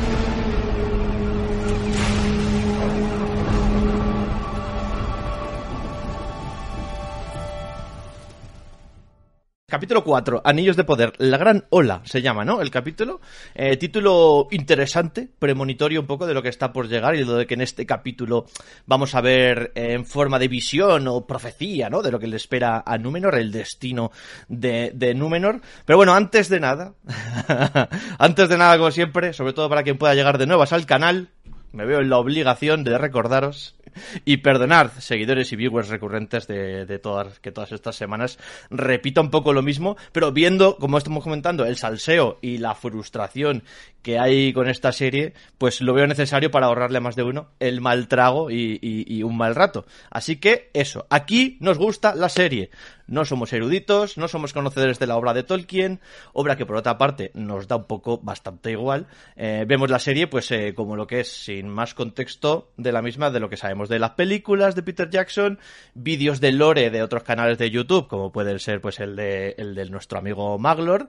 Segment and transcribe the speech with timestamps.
[0.00, 0.27] you
[9.78, 12.60] Capítulo 4, Anillos de Poder, La Gran Ola se llama, ¿no?
[12.60, 13.20] El capítulo.
[13.54, 17.46] Eh, título interesante, premonitorio un poco de lo que está por llegar y lo de
[17.46, 18.46] que en este capítulo
[18.86, 22.02] vamos a ver eh, en forma de visión o profecía, ¿no?
[22.02, 24.10] De lo que le espera a Númenor, el destino
[24.48, 25.60] de, de Númenor.
[25.84, 26.94] Pero bueno, antes de nada,
[28.18, 31.28] antes de nada, como siempre, sobre todo para quien pueda llegar de nuevas al canal,
[31.70, 33.76] me veo en la obligación de recordaros
[34.24, 38.38] y perdonad, seguidores y viewers recurrentes de, de, todas, que todas estas semanas
[38.70, 43.62] repito un poco lo mismo, pero viendo, como estamos comentando, el salseo y la frustración
[44.02, 47.48] que hay con esta serie, pues lo veo necesario para ahorrarle a más de uno
[47.60, 49.86] el mal trago y, y un mal rato.
[50.10, 52.70] Así que eso, aquí nos gusta la serie.
[53.08, 56.00] No somos eruditos, no somos conocedores de la obra de Tolkien,
[56.32, 59.06] obra que por otra parte nos da un poco bastante igual.
[59.34, 63.02] Eh, vemos la serie pues eh, como lo que es, sin más contexto de la
[63.02, 65.58] misma, de lo que sabemos de las películas de Peter Jackson,
[65.94, 69.74] vídeos de lore de otros canales de YouTube, como puede ser pues el de, el
[69.74, 71.08] de nuestro amigo Maglor.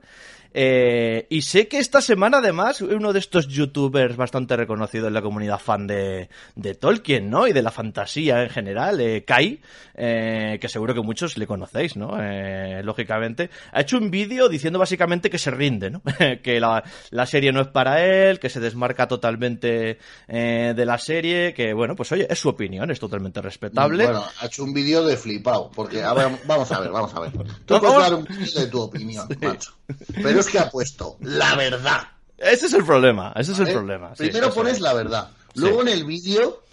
[0.53, 5.22] Eh, y sé que esta semana, además, uno de estos youtubers bastante reconocido en la
[5.22, 7.47] comunidad fan de, de Tolkien, ¿no?
[7.47, 9.61] Y de la fantasía en general, eh, Kai,
[10.02, 12.17] eh, que seguro que muchos le conocéis, ¿no?
[12.22, 16.02] Eh, lógicamente, ha hecho un vídeo diciendo básicamente que se rinde, ¿no?
[16.42, 20.97] que la, la, serie no es para él, que se desmarca totalmente eh, de la
[20.97, 24.05] serie, que bueno, pues oye, es su opinión, es totalmente respetable.
[24.05, 27.20] Bueno, ha hecho un vídeo de flipado, porque a ver, vamos a ver, vamos a
[27.20, 27.33] ver.
[27.66, 29.73] Tú puedes dar un vídeo de tu opinión, macho.
[30.14, 32.01] Pero es que ha puesto la verdad.
[32.37, 34.13] Ese es el problema, ese es el problema.
[34.13, 34.81] Primero pones es.
[34.81, 35.29] la verdad.
[35.55, 35.87] Luego Sí.
[35.89, 36.63] en el vídeo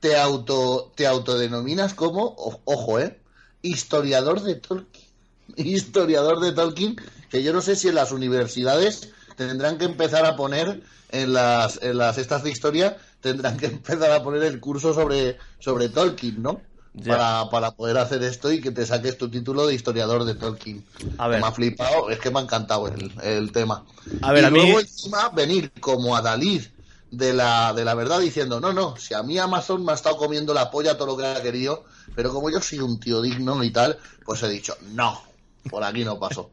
[0.00, 3.18] te auto te autodenominas como, o- ojo, eh,
[3.62, 5.06] historiador de Tolkien.
[5.56, 6.96] Historiador de Tolkien,
[7.30, 11.80] que yo no sé si en las universidades tendrán que empezar a poner en las
[11.82, 16.42] en las estas de historia tendrán que empezar a poner el curso sobre sobre Tolkien,
[16.42, 16.60] ¿no?
[17.06, 20.84] Para, para poder hacer esto y que te saques tu título de historiador de Tolkien.
[21.18, 21.40] A ver.
[21.40, 23.84] Me ha flipado, es que me ha encantado el, el tema.
[24.22, 26.62] A ver, y a mí- luego encima venir como Adalid
[27.10, 30.16] de la, de la verdad diciendo, no, no, si a mí Amazon me ha estado
[30.16, 31.84] comiendo la polla todo lo que ha querido,
[32.14, 35.22] pero como yo soy un tío digno y tal, pues he dicho, no,
[35.70, 36.50] por aquí no paso.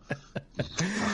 [0.56, 0.66] Por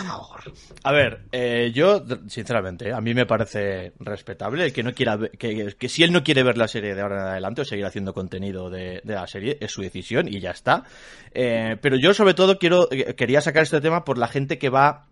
[0.07, 0.39] favor.
[0.83, 5.89] A ver, eh, yo, sinceramente, a mí me parece respetable que no quiera ver- que,
[5.89, 8.69] si él no quiere ver la serie de ahora en adelante o seguir haciendo contenido
[8.69, 10.83] de, de la serie, es su decisión y ya está.
[11.33, 14.69] Eh, pero yo sobre todo quiero, eh, quería sacar este tema por la gente que
[14.69, 15.07] va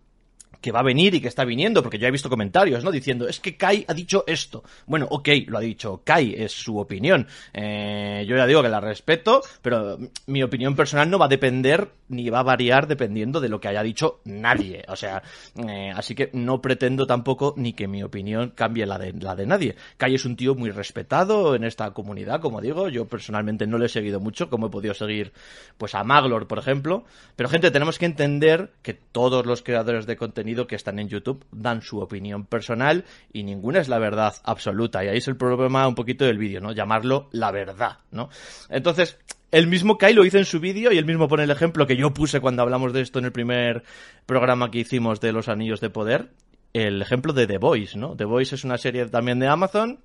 [0.60, 2.90] que va a venir y que está viniendo, porque yo he visto comentarios, ¿no?
[2.90, 4.62] Diciendo, es que Kai ha dicho esto.
[4.86, 7.26] Bueno, ok, lo ha dicho Kai, es su opinión.
[7.52, 11.88] Eh, yo ya digo que la respeto, pero mi opinión personal no va a depender
[12.08, 14.84] ni va a variar dependiendo de lo que haya dicho nadie.
[14.88, 15.22] O sea,
[15.68, 19.46] eh, así que no pretendo tampoco ni que mi opinión cambie la de, la de
[19.46, 19.76] nadie.
[19.96, 22.88] Kai es un tío muy respetado en esta comunidad, como digo.
[22.88, 25.32] Yo personalmente no le he seguido mucho, como he podido seguir,
[25.78, 27.04] pues a Maglor, por ejemplo.
[27.36, 31.44] Pero gente, tenemos que entender que todos los creadores de contenido que están en YouTube
[31.52, 35.04] dan su opinión personal y ninguna es la verdad absoluta.
[35.04, 36.72] Y ahí es el problema un poquito del vídeo, ¿no?
[36.72, 38.28] Llamarlo la verdad, ¿no?
[38.68, 39.18] Entonces,
[39.50, 41.96] el mismo Kai lo hizo en su vídeo y él mismo pone el ejemplo que
[41.96, 43.82] yo puse cuando hablamos de esto en el primer
[44.26, 46.30] programa que hicimos de los anillos de poder.
[46.72, 48.16] El ejemplo de The Voice, ¿no?
[48.16, 49.98] The Voice es una serie también de Amazon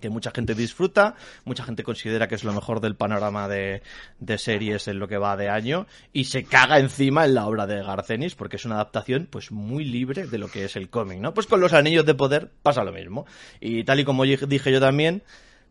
[0.00, 1.14] que mucha gente disfruta,
[1.44, 3.82] mucha gente considera que es lo mejor del panorama de,
[4.20, 7.66] de, series en lo que va de año y se caga encima en la obra
[7.66, 11.18] de Garcenis porque es una adaptación pues muy libre de lo que es el cómic,
[11.20, 11.34] ¿no?
[11.34, 13.26] Pues con los anillos de poder pasa lo mismo.
[13.60, 15.22] Y tal y como dije yo también,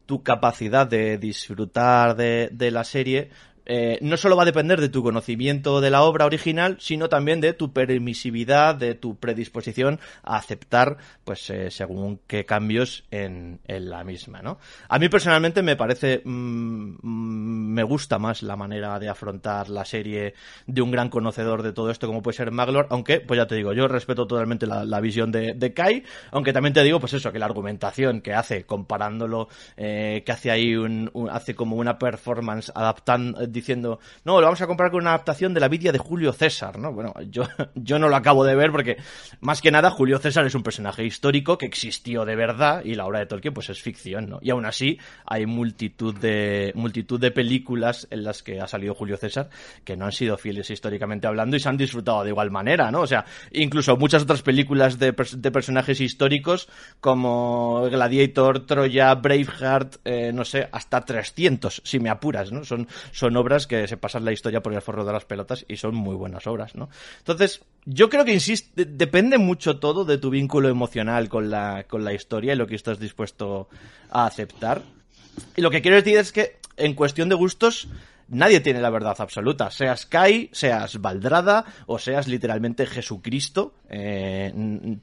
[0.05, 3.29] tu capacidad de disfrutar de, de la serie
[3.65, 7.41] eh, no solo va a depender de tu conocimiento de la obra original, sino también
[7.41, 13.89] de tu permisividad, de tu predisposición a aceptar, pues, eh, según qué cambios en, en,
[13.89, 14.57] la misma, ¿no?
[14.89, 20.33] A mí personalmente me parece, mmm, me gusta más la manera de afrontar la serie
[20.67, 23.55] de un gran conocedor de todo esto, como puede ser Maglor, aunque, pues ya te
[23.55, 27.31] digo, yo respeto totalmente la, visión de, de, Kai, aunque también te digo, pues eso,
[27.31, 32.71] que la argumentación que hace, comparándolo, eh, que hace ahí un, hace como una performance
[32.73, 36.31] adaptando, diciendo, no, lo vamos a comparar con una adaptación de la Vidia de Julio
[36.33, 36.93] César, ¿no?
[36.93, 37.43] Bueno, yo,
[37.75, 38.97] yo no lo acabo de ver porque,
[39.41, 43.05] más que nada, Julio César es un personaje histórico que existió de verdad y la
[43.05, 44.39] obra de Tolkien, pues es ficción, ¿no?
[44.41, 49.17] Y aún así, hay multitud de, multitud de películas en las que ha salido Julio
[49.17, 49.49] César
[49.83, 53.01] que no han sido fieles históricamente hablando y se han disfrutado de igual manera, ¿no?
[53.01, 56.67] O sea, incluso muchas otras películas de, de personajes históricos
[56.99, 62.63] como Gladiator, Troya, Braveheart, eh, no sé, hasta 300, si me apuras, ¿no?
[62.63, 65.77] Son, son obras que se pasan la historia por el forro de las pelotas y
[65.77, 66.89] son muy buenas obras, ¿no?
[67.19, 72.03] Entonces, yo creo que insiste, depende mucho todo de tu vínculo emocional con la, con
[72.03, 73.69] la historia y lo que estás dispuesto
[74.09, 74.81] a aceptar.
[75.55, 77.87] Y lo que quiero decir es que, en cuestión de gustos,
[78.29, 79.71] nadie tiene la verdad absoluta.
[79.71, 84.53] Seas Kai, seas Valdrada o seas literalmente Jesucristo, eh,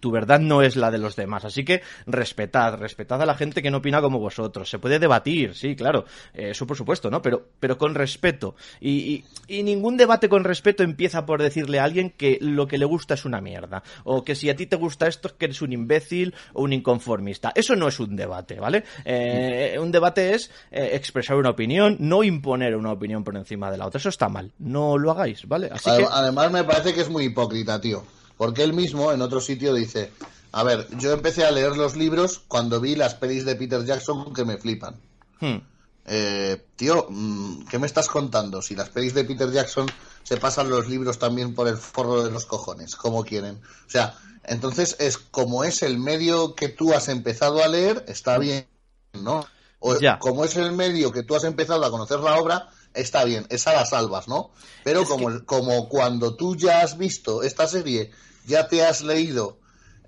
[0.01, 1.45] tu verdad no es la de los demás.
[1.45, 4.69] Así que respetad, respetad a la gente que no opina como vosotros.
[4.69, 6.05] Se puede debatir, sí, claro,
[6.35, 7.23] eh, eso por supuesto, ¿no?
[7.23, 8.55] Pero, pero con respeto.
[8.81, 13.15] Y, ningún debate con respeto empieza por decirle a alguien que lo que le gusta
[13.15, 13.83] es una mierda.
[14.05, 16.73] O que si a ti te gusta esto es que eres un imbécil o un
[16.73, 17.53] inconformista.
[17.55, 18.85] Eso no es un debate, ¿vale?
[19.05, 23.87] Eh, un debate es expresar una opinión, no imponer una opinión por encima de la
[23.87, 23.99] otra.
[23.99, 24.53] Eso está mal.
[24.59, 25.71] No lo hagáis, ¿vale?
[25.73, 28.05] Así Además, me parece que es muy hipócrita, tío.
[28.37, 30.11] Porque él mismo en otro sitio dice:
[30.53, 34.33] A ver, yo empecé a leer los libros cuando vi las pelis de Peter Jackson
[34.33, 34.97] que me flipan.
[35.41, 35.59] Hmm.
[36.05, 38.61] Eh, tío, mm, ¿qué me estás contando?
[38.63, 39.87] Si las pelis de Peter Jackson
[40.23, 43.61] se pasan los libros también por el forro de los cojones, como quieren.
[43.87, 44.15] O sea,
[44.45, 48.67] entonces es como es el medio que tú has empezado a leer, está bien,
[49.13, 49.45] ¿no?
[49.79, 53.47] O como es el medio que tú has empezado a conocer la obra, está bien,
[53.51, 54.51] esa la salvas, ¿no?
[54.85, 58.11] Pero como, como cuando tú ya has visto esta serie,
[58.47, 59.59] ya te has leído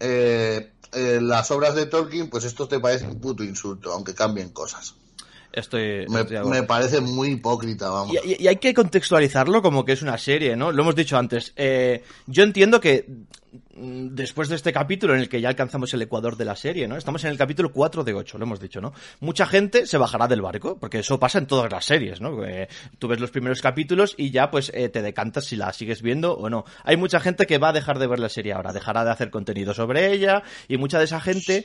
[0.00, 4.50] eh, eh, las obras de Tolkien, pues esto te parece un puto insulto, aunque cambien
[4.50, 4.94] cosas.
[5.54, 8.16] Estoy, me, parece muy hipócrita, vamos.
[8.24, 10.72] Y, hay que contextualizarlo como que es una serie, ¿no?
[10.72, 11.52] Lo hemos dicho antes.
[11.54, 13.06] Eh, yo entiendo que
[13.76, 16.88] mm, después de este capítulo en el que ya alcanzamos el ecuador de la serie,
[16.88, 16.96] ¿no?
[16.96, 18.92] Estamos en el capítulo 4 de 8, lo hemos dicho, ¿no?
[19.20, 22.36] Mucha gente se bajará del barco, porque eso pasa en todas las series, ¿no?
[22.98, 26.34] tú ves los primeros capítulos y ya pues eh, te decantas si la sigues viendo
[26.34, 26.64] o no.
[26.82, 29.30] Hay mucha gente que va a dejar de ver la serie ahora, dejará de hacer
[29.30, 31.64] contenido sobre ella y mucha de esa gente...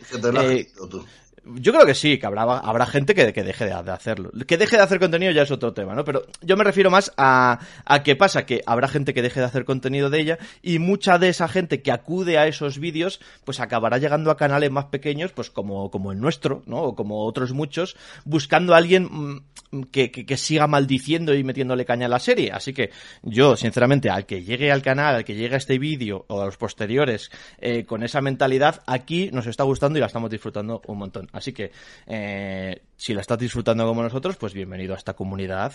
[1.45, 4.31] Yo creo que sí, que habrá, habrá gente que, que deje de, hacerlo.
[4.47, 6.03] Que deje de hacer contenido ya es otro tema, ¿no?
[6.03, 9.45] Pero yo me refiero más a, a qué pasa, que habrá gente que deje de
[9.45, 13.59] hacer contenido de ella y mucha de esa gente que acude a esos vídeos, pues
[13.59, 16.81] acabará llegando a canales más pequeños, pues como, como el nuestro, ¿no?
[16.83, 17.95] O como otros muchos,
[18.25, 22.51] buscando a alguien mm, que, que, siga maldiciendo y metiéndole caña a la serie.
[22.51, 22.91] Así que
[23.23, 26.45] yo, sinceramente, al que llegue al canal, al que llegue a este vídeo o a
[26.45, 30.97] los posteriores, eh, con esa mentalidad, aquí nos está gustando y la estamos disfrutando un
[30.97, 31.27] montón.
[31.31, 31.71] Así que
[32.07, 35.71] eh, si la estás disfrutando como nosotros, pues bienvenido a esta comunidad,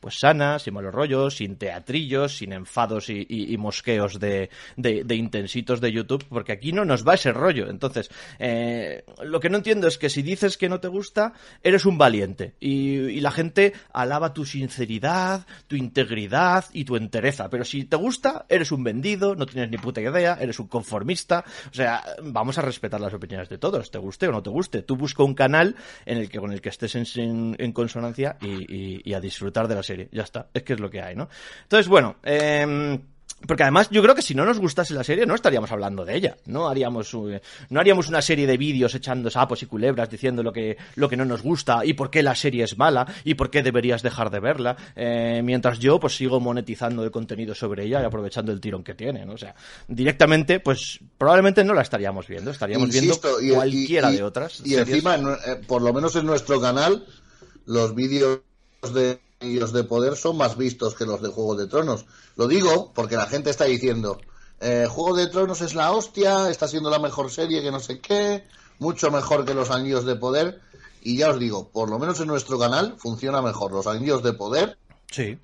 [0.00, 4.50] pues sana, sin malos rollos, sin teatrillos, sin enfados y, mosqueos de,
[5.08, 7.70] intensitos de YouTube, porque aquí no nos va ese rollo.
[7.70, 8.10] Entonces,
[8.40, 11.32] eh, lo que no entiendo es que si dices que no te gusta,
[11.62, 17.48] eres un valiente y, la gente alaba tu sinceridad, tu integridad y tu entereza.
[17.50, 21.44] Pero si te gusta, eres un vendido, no tienes ni puta idea, eres un conformista.
[21.70, 24.82] O sea, vamos a respetar las opiniones de todos, te guste o no te guste.
[24.82, 29.20] Tú busca un canal en el que con el que estés en, consonancia y, a
[29.20, 30.08] disfrutar de la serie.
[30.10, 31.28] Ya está, es que es lo que hay, ¿no?
[31.64, 32.98] Entonces, bueno, eh,
[33.46, 36.16] porque además yo creo que si no nos gustase la serie no estaríamos hablando de
[36.16, 36.36] ella.
[36.46, 40.52] No haríamos, eh, no haríamos una serie de vídeos echando sapos y culebras diciendo lo
[40.52, 43.50] que, lo que no nos gusta y por qué la serie es mala y por
[43.50, 44.76] qué deberías dejar de verla.
[44.96, 48.94] Eh, mientras yo pues sigo monetizando el contenido sobre ella y aprovechando el tirón que
[48.94, 49.26] tiene.
[49.26, 49.34] ¿no?
[49.34, 49.54] O sea,
[49.88, 52.50] directamente pues probablemente no la estaríamos viendo.
[52.50, 53.18] Estaríamos viendo
[53.54, 54.62] cualquiera de otras.
[54.64, 57.04] Y encima, eh, por lo menos en nuestro canal,
[57.66, 58.40] los vídeos
[58.94, 62.04] de ellos de poder son más vistos que los de Juego de Tronos.
[62.36, 64.18] Lo digo porque la gente está diciendo,
[64.60, 68.00] eh, Juego de Tronos es la hostia, está siendo la mejor serie que no sé
[68.00, 68.46] qué,
[68.78, 70.60] mucho mejor que los Anillos de Poder.
[71.02, 74.32] Y ya os digo, por lo menos en nuestro canal funciona mejor los Anillos de
[74.32, 74.78] Poder.
[75.10, 75.38] Sí.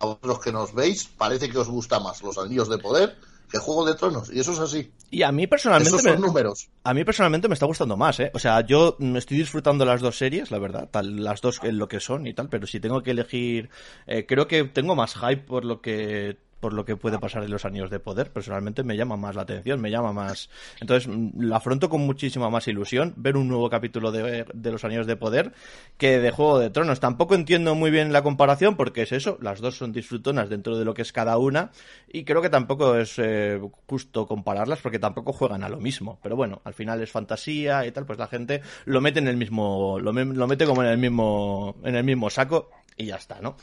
[0.00, 3.16] A los que nos veis, parece que os gusta más los Anillos de Poder
[3.50, 4.90] que Juego de Tronos, y eso es así.
[5.10, 5.98] Y a mí personalmente.
[5.98, 6.68] son números.
[6.84, 8.30] A mí personalmente me está gustando más, ¿eh?
[8.34, 11.78] O sea, yo me estoy disfrutando las dos series, la verdad, tal, las dos en
[11.78, 13.70] lo que son y tal, pero si tengo que elegir.
[14.06, 17.50] Eh, creo que tengo más hype por lo que por lo que puede pasar en
[17.50, 18.32] los años de poder.
[18.32, 20.48] Personalmente me llama más la atención, me llama más.
[20.80, 24.84] Entonces, mm, la afronto con muchísima más ilusión ver un nuevo capítulo de, de, los
[24.84, 25.52] años de poder
[25.98, 27.00] que de Juego de Tronos.
[27.00, 30.84] Tampoco entiendo muy bien la comparación porque es eso, las dos son disfrutonas dentro de
[30.84, 31.70] lo que es cada una
[32.08, 36.18] y creo que tampoco es eh, justo compararlas porque tampoco juegan a lo mismo.
[36.22, 39.36] Pero bueno, al final es fantasía y tal, pues la gente lo mete en el
[39.36, 43.40] mismo, lo, lo mete como en el mismo, en el mismo saco y ya está,
[43.40, 43.56] ¿no?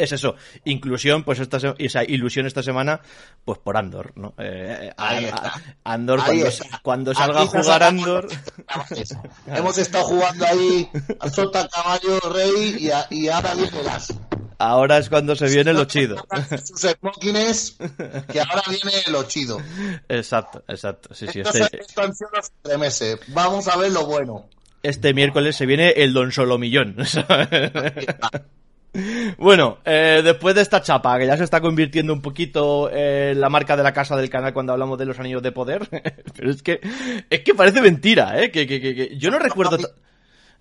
[0.00, 3.00] Es eso, inclusión, pues esta esa ilusión esta semana,
[3.44, 4.34] pues por Andor, ¿no?
[4.38, 4.90] Eh,
[5.84, 6.20] Andor,
[6.82, 8.28] cuando, salga a jugar Andor.
[9.46, 10.88] Hemos estado jugando ahí
[11.18, 14.14] a Sota Caballo Rey y, ahora viene las.
[14.58, 16.16] Ahora es cuando se viene lo chido.
[16.64, 17.76] Sus smokines,
[18.30, 19.58] que ahora viene lo chido.
[20.08, 21.14] Exacto, exacto.
[21.14, 22.78] Sí, sí, este...
[22.78, 23.18] meses.
[23.28, 24.48] Vamos a ver lo bueno.
[24.82, 26.96] Este miércoles se viene el Don Solomillón.
[29.38, 33.48] Bueno, eh, después de esta chapa, que ya se está convirtiendo un poquito en la
[33.48, 35.88] marca de la casa del canal cuando hablamos de los anillos de poder,
[36.36, 36.80] pero es que
[37.30, 38.50] es que parece mentira, ¿eh?
[38.50, 39.78] Que, que, que, que yo no recuerdo...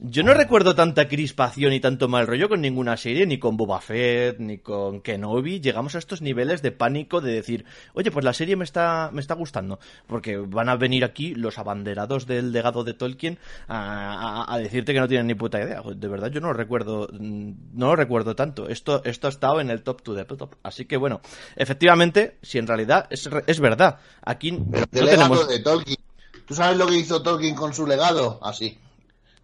[0.02, 3.82] Yo no recuerdo tanta crispación y tanto mal rollo con ninguna serie, ni con Boba
[3.82, 5.60] Fett, ni con Kenobi.
[5.60, 9.20] Llegamos a estos niveles de pánico de decir, oye, pues la serie me está, me
[9.20, 9.78] está gustando.
[10.08, 14.94] Porque van a venir aquí los abanderados del legado de Tolkien a, a, a decirte
[14.94, 15.82] que no tienen ni puta idea.
[15.94, 18.70] De verdad, yo no lo recuerdo, no lo recuerdo tanto.
[18.70, 20.56] Esto, esto ha estado en el top to the top.
[20.64, 21.20] Así que bueno,
[21.58, 25.48] efectivamente, si en realidad es, es verdad, aquí El no legado tenemos...
[25.50, 25.98] de Tolkien.
[26.46, 28.40] ¿Tú sabes lo que hizo Tolkien con su legado?
[28.42, 28.78] Así.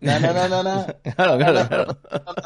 [0.02, 0.86] Na, na, na, na, na.
[1.16, 1.98] Claro, claro, claro.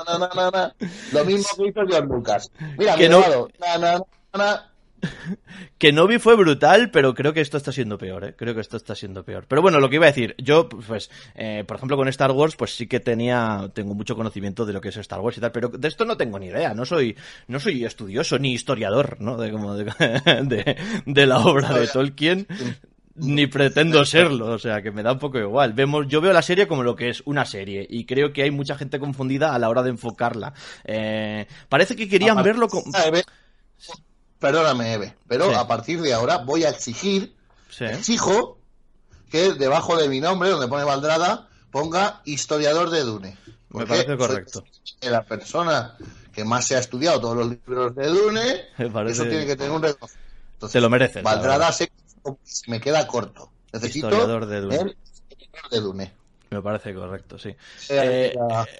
[0.07, 0.75] Na, na, na, na.
[1.11, 2.51] Lo mismo que hizo George Lucas.
[2.77, 3.47] Mira, Que no-.
[3.59, 3.91] Na, na,
[4.33, 4.65] na, na.
[5.77, 8.35] Kenobi fue brutal, pero creo que esto está siendo peor, ¿eh?
[8.35, 9.45] Creo que esto está siendo peor.
[9.47, 12.55] Pero bueno, lo que iba a decir, yo, pues, eh, por ejemplo, con Star Wars,
[12.55, 15.51] pues sí que tenía, tengo mucho conocimiento de lo que es Star Wars y tal,
[15.51, 17.15] pero de esto no tengo ni idea, no soy,
[17.47, 19.37] no soy estudioso ni historiador, ¿no?
[19.37, 19.85] De, como de,
[20.43, 22.45] de, de la obra de Tolkien.
[23.19, 25.73] Ni pretendo serlo, o sea que me da un poco igual.
[25.73, 28.51] Vemos, yo veo la serie como lo que es una serie y creo que hay
[28.51, 30.53] mucha gente confundida a la hora de enfocarla.
[30.85, 32.91] Eh, parece que querían verlo como...
[32.91, 33.23] partir- Eve,
[34.39, 35.55] Perdóname, Eve, pero Sí.
[35.55, 37.35] a partir de ahora voy a exigir,
[37.69, 37.85] Sí.
[37.85, 38.57] exijo
[39.29, 43.37] que debajo de mi nombre, donde pone Valdrada, ponga historiador de Dune.
[43.69, 44.63] Me parece correcto.
[44.83, 45.95] soy La persona
[46.33, 48.41] que más se ha estudiado todos los libros de Dune,
[48.93, 50.69] parece- eso tiene que tener un reconocimiento.
[50.71, 51.21] Te lo mereces.
[51.23, 51.91] Valdrada sé
[52.67, 53.51] me queda corto.
[53.73, 54.75] Necesito Historiador de Dune.
[54.75, 56.18] el historiador de Dune.
[56.51, 57.49] Me parece correcto, sí.
[57.89, 58.33] Eh, Eh,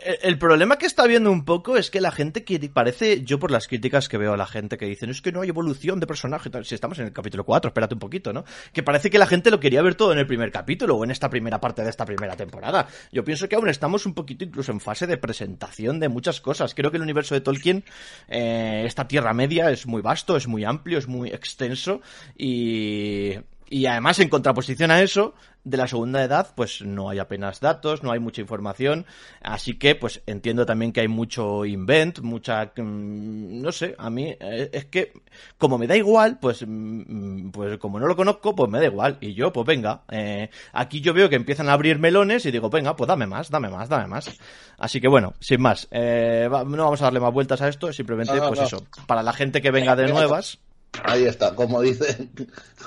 [0.04, 3.38] el- el problema que está viendo un poco es que la gente que parece, yo
[3.40, 6.00] por las críticas que veo a la gente que dicen, es que no hay evolución
[6.00, 8.44] de personaje, tal, si estamos en el capítulo 4, espérate un poquito, ¿no?
[8.74, 11.12] Que parece que la gente lo quería ver todo en el primer capítulo o en
[11.12, 12.88] esta primera parte de esta primera temporada.
[13.12, 16.74] Yo pienso que aún estamos un poquito incluso en fase de presentación de muchas cosas.
[16.74, 17.84] Creo que el universo de Tolkien,
[18.30, 22.02] eh, esta Tierra Media, es muy vasto, es muy amplio, es muy extenso
[22.36, 23.36] y...
[23.72, 25.34] Y además, en contraposición a eso,
[25.64, 29.06] de la segunda edad, pues no hay apenas datos, no hay mucha información.
[29.42, 32.72] Así que, pues entiendo también que hay mucho invent, mucha.
[32.76, 35.14] mm, No sé, a mí eh, es que,
[35.60, 39.18] como me da igual, pues, mm, pues como no lo conozco, pues me da igual.
[39.22, 40.02] Y yo, pues venga.
[40.10, 43.50] eh, aquí yo veo que empiezan a abrir melones y digo, venga, pues dame más,
[43.52, 44.32] dame más, dame más.
[44.80, 48.34] Así que bueno, sin más, eh, no vamos a darle más vueltas a esto, simplemente,
[48.34, 48.66] No, no, pues no.
[48.66, 50.58] eso, para la gente que venga de nuevas.
[51.04, 52.30] Ahí está, como dice,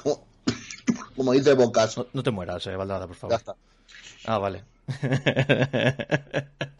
[1.16, 1.96] como, dice Bocas.
[1.96, 3.36] No, no te mueras, eh, Valdrada, por Ya favor.
[3.36, 3.54] está.
[4.24, 4.64] Ah, vale.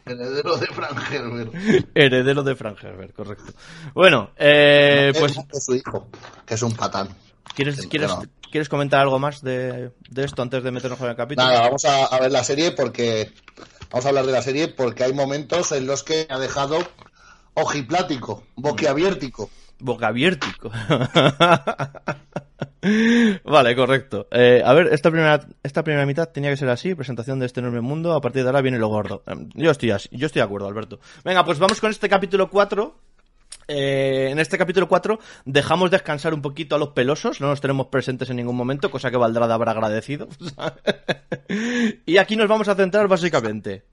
[0.05, 1.53] Heredero de Frank Herbert.
[1.95, 3.53] Heredero de Frank Herbert, correcto.
[3.93, 6.07] Bueno, eh, pues, Es su hijo,
[6.45, 7.09] que es un patán.
[7.55, 8.23] ¿quieres, quieres, no.
[8.51, 11.47] ¿quieres comentar algo más de, de esto antes de meternos en el capítulo?
[11.47, 13.31] Nada, vamos a, a ver la serie porque
[13.91, 16.77] vamos a hablar de la serie porque hay momentos en los que ha dejado
[17.53, 19.43] ojiplático, boquiabiertico.
[19.43, 19.62] Boca
[20.01, 20.71] abiertico.
[23.43, 24.27] vale, correcto.
[24.31, 27.59] Eh, a ver, esta primera, esta primera mitad tenía que ser así, presentación de este
[27.59, 29.23] enorme mundo, a partir de ahora viene lo gordo.
[29.27, 30.99] Eh, Yo estoy así, yo estoy de acuerdo, Alberto.
[31.23, 32.95] Venga, pues vamos con este capítulo 4.
[33.67, 37.87] Eh, en este capítulo 4 dejamos descansar un poquito a los pelosos, no nos tenemos
[37.87, 40.27] presentes en ningún momento, cosa que Valdrada habrá agradecido.
[42.05, 43.85] y aquí nos vamos a centrar básicamente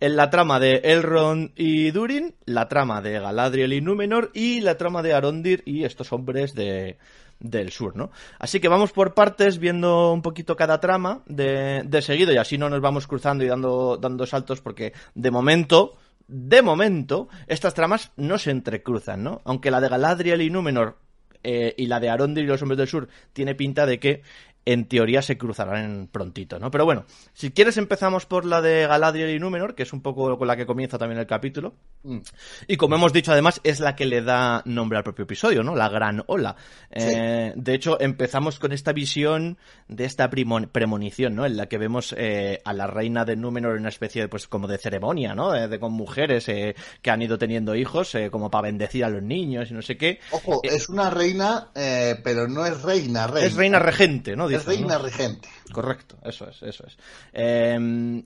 [0.00, 4.76] en la trama de Elrond y Durin, la trama de Galadriel y Númenor y la
[4.76, 6.98] trama de Arondir y estos hombres de,
[7.40, 8.10] del sur, ¿no?
[8.38, 12.58] Así que vamos por partes viendo un poquito cada trama de, de seguido y así
[12.58, 15.96] no nos vamos cruzando y dando, dando saltos porque de momento,
[16.28, 19.42] de momento, estas tramas no se entrecruzan, ¿no?
[19.44, 20.98] Aunque la de Galadriel y Númenor
[21.42, 24.22] eh, y la de Arondir y los hombres del sur tiene pinta de que
[24.66, 26.70] en teoría se cruzarán prontito, ¿no?
[26.70, 30.36] Pero bueno, si quieres empezamos por la de Galadriel y Númenor, que es un poco
[30.36, 31.74] con la que comienza también el capítulo.
[32.02, 32.18] Mm.
[32.66, 35.74] Y como hemos dicho, además, es la que le da nombre al propio episodio, ¿no?
[35.74, 36.56] La gran ola.
[36.90, 39.56] Eh, de hecho, empezamos con esta visión
[39.88, 41.46] de esta premonición, ¿no?
[41.46, 44.48] En la que vemos eh, a la reina de Númenor en una especie de, pues,
[44.48, 45.52] como de ceremonia, ¿no?
[45.52, 49.08] De, de- con mujeres eh, que han ido teniendo hijos, eh, como para bendecir a
[49.10, 50.18] los niños y no sé qué.
[50.32, 53.46] Ojo, Eh, es una reina, eh, pero no es reina, reina.
[53.46, 54.48] Es reina regente, ¿no?
[54.56, 54.88] Es Dicen, ¿no?
[54.88, 55.48] reina regente.
[55.72, 56.96] Correcto, eso es, eso es.
[57.32, 57.74] Eh,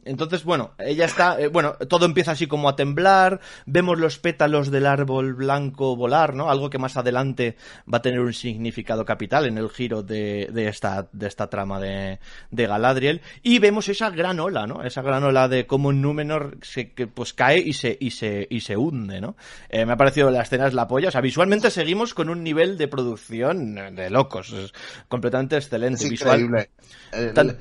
[0.04, 4.70] entonces, bueno, ella está, eh, bueno, todo empieza así como a temblar, vemos los pétalos
[4.70, 6.50] del árbol blanco volar, ¿no?
[6.50, 7.56] Algo que más adelante
[7.92, 11.80] va a tener un significado capital en el giro de, de esta, de esta trama
[11.80, 12.20] de,
[12.50, 14.84] de Galadriel, y vemos esa gran ola, ¿no?
[14.84, 18.60] Esa gran ola de cómo Númenor se, que, pues cae y se, y se, y
[18.60, 19.37] se hunde, ¿no?
[19.68, 22.42] Eh, me ha parecido la escena es la polla, o sea, visualmente seguimos con un
[22.44, 24.72] nivel de producción de locos, es
[25.08, 26.04] completamente excelente.
[26.24, 26.70] Visual, increíble.
[27.12, 27.58] El- Tan-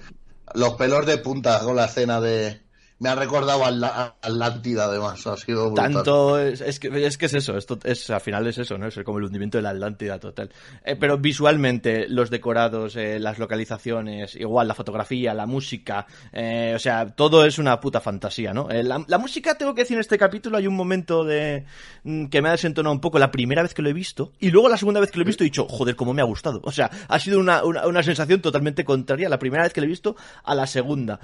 [0.56, 2.62] los pelos de punta con la escena de,
[3.00, 5.26] me ha recordado a la Atlántida, además.
[5.26, 5.94] Ha sido brutal.
[5.94, 6.38] Tanto.
[6.38, 7.58] Es, que, es que es eso.
[7.58, 8.88] Esto es, al final es eso, ¿no?
[8.88, 10.52] Es como el hundimiento de la Atlántida total.
[10.84, 16.06] Eh, pero visualmente, los decorados, eh, las localizaciones, igual la fotografía, la música.
[16.34, 18.68] Eh, o sea, todo es una puta fantasía, ¿no?
[18.70, 21.66] La, música, tengo que decir, en este capítulo hay un momento de
[22.04, 24.34] mm, que me ha desentonado un poco la primera vez que lo he visto.
[24.40, 26.26] Y luego la segunda vez que lo he visto he dicho, joder, cómo me ha
[26.26, 26.60] gustado.
[26.66, 29.86] O sea, ha sido una, una, una sensación totalmente contraria la primera vez que lo
[29.86, 31.20] he visto a la segunda.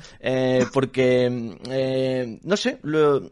[0.73, 3.31] porque eh, no sé, lo,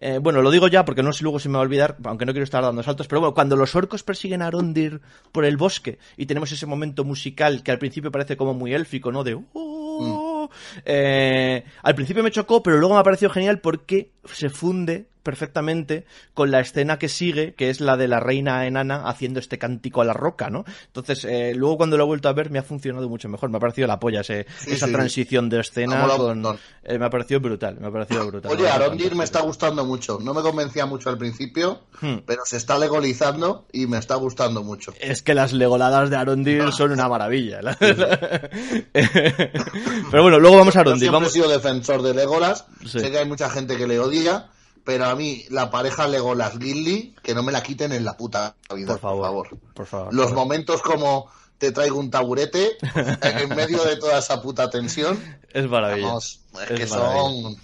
[0.00, 2.26] eh, bueno, lo digo ya porque no sé luego se me va a olvidar, aunque
[2.26, 5.00] no quiero estar dando saltos, pero bueno, cuando los orcos persiguen a Arondir
[5.32, 9.12] por el bosque y tenemos ese momento musical que al principio parece como muy élfico,
[9.12, 9.24] ¿no?
[9.24, 9.38] De...
[9.54, 10.48] Oh,
[10.84, 16.04] eh, al principio me chocó, pero luego me ha parecido genial porque se funde perfectamente
[16.34, 20.02] con la escena que sigue, que es la de la reina enana haciendo este cántico
[20.02, 20.64] a la roca, ¿no?
[20.86, 23.56] Entonces, eh, luego cuando lo he vuelto a ver me ha funcionado mucho mejor, me
[23.56, 26.44] ha parecido la polla ese, sí, esa sí, transición de escena con,
[26.84, 28.52] eh, me ha parecido brutal, me ha parecido brutal.
[28.52, 32.18] Oye, Arondir me está gustando mucho, no me convencía mucho al princicio, hmm.
[32.26, 34.92] pero se está legolizando y me está gustando mucho.
[35.00, 37.60] Es que las legoladas de Arondir son una maravilla.
[38.92, 41.06] pero bueno, luego vamos a Arondir.
[41.06, 41.30] Yo vamos...
[41.30, 44.50] he sido defensor de Legolas, sé que hay mucha gente que le odia,
[44.84, 48.54] pero a mí la pareja Legolas Gilly que no me la quiten en la puta
[48.74, 49.48] vida, por favor.
[49.48, 49.74] Por favor.
[49.74, 52.76] Por favor Los por momentos como te traigo un taburete
[53.22, 55.18] en medio de toda esa puta tensión.
[55.50, 56.08] Es maravilla.
[56.08, 57.22] Vamos, es, es que maravilla.
[57.22, 57.56] son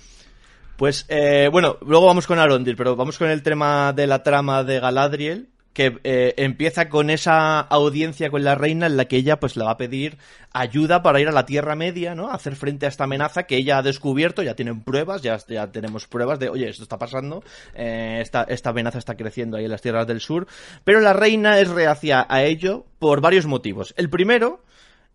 [0.76, 4.64] Pues eh, bueno, luego vamos con Arondir, pero vamos con el tema de la trama
[4.64, 9.38] de Galadriel, que eh, empieza con esa audiencia con la reina en la que ella
[9.38, 10.18] pues le va a pedir
[10.52, 12.30] ayuda para ir a la Tierra Media, ¿no?
[12.30, 15.70] A hacer frente a esta amenaza que ella ha descubierto, ya tienen pruebas, ya, ya
[15.70, 19.70] tenemos pruebas de, oye, esto está pasando, eh, esta, esta amenaza está creciendo ahí en
[19.70, 20.48] las tierras del sur,
[20.82, 23.94] pero la reina es reacia a ello por varios motivos.
[23.96, 24.62] El primero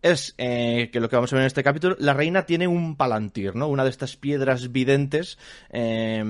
[0.02, 2.96] es eh, que lo que vamos a ver en este capítulo, la reina tiene un
[2.96, 3.68] palantir, ¿no?
[3.68, 5.38] Una de estas piedras videntes
[5.70, 6.22] eh,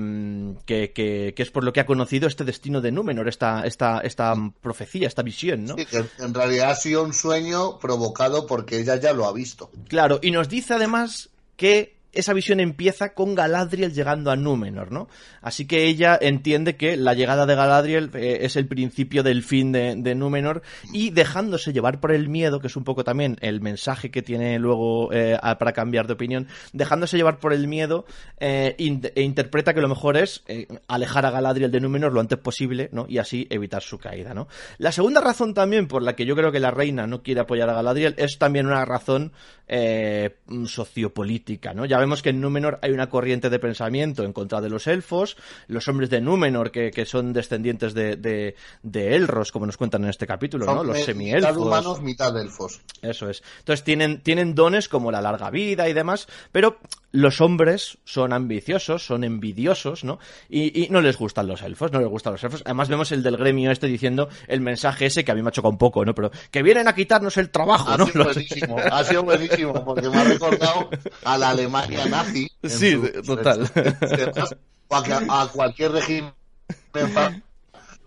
[0.65, 3.99] que, que, que, es por lo que ha conocido este destino de Númenor, esta, esta,
[3.99, 5.75] esta profecía, esta visión, ¿no?
[5.75, 9.69] Sí, que en realidad ha sido un sueño provocado porque ella ya lo ha visto.
[9.87, 15.07] Claro, y nos dice además que esa visión empieza con Galadriel llegando a Númenor, ¿no?
[15.41, 19.71] Así que ella entiende que la llegada de Galadriel eh, es el principio del fin
[19.71, 23.61] de, de, Númenor y dejándose llevar por el miedo, que es un poco también el
[23.61, 28.05] mensaje que tiene luego eh, para cambiar de opinión, dejándose llevar por el miedo
[28.39, 30.43] eh, e interpreta que lo mejor es
[30.87, 33.05] alejar a Galadriel de Númenor lo antes posible, ¿no?
[33.07, 34.47] Y así evitar su caída, ¿no?
[34.79, 37.69] La segunda razón también por la que yo creo que la reina no quiere apoyar
[37.69, 39.33] a Galadriel es también una razón
[40.65, 41.85] sociopolítica, ¿no?
[41.85, 45.35] Ya vemos que en Númenor hay una corriente de pensamiento en contra de los elfos,
[45.67, 50.05] los hombres de Númenor que, que son descendientes de, de, de, Elros, como nos cuentan
[50.05, 50.83] en este capítulo, ¿no?
[50.85, 51.51] Los semielfos.
[51.51, 52.81] Mitad humanos, mitad elfos.
[53.01, 53.43] Eso es.
[53.59, 56.77] Entonces tienen, tienen dones como la larga vida y demás, pero
[57.17, 60.19] los hombres son ambiciosos, son envidiosos, ¿no?
[60.49, 62.61] Y, y, no les gustan los elfos, no les gustan los elfos.
[62.63, 65.51] Además vemos el del gremio este diciendo el mensaje ese que a mí me ha
[65.51, 66.13] chocado un poco, ¿no?
[66.13, 68.05] Pero que vienen a quitarnos el trabajo, ha ¿no?
[68.05, 70.89] Sido buenísimo, ha sido buenísimo, porque me ha recordado
[71.23, 72.47] a la Alemania nazi.
[72.63, 73.67] Sí, su, total.
[74.87, 76.33] o a, a cualquier régimen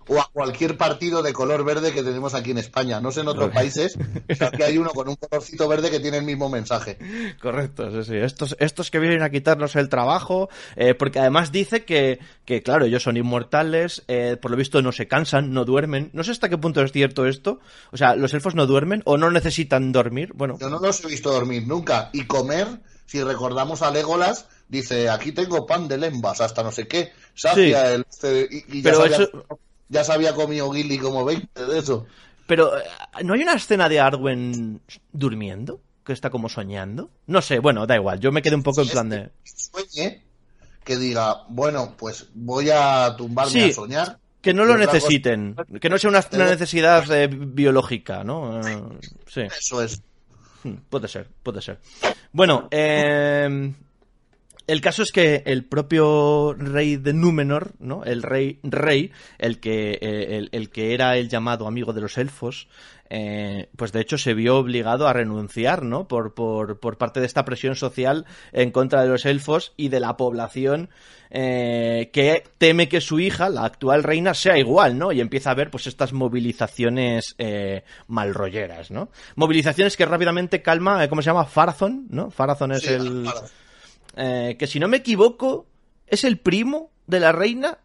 [0.09, 3.01] o a cualquier partido de color verde que tenemos aquí en España.
[3.01, 6.19] No sé en otros países, pero aquí hay uno con un colorcito verde que tiene
[6.19, 6.99] el mismo mensaje.
[7.41, 8.17] Correcto, sí, sí.
[8.17, 12.87] Estos, estos que vienen a quitarnos el trabajo, eh, porque además dice que, que, claro,
[12.87, 16.11] ellos son inmortales, eh, por lo visto no se cansan, no duermen.
[16.13, 17.61] No sé hasta qué punto es cierto esto.
[17.93, 20.33] O sea, ¿los elfos no duermen o no necesitan dormir?
[20.35, 20.59] Bueno.
[20.61, 22.11] Yo no los he visto dormir nunca.
[22.13, 22.67] Y comer,
[23.07, 27.13] si recordamos a Legolas, dice, aquí tengo pan de lembas, hasta no sé qué.
[27.35, 27.93] Sacia sí.
[27.95, 28.07] el...
[28.09, 29.17] este, Y, Pero sabía...
[29.17, 29.31] eso
[29.91, 32.07] ya se había comido Gilly como 20 de eso.
[32.47, 32.73] Pero,
[33.23, 34.81] ¿no hay una escena de Arwen
[35.13, 35.81] durmiendo?
[36.05, 37.11] Que está como soñando.
[37.27, 38.19] No sé, bueno, da igual.
[38.19, 39.31] Yo me quedé un poco en plan de.
[39.45, 40.25] Sueñe,
[40.83, 44.19] que diga, bueno, pues voy a tumbarme sí, a soñar.
[44.41, 45.55] Que no lo necesiten.
[45.55, 45.79] Cosa...
[45.79, 48.61] Que no sea una, una necesidad eh, biológica, ¿no?
[48.61, 49.43] Uh, sí.
[49.43, 50.03] Eso es.
[50.89, 51.79] Puede ser, puede ser.
[52.33, 53.73] Bueno, eh.
[54.67, 58.05] El caso es que el propio rey de Númenor, ¿no?
[58.05, 62.19] El rey rey, el que eh, el, el, que era el llamado amigo de los
[62.19, 62.69] elfos,
[63.13, 66.07] eh, pues de hecho se vio obligado a renunciar, ¿no?
[66.07, 69.99] Por, por, por parte de esta presión social en contra de los elfos y de
[69.99, 70.91] la población
[71.31, 75.11] eh, que teme que su hija, la actual reina, sea igual, ¿no?
[75.11, 79.11] Y empieza a ver pues estas movilizaciones eh, malrolleras, ¿no?
[79.35, 81.47] Movilizaciones que rápidamente calma, ¿cómo se llama?
[81.47, 82.31] Farazón, ¿no?
[82.31, 83.29] Farazón es Sí, el...
[84.17, 85.67] Eh, que si no me equivoco,
[86.07, 87.79] ¿es el primo de la reina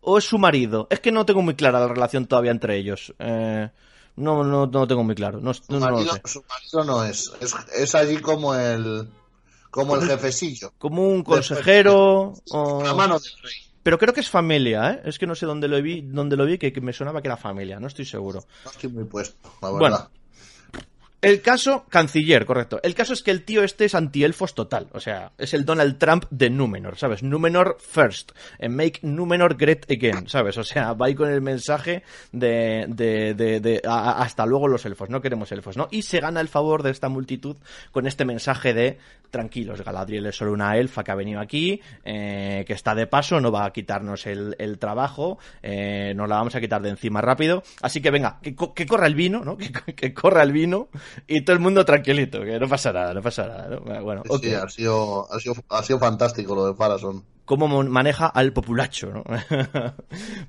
[0.00, 0.86] o es su marido?
[0.90, 3.14] Es que no tengo muy clara la relación todavía entre ellos.
[3.18, 3.68] Eh,
[4.16, 5.40] no, no, no tengo muy claro.
[5.40, 6.20] No, Su no, no lo marido, sé.
[6.24, 7.32] su marido no es.
[7.40, 7.54] es.
[7.74, 9.08] Es allí como el.
[9.70, 10.72] como el jefecillo.
[10.78, 12.34] Como un consejero.
[12.50, 13.52] o- La mano del rey.
[13.82, 15.02] Pero creo que es familia, ¿eh?
[15.06, 17.26] Es que no sé dónde lo vi, dónde lo vi que, que me sonaba que
[17.26, 18.44] era familia, no estoy seguro.
[18.64, 19.78] No estoy muy puesto, la verdad.
[19.80, 20.10] Bueno,
[21.22, 22.80] El caso, canciller, correcto.
[22.82, 24.88] El caso es que el tío este es antielfos total.
[24.92, 27.22] O sea, es el Donald Trump de Númenor, ¿sabes?
[27.22, 28.32] Númenor first.
[28.60, 30.58] And make Númenor great again, ¿sabes?
[30.58, 35.10] O sea, va ahí con el mensaje de, de, de, de- hasta luego los elfos,
[35.10, 35.86] no queremos elfos, ¿no?
[35.92, 37.56] Y se gana el favor de esta multitud
[37.92, 38.98] con este mensaje de
[39.30, 43.40] tranquilos, Galadriel es solo una elfa que ha venido aquí, eh, que está de paso,
[43.40, 47.22] no va a quitarnos el, el trabajo, eh, nos la vamos a quitar de encima
[47.22, 47.62] rápido.
[47.80, 49.56] Así que venga, que, que corra el vino, ¿no?
[49.86, 50.88] Que, que corra el vino
[51.26, 53.68] y todo el mundo tranquilito, que no pasa nada, no pasa nada.
[53.68, 54.02] ¿no?
[54.02, 54.22] Bueno.
[54.40, 57.24] Sí, ha sido, ha sido, ha sido fantástico lo de Farason.
[57.44, 59.24] Cómo maneja al populacho, ¿no?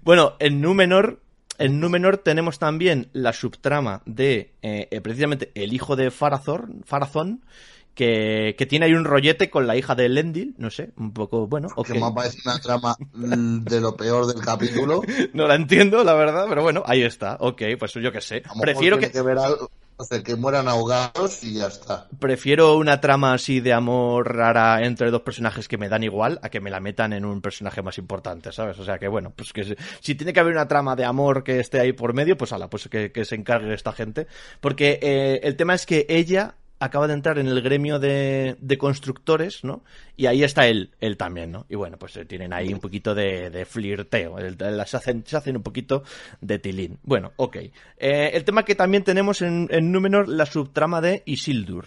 [0.04, 1.20] bueno, en Númenor.
[1.60, 7.46] En Númenor tenemos también la subtrama de eh, eh, precisamente el hijo de Farazor, Farazón,
[7.94, 11.48] que, que tiene ahí un rollete con la hija de Elendil, no sé, un poco,
[11.48, 11.88] bueno, ok.
[11.88, 15.02] Que me parece una trama mm, de lo peor del capítulo.
[15.34, 18.44] No la entiendo, la verdad, pero bueno, ahí está, ok, pues yo qué sé.
[18.60, 22.08] Prefiero que, ver algo, o sea, que mueran ahogados y ya está.
[22.20, 26.50] prefiero una trama así de amor rara entre dos personajes que me dan igual a
[26.50, 28.78] que me la metan en un personaje más importante, ¿sabes?
[28.80, 31.44] O sea que bueno, pues que si, si tiene que haber una trama de amor
[31.44, 34.28] que esté ahí por medio, pues ala, pues que, que se encargue esta gente.
[34.60, 38.78] Porque eh, el tema es que ella acaba de entrar en el gremio de, de
[38.78, 39.84] constructores, ¿no?
[40.18, 41.66] Y ahí está él, él también, ¿no?
[41.70, 45.64] Y bueno, pues eh, tienen ahí un poquito de, flirteo, el- el- se, hacen, un
[45.64, 46.04] poquito
[46.42, 47.00] de tilín.
[47.04, 47.56] Bueno, ok.
[47.98, 51.86] Eh, el tema que también tenemos en, en Númenor, la subtrama de Isildur.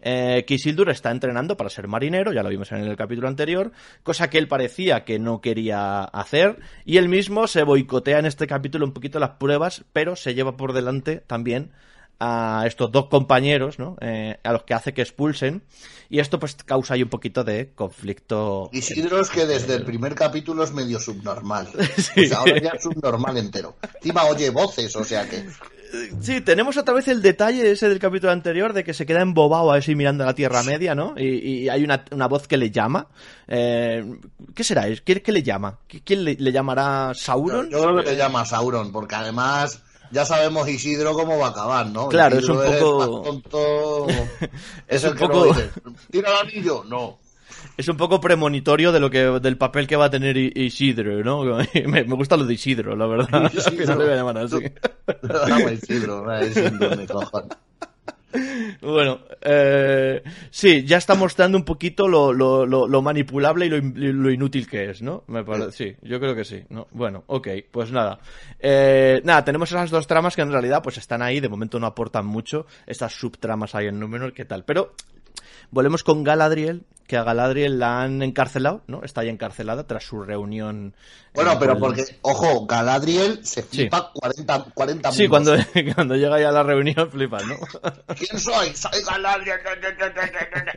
[0.00, 3.72] Eh, que Isildur está entrenando para ser marinero, ya lo vimos en el capítulo anterior,
[4.04, 8.46] cosa que él parecía que no quería hacer, y él mismo se boicotea en este
[8.46, 11.72] capítulo un poquito las pruebas, pero se lleva por delante también
[12.20, 13.96] a estos dos compañeros, ¿no?
[14.00, 15.62] Eh, a los que hace que expulsen,
[16.10, 18.70] y esto pues causa ahí un poquito de conflicto.
[18.72, 21.68] Isidro es que desde el primer capítulo es medio subnormal.
[21.98, 22.28] Sí.
[22.28, 23.76] Sea, ahora ya es subnormal entero.
[23.96, 25.44] Encima oye voces, o sea que.
[26.20, 29.72] Sí, tenemos otra vez el detalle ese del capítulo anterior de que se queda embobado
[29.72, 31.14] así mirando a la Tierra Media, ¿no?
[31.16, 33.08] Y, y hay una, una voz que le llama.
[33.46, 34.04] Eh,
[34.54, 34.84] ¿Qué será?
[35.02, 35.78] ¿Quién, qué le llama?
[36.04, 37.70] ¿Quién le, le llamará Sauron?
[37.70, 41.86] Yo creo que le llama Sauron, porque además ya sabemos Isidro cómo va a acabar,
[41.86, 42.08] ¿no?
[42.08, 44.06] Claro, Isidro es un poco- tonto.
[44.86, 45.70] Es un poco- dice,
[46.10, 46.84] ¿Tira el anillo?
[46.88, 47.18] No.
[47.76, 51.44] Es un poco premonitorio de lo que, del papel que va a tener Isidro, ¿no?
[51.86, 53.52] Me, me gusta lo de Isidro, la verdad.
[53.52, 53.70] Isidro.
[53.70, 54.72] Al final le voy a llamar así.
[55.22, 55.72] Lo llama
[56.42, 57.56] Isidro, mi cojones.
[58.82, 63.76] Bueno, eh, sí, ya está mostrando un poquito lo, lo, lo, lo manipulable y lo,
[63.78, 65.24] in- lo inútil que es, ¿no?
[65.28, 66.62] Me parece, sí, yo creo que sí.
[66.68, 66.86] ¿no?
[66.90, 68.18] Bueno, ok, pues nada.
[68.60, 71.86] Eh, nada, tenemos esas dos tramas que en realidad pues están ahí, de momento no
[71.86, 74.64] aportan mucho, estas subtramas ahí en Númenor, ¿qué tal?
[74.64, 74.92] Pero
[75.70, 79.02] volvemos con Galadriel, que a Galadriel la han encarcelado, ¿no?
[79.02, 80.94] Está ahí encarcelada tras su reunión.
[81.34, 85.56] Bueno, pero el- porque, ojo, Galadriel se flipa 40, 40 Sí, cuando,
[85.94, 87.56] cuando llega ahí a la reunión flipas, ¿no?
[88.14, 88.74] ¿Quién soy?
[88.76, 89.58] Soy Galadriel.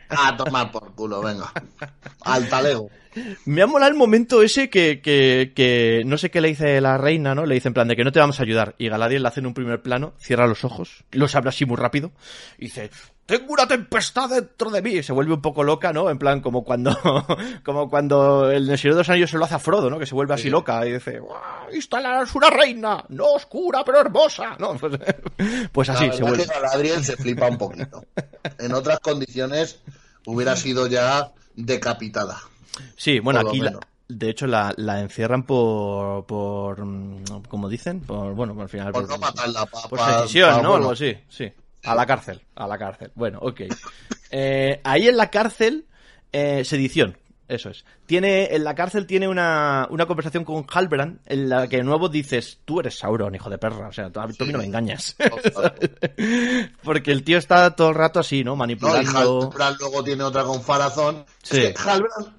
[0.08, 1.52] A tomar por culo, venga.
[2.22, 2.88] Al talego.
[3.44, 6.96] Me ha molado el momento ese que, que, que no sé qué le dice la
[6.96, 7.44] reina, ¿no?
[7.44, 8.74] Le dice en plan de que no te vamos a ayudar.
[8.78, 11.76] Y Galadriel le hace en un primer plano, cierra los ojos, los abre así muy
[11.76, 12.12] rápido,
[12.56, 12.90] y dice,
[13.26, 15.02] tengo una tempestad dentro de mí.
[15.02, 16.10] Se vuelve un poco loca, ¿no?
[16.10, 16.96] En plan, como cuando,
[17.64, 19.98] como cuando el Señor de los Anillos se lo hace a Frodo, ¿no?
[19.98, 20.50] Que se vuelve así Sí.
[20.50, 21.40] loca y dice, "Guau,
[21.72, 24.74] esta es una reina, no oscura, pero hermosa, ¿no?
[24.78, 24.98] Pues,
[25.72, 26.42] pues así se vuelve.
[26.42, 28.04] es que Galadriel se flipa un poquito.
[28.58, 29.80] En otras condiciones
[30.26, 32.38] hubiera sido ya decapitada.
[32.96, 36.76] Sí, bueno, por aquí, la- de hecho, la, la encierran por, por,
[37.48, 38.00] ¿cómo dicen?
[38.00, 38.92] Por, bueno, al final...
[38.92, 39.64] Por no matarla.
[39.66, 40.68] Pa, Por pa- sedición, pa- ¿no?
[40.70, 41.50] bueno, Algo así, sí.
[41.84, 43.10] A la cárcel, a la cárcel.
[43.14, 43.62] Bueno, ok.
[44.30, 45.86] Eh, ahí en la cárcel,
[46.32, 47.16] eh, sedición,
[47.48, 47.84] eso es.
[48.06, 52.08] Tiene, en la cárcel tiene una, una conversación con Halbrand en la que de nuevo
[52.08, 54.58] dices, tú eres Sauron, hijo de perra, o sea, tú a tú a mí no
[54.58, 55.16] me engañas.
[56.82, 58.56] Porque el tío está todo el rato así, ¿no?
[58.56, 59.42] Manipulando.
[59.42, 61.26] Halbrand luego tiene otra con Farazón.
[61.42, 61.58] Sí.
[61.58, 62.32] Es que Halbrand,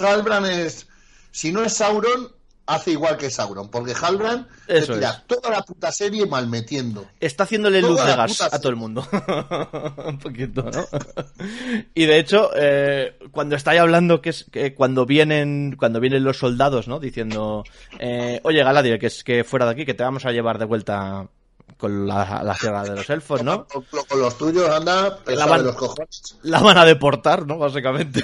[0.00, 0.86] Halbrand es.
[1.30, 2.28] Si no es Sauron,
[2.68, 3.68] hace igual que Sauron.
[3.70, 5.26] Porque Halbrand Eso tira es.
[5.26, 7.06] toda la puta serie malmetiendo.
[7.18, 9.06] Está haciéndole Toda luz de gas a todo el mundo.
[10.06, 10.86] Un poquito, ¿no?
[11.94, 16.22] y de hecho, eh, cuando está ahí hablando, que es que cuando vienen, cuando vienen
[16.24, 17.00] los soldados, ¿no?
[17.00, 17.64] Diciendo,
[17.98, 20.66] eh, oye Galadriel, que es que fuera de aquí, que te vamos a llevar de
[20.66, 21.28] vuelta
[21.76, 23.66] con la, la Sierra de los Elfos, ¿no?
[23.66, 26.36] Con, con los tuyos, anda, La van- los cojones.
[26.42, 27.58] la van a deportar, ¿no?
[27.58, 28.20] Básicamente,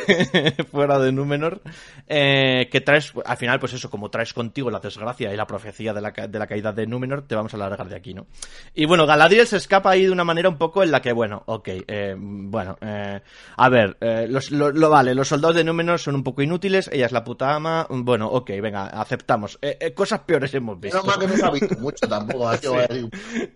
[0.73, 1.61] fuera de Númenor.
[2.09, 5.93] Eh, que traes, al final, pues eso, como traes contigo la desgracia y la profecía
[5.95, 8.27] de la, de la caída de Númenor, te vamos a largar de aquí, ¿no?
[8.75, 11.43] Y bueno, Galadriel se escapa ahí de una manera un poco en la que, bueno,
[11.47, 13.21] ok, eh, bueno, eh,
[13.57, 16.89] a ver, eh, los, lo, lo vale, los soldados de Númenor son un poco inútiles,
[16.93, 19.59] ella es la puta ama, bueno, ok, venga, aceptamos.
[19.63, 20.99] Eh, cosas peores hemos visto.
[21.03, 22.51] Menos mal que no se ha visto mucho tampoco.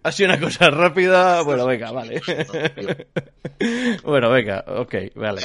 [0.02, 2.20] Ha sido una cosa rápida, bueno, venga, vale.
[4.02, 5.42] bueno, venga, ok, vale.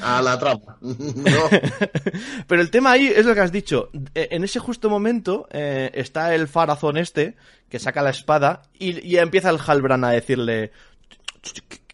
[0.00, 0.78] A la trampa.
[0.80, 0.94] No.
[2.46, 3.90] Pero el tema ahí es lo que has dicho.
[4.14, 7.36] Eh, En ese justo momento eh, está el farazón este
[7.68, 10.72] que saca la espada y, y empieza el Halbran a decirle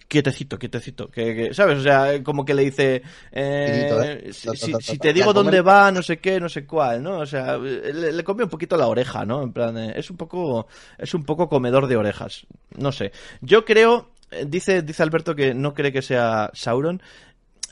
[0.09, 1.79] quietecito, quietecito, que, que- ¿sabes?
[1.79, 4.33] O sea, como que le dice, eh, ¿eh?
[4.33, 7.19] si, te digo dónde va, no sé qué, no sé cuál, ¿no?
[7.19, 9.43] O sea, le, le come un poquito la oreja, ¿no?
[9.43, 10.67] En plan, eh, es un poco,
[10.97, 13.13] es un poco comedor de orejas, no sé.
[13.43, 17.03] Yo creo, eh, dice, dice Alberto que no cree que sea Sauron.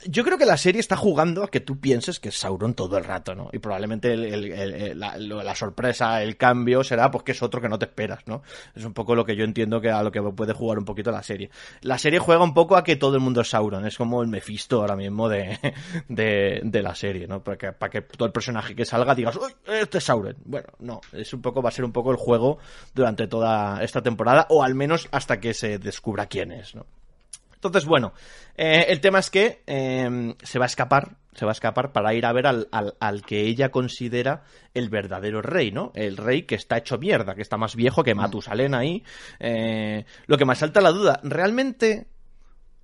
[0.09, 2.97] Yo creo que la serie está jugando a que tú pienses que es Sauron todo
[2.97, 3.49] el rato, ¿no?
[3.51, 7.67] Y probablemente el- el- el- la sorpresa, el cambio será pues que es otro que
[7.69, 8.41] no te esperas, ¿no?
[8.75, 11.11] Es un poco lo que yo entiendo que a lo que puede jugar un poquito
[11.11, 11.49] la serie.
[11.81, 14.27] La serie juega un poco a que todo el mundo es Sauron, es como el
[14.29, 15.59] Mephisto ahora mismo de,
[16.07, 17.43] de, de la serie, ¿no?
[17.43, 20.35] Para que, para que todo el personaje que salga digas, ¡Uy, este es Sauron!
[20.45, 22.59] Bueno, no, es un poco, va a ser un poco el juego
[22.93, 26.85] durante toda esta temporada, o al menos hasta que se descubra quién es, ¿no?
[27.57, 28.13] Entonces, bueno,
[28.55, 32.13] eh, el tema es que eh, se va a escapar, se va a escapar para
[32.13, 34.43] ir a ver al, al- al que ella considera
[34.75, 35.91] el verdadero rey, ¿no?
[35.95, 39.03] El rey que está hecho mierda, que está más viejo que Matusalén ahí.
[39.39, 42.07] Eh, lo que me salta la duda, ¿realmente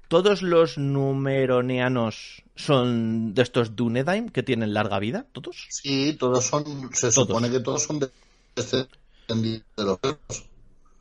[0.08, 5.26] todos los numeroneanos son de estos Dunedain que tienen larga vida?
[5.32, 5.68] ¿Todos?
[5.70, 6.64] Sí, todos son.
[6.94, 7.28] Se Todos.
[7.28, 8.10] supone que todos son de-
[8.58, 8.88] de
[9.78, 10.46] los elfos.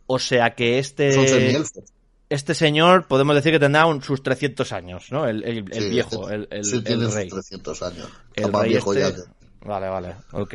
[0.07, 1.13] O sea que este...
[1.13, 1.85] Son semielfos.
[2.33, 5.27] Este señor, podemos decir que tendrá un- sus 300 años, ¿no?
[5.29, 7.29] El, el- el Sí, viejo, este- el, el- sí, el tiene sus rey.
[7.29, 8.09] 300 años.
[8.35, 9.11] El más rey viejo este...
[9.11, 9.31] ya que-
[9.69, 10.55] Vale, vale, ok.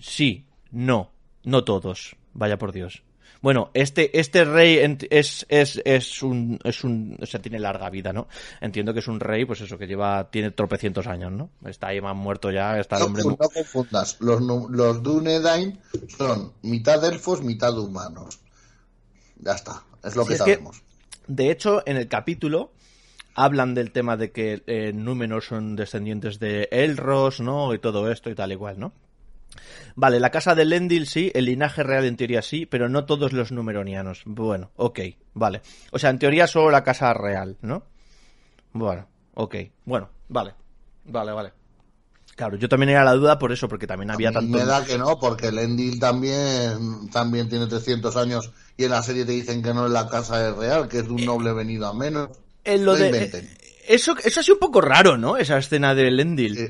[0.00, 1.12] Sí, no,
[1.44, 3.02] no todos, vaya por Dios.
[3.42, 4.78] Bueno, este, este rey
[5.10, 8.28] es, es, es un, es un, o sea, tiene larga vida, ¿no?
[8.60, 11.50] Entiendo que es un rey, pues eso, que lleva, tiene tropecientos años, ¿no?
[11.68, 13.22] Está ahí más muerto ya, está el No, hombre...
[13.24, 14.16] no mu- confundas.
[14.20, 15.78] Los, los Dunedain
[16.16, 18.38] son mitad elfos, mitad humanos.
[19.40, 19.82] Ya está.
[20.04, 20.82] Es lo Sí, que es que- sabemos.
[21.32, 22.72] De hecho, en el capítulo
[23.34, 27.72] hablan del tema de que eh, Númenor son descendientes de Elros, ¿no?
[27.72, 28.92] Y todo esto y tal igual, ¿no?
[29.94, 33.32] Vale, la casa de Lendil sí, el linaje real en teoría sí, pero no todos
[33.32, 34.24] los numeronianos.
[34.26, 35.00] Bueno, ok,
[35.32, 35.62] vale.
[35.90, 37.84] O sea, en teoría solo la casa real, ¿no?
[38.74, 40.52] Bueno, ok, bueno, vale,
[41.04, 41.52] vale, vale.
[42.36, 44.54] Claro, yo también era la duda por eso, porque también había tanto...
[44.54, 49.02] Me da que no, porque el Endil también, también tiene 300 años y en la
[49.02, 51.52] serie te dicen que no es la casa es real, que es de un noble
[51.52, 52.30] venido a menos.
[52.64, 53.06] En lo no de...
[53.06, 53.48] inventen.
[53.86, 55.36] Eso, eso ha sido un poco raro, ¿no?
[55.36, 56.56] Esa escena de Lendil.
[56.56, 56.66] Sí.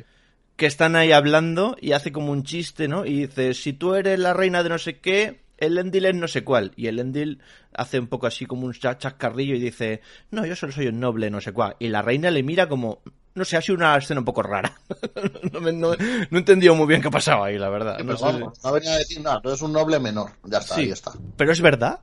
[0.56, 3.04] que están ahí hablando y hace como un chiste, ¿no?
[3.04, 6.26] Y dice, si tú eres la reina de no sé qué, el Endil es no
[6.28, 6.72] sé cuál.
[6.76, 7.40] Y el Endil
[7.74, 11.00] hace un poco así como un cha- chascarrillo y dice, no, yo solo soy un
[11.00, 11.76] noble, no sé cuál.
[11.78, 13.00] Y la reina le mira como,
[13.34, 14.78] no sé, ha sido una escena un poco rara.
[15.52, 17.96] no, me- no- no he entendido muy bien qué pasaba ahí, la verdad.
[17.98, 20.30] Sí, No pero si- venía a decir nada, tú eres un noble menor.
[20.44, 20.82] Ya está, Sí.
[20.82, 21.12] ahí está.
[21.36, 22.00] Pero es verdad.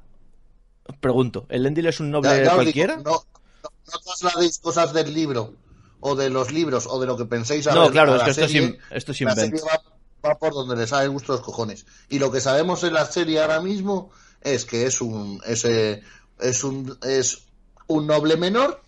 [1.00, 2.96] Pregunto, ¿el Endil es un noble Ya- ya os digo, cualquiera?
[2.98, 3.22] no, no,
[3.64, 5.54] no trasladéis cosas del libro
[6.00, 8.24] o de los libros o de lo que penséis a No, ver claro, a es
[8.24, 8.80] que esto es, serie.
[8.90, 9.82] esto es serie va,
[10.30, 11.86] va por donde les sale el gusto los cojones.
[12.10, 14.10] Y lo que sabemos en la serie ahora mismo
[14.42, 16.02] es que es un es, eh,
[16.40, 17.44] es un es
[17.88, 18.82] un noble menor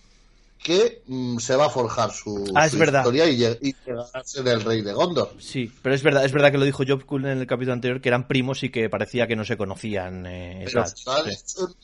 [0.64, 4.48] que mm, se va a forjar su, Ah, su historia y, y llegar a ser
[4.48, 5.32] el rey de Gondor.
[5.40, 8.00] Sí, pero es verdad, es verdad que lo dijo Job Cool en el capítulo anterior,
[8.02, 10.26] que eran primos y que parecía que no se conocían.
[10.28, 10.84] eh, Pero.
[10.84, 11.76] Eso,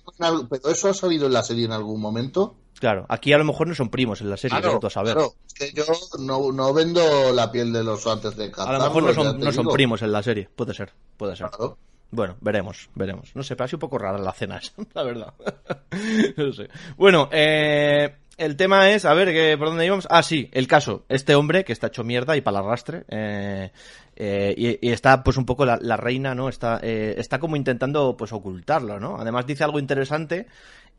[0.49, 2.55] pero ha salido en la serie en algún momento.
[2.79, 5.13] Claro, aquí a lo mejor no son primos en la serie, Claro, a saber.
[5.15, 5.83] claro, es que yo
[6.19, 8.79] no, no vendo la piel de los antes de A cazarlos.
[8.83, 9.09] lo mejor no
[9.45, 11.49] ya son, no primos en la serie, puede ser, puede ser.
[11.49, 11.77] Claro.
[12.11, 13.31] Bueno, veremos, veremos.
[13.35, 15.33] No sé, pero ha sido un poco rara la cena esa, la verdad.
[16.37, 16.69] no sé.
[16.97, 20.07] Bueno, eh, el tema es, a ver, ¿qué- ¿por dónde íbamos?
[20.11, 21.05] Ah, sí, el caso.
[21.09, 23.71] Este hombre que está hecho mierda y para el arrastre, eh,
[24.15, 26.49] eh, y, y está pues un poco la, la reina, ¿no?
[26.49, 29.17] Está, eh, está como intentando pues ocultarlo, ¿no?
[29.19, 30.47] Además dice algo interesante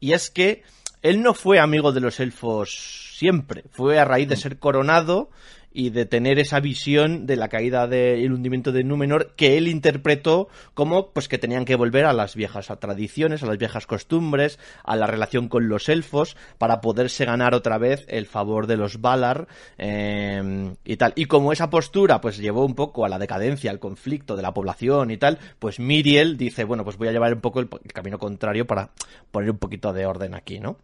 [0.01, 0.63] y es que
[1.03, 5.31] él no fue amigo de los elfos siempre, fue a raíz de ser coronado
[5.79, 10.49] y de tener esa visión de la caída del hundimiento de Númenor que él interpretó
[10.75, 14.97] como pues que tenían que volver a las viejas tradiciones, a las viejas costumbres, a
[14.97, 19.47] la relación con los elfos para poderse ganar otra vez el favor de los Valar
[19.79, 21.13] eh, y tal.
[21.15, 24.53] Y como esa postura pues llevó un poco a la decadencia, al conflicto de la
[24.53, 28.19] población y tal, pues Miriel dice, bueno, pues voy a llevar un poco el camino
[28.19, 28.91] contrario para
[29.31, 30.77] poner un poquito de orden aquí, ¿no?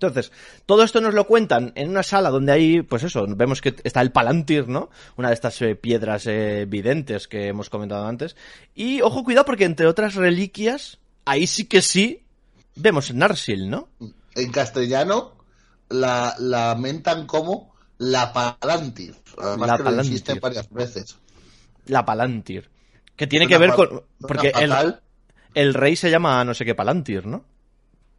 [0.00, 0.32] Entonces,
[0.64, 4.00] todo esto nos lo cuentan en una sala donde hay, pues eso, vemos que está
[4.00, 4.88] el Palantir, ¿no?
[5.18, 8.34] Una de estas eh, piedras eh, videntes que hemos comentado antes.
[8.74, 12.22] Y, ojo, cuidado, porque entre otras reliquias, ahí sí que sí
[12.76, 13.88] vemos Narsil, ¿no?
[14.34, 15.34] En castellano
[15.90, 19.14] la, la mentan como la Palantir.
[19.36, 20.28] Además la que Palantir.
[20.28, 21.18] Lo varias veces.
[21.84, 22.70] La Palantir.
[23.16, 24.02] Que tiene que ver con...
[24.18, 24.96] Porque el,
[25.52, 27.44] el, rey se llama no sé qué Palantir, ¿no?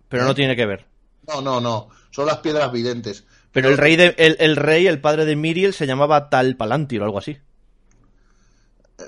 [0.09, 0.35] Pero no ¿Eh?
[0.35, 0.90] tiene que ver.
[1.27, 1.89] No, no, no.
[2.11, 3.25] Son las piedras videntes.
[3.51, 7.05] Pero el rey, de, el, rey, el padre de Miriel, se llamaba Tal Palantir o
[7.05, 7.37] algo así.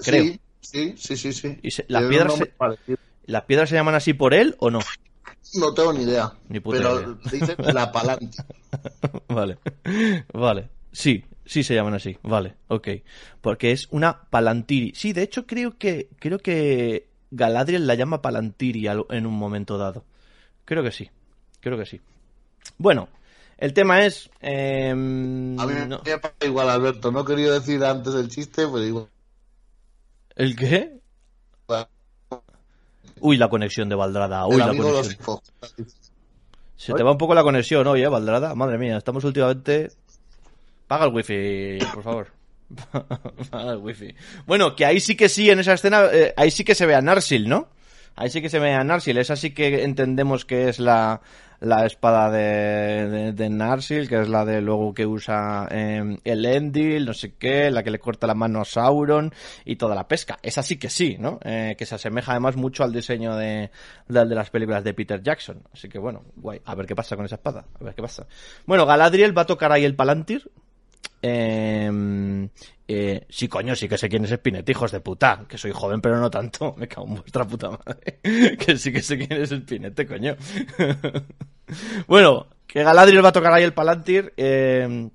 [0.04, 0.36] Creo.
[0.60, 1.60] Sí, sí, sí, sí.
[1.88, 2.54] las, piedras se,
[3.26, 4.80] ¿Las piedras se llaman así por él o no?
[5.56, 6.34] No tengo ni idea.
[6.49, 8.43] Ni puta pero dicen la Palantir.
[9.28, 9.60] vale.
[10.34, 10.69] Vale.
[10.91, 12.17] Sí, sí se llaman así.
[12.23, 12.88] Vale, ok.
[13.41, 14.93] Porque es una Palantiri.
[14.95, 20.06] Sí, de hecho creo que creo que Galadriel la llama Palantiri en un momento dado.
[20.65, 21.10] Creo que sí.
[21.63, 22.02] Creo que sí.
[22.78, 23.08] Bueno,
[23.58, 24.30] el tema es.
[24.41, 27.10] Em, a mí me pasa igual, Alberto.
[27.10, 29.08] No quería decir antes el chiste, pero igual.
[30.36, 30.99] ¿El qué?
[33.21, 34.45] Uy, la conexión de Valdrada.
[34.47, 35.39] Uy, la conexión.
[36.76, 38.54] Se te va un poco la conexión hoy, ¿eh, Valdrada?
[38.56, 39.89] Madre mía, estamos últimamente.
[40.88, 42.28] Paga el wifi, por favor.
[43.49, 44.13] Paga el wifi.
[44.45, 46.95] Bueno, que ahí sí que sí, en esa escena, eh, ahí sí que se ve
[46.95, 47.69] a Narsil, ¿no?
[48.15, 49.17] Ahí sí que se ve a Narsil.
[49.17, 51.21] Esa sí que entendemos que es la,
[51.60, 57.06] la espada de, de, Narsil, que es la de luego que usa em, el Endil,
[57.06, 60.38] no sé qué, la que le corta la mano a Sauron y toda la pesca.
[60.41, 61.39] Esa sí que sí, ¿no?
[61.43, 63.71] Eh, que se asemeja además mucho al diseño de,
[64.08, 65.63] de, de, las películas de Peter Jackson.
[65.73, 66.60] Así que bueno, guay.
[66.65, 67.65] A ver qué pasa con esa espada.
[67.80, 68.28] A ver qué pasa.
[68.65, 70.52] Bueno, Galadriel va a tocar ahí el Palantir.
[71.25, 72.49] Eh,
[72.86, 75.45] eh, sí, coño, sí que sé quién es Spinetta, hijos de puta.
[75.47, 76.75] Que soy joven, pero no tanto.
[76.77, 78.19] Me cago en vuestra puta madre.
[78.57, 80.36] que sí que sé quién es Spinetta, coño.
[82.07, 84.33] bueno, que Galadriel va a tocar ahí el Palantir.
[84.38, 85.09] Eh,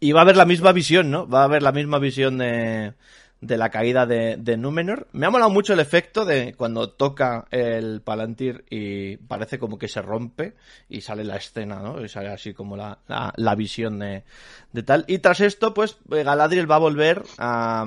[0.00, 1.28] y va a haber la misma visión, ¿no?
[1.28, 2.94] Va a haber la misma visión de,
[3.40, 5.08] de la caída de, de, Númenor.
[5.12, 9.88] Me ha molado mucho el efecto de cuando toca el Palantir y parece como que
[9.88, 10.54] se rompe
[10.88, 12.02] y sale la escena, ¿no?
[12.02, 14.24] Y sale así como la, la, visión de,
[14.72, 15.04] de, tal.
[15.06, 17.84] Y tras esto, pues Galadriel va a volver a,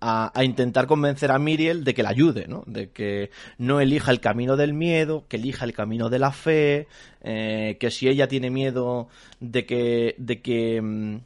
[0.00, 2.62] a, intentar convencer a Miriel de que la ayude, ¿no?
[2.66, 6.86] De que no elija el camino del miedo, que elija el camino de la fe,
[7.22, 9.08] eh, que si ella tiene miedo
[9.40, 10.14] de que...
[10.18, 11.16] De que mm,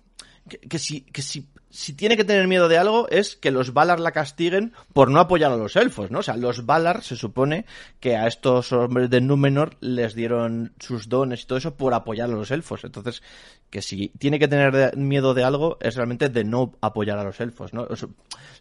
[0.69, 4.01] que, si, que si si tiene que tener miedo de algo es que los Valar
[4.01, 6.19] la castiguen por no apoyar a los elfos, ¿no?
[6.19, 7.65] O sea, los Valar se supone
[8.01, 12.29] que a estos hombres de Númenor les dieron sus dones y todo eso por apoyar
[12.29, 12.85] a los elfos.
[12.85, 13.23] Entonces,
[13.71, 17.41] que si tiene que tener miedo de algo es realmente de no apoyar a los
[17.41, 17.87] elfos, ¿no?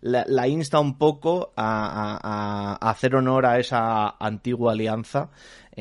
[0.01, 2.19] la, insta un poco a,
[2.81, 5.31] a hacer honor a esa antigua alianza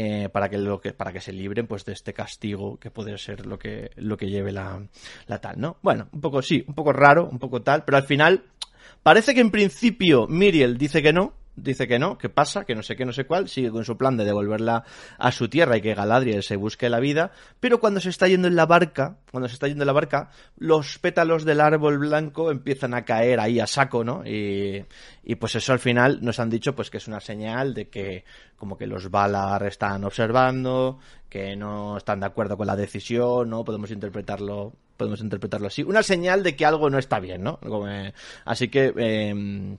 [0.01, 3.19] eh, para que lo que para que se libren pues de este castigo que puede
[3.19, 4.81] ser lo que lo que lleve la,
[5.27, 8.05] la tal no bueno un poco sí un poco raro un poco tal pero al
[8.05, 8.45] final
[9.03, 12.83] parece que en principio Miriel dice que no dice que no, que pasa, que no
[12.83, 14.85] sé qué, no sé cuál, sigue con su plan de devolverla
[15.18, 18.49] a su tierra y que Galadriel se busque la vida, pero cuando se está yendo
[18.49, 22.51] en la barca, cuando se está yendo en la barca, los pétalos del árbol blanco
[22.51, 24.25] empiezan a caer ahí a saco, ¿no?
[24.25, 24.85] Y,
[25.23, 28.25] y pues eso al final nos han dicho pues que es una señal de que
[28.57, 33.64] como que los Valar están observando, que no están de acuerdo con la decisión, ¿no?
[33.64, 35.83] Podemos interpretarlo podemos interpretarlo así.
[35.83, 37.61] Una señal de que algo no está bien, ¿no?
[37.88, 38.12] Eh,
[38.44, 39.79] así que eh,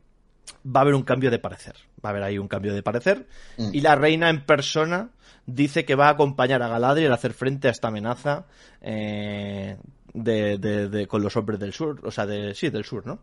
[0.65, 1.75] va a haber un cambio de parecer.
[2.03, 3.27] Va a haber ahí un cambio de parecer.
[3.57, 3.69] Mm.
[3.73, 5.09] Y la reina en persona
[5.45, 8.45] dice que va a acompañar a Galadriel a hacer frente a esta amenaza
[8.81, 9.77] eh,
[10.13, 11.99] de, de, con los hombres del sur.
[12.03, 13.19] O sea, de, sí, del sur, ¿no?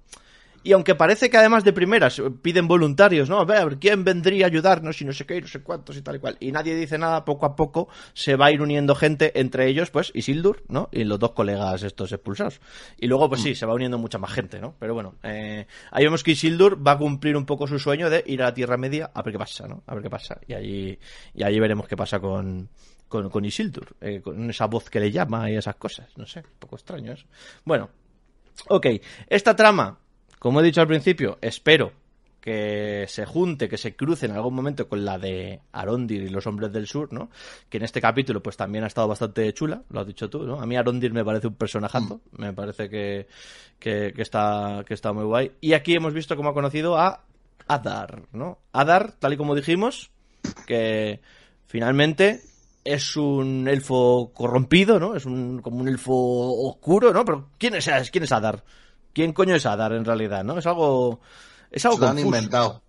[0.66, 3.38] Y aunque parece que además de primeras piden voluntarios, ¿no?
[3.38, 6.02] A ver, ¿quién vendría a ayudarnos y no sé qué y no sé cuántos y
[6.02, 6.36] tal y cual?
[6.40, 9.92] Y nadie dice nada, poco a poco se va a ir uniendo gente, entre ellos,
[9.92, 10.88] pues, Isildur, ¿no?
[10.90, 12.60] Y los dos colegas estos expulsados.
[12.98, 14.74] Y luego, pues sí, se va uniendo mucha más gente, ¿no?
[14.80, 18.24] Pero bueno, eh, ahí vemos que Isildur va a cumplir un poco su sueño de
[18.26, 19.84] ir a la Tierra Media a ver qué pasa, ¿no?
[19.86, 20.40] A ver qué pasa.
[20.48, 20.98] Y allí,
[21.32, 22.68] y allí veremos qué pasa con,
[23.06, 26.08] con, con Isildur, eh, con esa voz que le llama y esas cosas.
[26.16, 27.26] No sé, un poco extraño eso.
[27.64, 27.88] Bueno,
[28.68, 28.86] ok,
[29.28, 30.00] esta trama
[30.38, 31.92] como he dicho al principio, espero
[32.46, 36.46] que se junte, que se cruce en algún momento con la de Arondir y los
[36.46, 37.28] hombres del sur, ¿no?
[37.68, 40.60] Que en este capítulo pues también ha estado bastante chula, lo has dicho tú, ¿no?
[40.60, 42.40] A mí Arondir me parece un personajazo, mm.
[42.40, 43.26] me parece que,
[43.80, 45.52] que, está, que está muy guay.
[45.60, 47.24] Y aquí hemos visto cómo ha conocido a
[47.66, 48.58] Adar, ¿no?
[48.72, 50.12] Adar, tal y como dijimos,
[50.68, 51.20] que
[51.66, 52.42] finalmente
[52.84, 55.16] es un elfo corrompido, ¿no?
[55.16, 57.24] Es un, como un elfo oscuro, ¿no?
[57.24, 58.62] Pero ¿quién es, quién es Adar?
[59.16, 60.58] ¿Quién coño es Adar en realidad, no?
[60.58, 61.20] Es algo...
[61.70, 62.82] Es algo Se han inventado.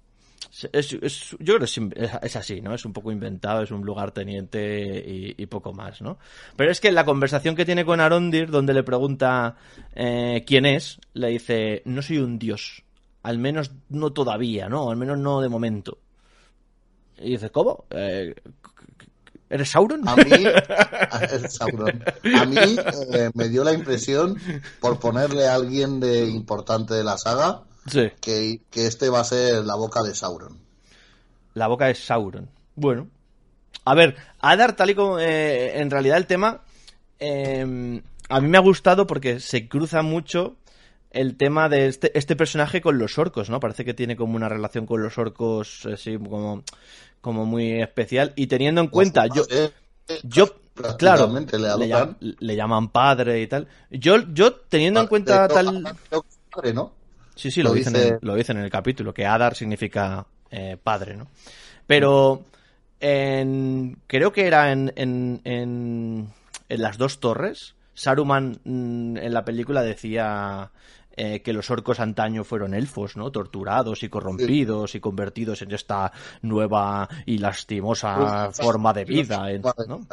[0.73, 0.97] Es, yo
[1.39, 2.73] creo que es, así, ¿no?
[2.73, 6.17] Es un poco inventado, es un lugar teniente y, poco más, ¿no?
[6.57, 9.55] Pero es que la conversación que tiene con Arondir, donde le pregunta
[9.95, 12.83] eh, quién es, le dice, no soy un dios,
[13.23, 14.91] al menos no todavía, ¿no?
[14.91, 15.97] Al menos no de momento.
[17.19, 17.85] Y dice, ¿cómo?
[17.91, 18.35] Eh,
[19.49, 20.07] ¿Eres Sauron?
[20.07, 20.31] A mí,
[21.49, 22.03] Sauron.
[22.35, 22.57] A mí
[23.13, 24.37] eh, me dio la impresión,
[24.81, 27.61] por ponerle a alguien de importante de la saga,
[28.19, 30.57] que, este va a ser la boca de Sauron.
[31.53, 32.49] La boca de Sauron.
[32.75, 33.07] Bueno.
[33.85, 36.61] A ver, Adar, tal y como eh, en realidad el tema,
[37.19, 40.57] em, a mí me ha gustado porque se cruza mucho
[41.11, 43.59] el tema de este, este, personaje con los orcos, ¿no?
[43.59, 46.63] Parece que tiene como una relación con los orcos, así como,
[47.21, 48.33] como muy especial.
[48.35, 49.43] Y teniendo en cuenta, yo,
[50.23, 50.55] yo
[50.97, 51.31] claro,
[52.39, 53.67] le, llaman, padre y tal.
[53.89, 55.83] Yo, yo teniendo en cuenta tal...
[56.73, 56.91] ¿no?
[57.35, 61.15] Sí, sí, lo, dicen, En, lo dicen en el capítulo, que Adar significa eh, padre,
[61.15, 61.27] ¿no?
[61.85, 62.43] Pero
[62.99, 66.33] en, creo que era en, en, en,
[66.69, 70.69] las dos torres, Saruman mm, en la película decía
[71.15, 73.31] eh, que los orcos antaño fueron elfos, ¿no?
[73.31, 76.11] Torturados y corrompidos y convertidos en esta
[76.43, 79.47] nueva y lastimosa forma de vida,
[79.87, 80.05] ¿no?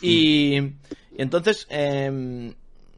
[0.00, 0.72] Y, y
[1.18, 1.66] entonces...
[1.68, 2.54] Eh,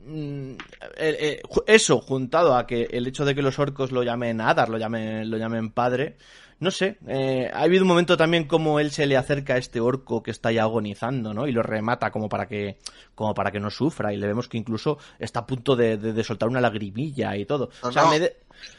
[0.06, 0.52] Mm,
[0.98, 4.68] eh, eh, eso juntado a que el hecho de que los orcos lo llamen Adar,
[4.68, 6.16] lo llamen, lo llamen padre,
[6.58, 9.78] no sé, eh, ha habido un momento también como él se le acerca a este
[9.80, 11.46] orco que está ya agonizando, ¿no?
[11.46, 12.78] Y lo remata como para que,
[13.14, 16.48] como para que no sufra y le vemos que incluso está a punto de, soltar
[16.48, 17.70] una lagrimilla y todo.
[17.82, 18.32] o sea, me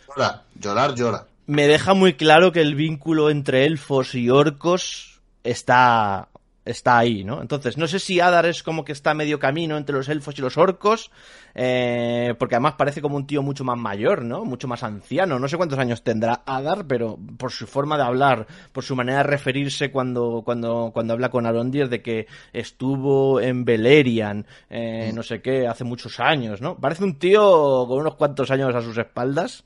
[0.08, 1.26] llora, llorar, llora.
[1.46, 6.30] Me deja muy claro que el vínculo entre elfos y orcos está
[6.68, 7.42] está ahí, ¿no?
[7.42, 10.42] Entonces, no sé si Adar es como que está medio camino entre los elfos y
[10.42, 11.12] los orcos,
[11.56, 14.46] eh, porque además parece como un tío mucho más mayor, ¿no?
[14.46, 15.40] Mucho más anciano.
[15.40, 19.20] No sé cuántos años tendrá Adar, pero por su forma de hablar, por su manera
[19.20, 25.24] de referirse cuando, cuando, cuando habla con Arondir de que estuvo en Beleriand, eh, no
[25.24, 26.78] sé qué, hace muchos años, ¿no?
[26.78, 29.64] Parece un tío con unos cuantos años a sus espaldas.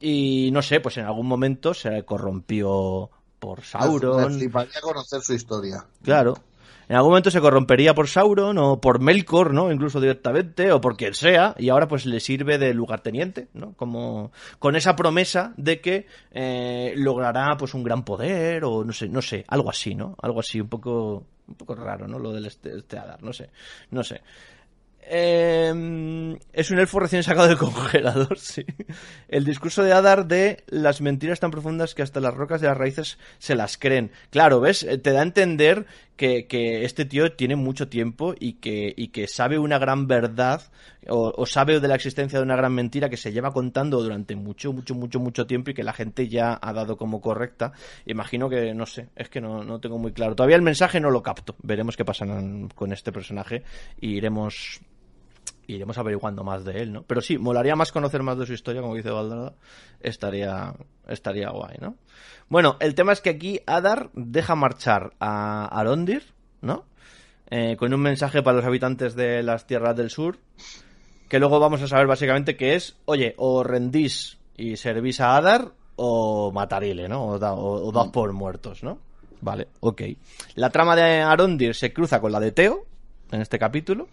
[0.00, 4.38] Y no sé, pues en algún momento se corrompió por Sauron.
[4.38, 5.84] Me conocer su historia.
[6.02, 6.34] Claro.
[6.88, 9.70] En algún momento se corrompería por Sauron o por Melkor, ¿no?
[9.70, 13.74] Incluso directamente, o por quien sea, y ahora pues le sirve de lugarteniente, ¿no?
[13.74, 19.08] Como con esa promesa de que eh, logrará pues un gran poder, o no sé,
[19.08, 20.16] no sé, algo así, ¿no?
[20.22, 22.18] Algo así, un poco, un poco raro, ¿no?
[22.18, 23.50] Lo del este, este Adar, no sé,
[23.90, 24.22] no sé.
[25.10, 28.64] Em, es un elfo recién sacado del congelador, sí.
[29.28, 32.76] El discurso de Adar de las mentiras tan profundas que hasta las rocas de las
[32.76, 34.10] raíces se las creen.
[34.30, 34.82] Claro, ¿ves?
[34.82, 35.86] Eh, te da a entender
[36.18, 40.62] que, este tío tiene mucho tiempo y que, y que sabe una gran verdad
[41.08, 44.72] o, sabe de la existencia de una gran mentira que se lleva contando durante mucho,
[44.72, 47.72] mucho, mucho, mucho tiempo y que la gente ya ha dado como correcta.
[48.04, 50.34] Imagino que, no sé, es que no, no tengo muy claro.
[50.34, 51.54] Todavía el mensaje no lo capto.
[51.62, 52.26] Veremos qué pasa
[52.74, 53.62] con este personaje
[54.00, 54.80] y iremos
[55.66, 57.02] iremos averiguando más de él, ¿no?
[57.02, 59.54] Pero sí, molaría más conocer más de su historia, como dice Valdarda,
[60.00, 60.74] estaría,
[61.06, 61.96] estaría guay, ¿no?
[62.48, 66.22] Bueno, el tema es que aquí Adar deja marchar a Arondir,
[66.60, 66.84] ¿no?
[67.50, 70.38] Eh, con un mensaje para los habitantes de las tierras del sur,
[71.28, 75.72] que luego vamos a saber básicamente que es, oye, o rendís y servís a Adar,
[75.96, 77.26] o matarile, ¿no?
[77.26, 78.98] O, da, por muertos, ¿no?
[79.40, 80.02] Vale, ok.
[80.54, 82.86] La trama de Arondir se cruza con la de Teo,
[83.32, 84.08] en este capítulo,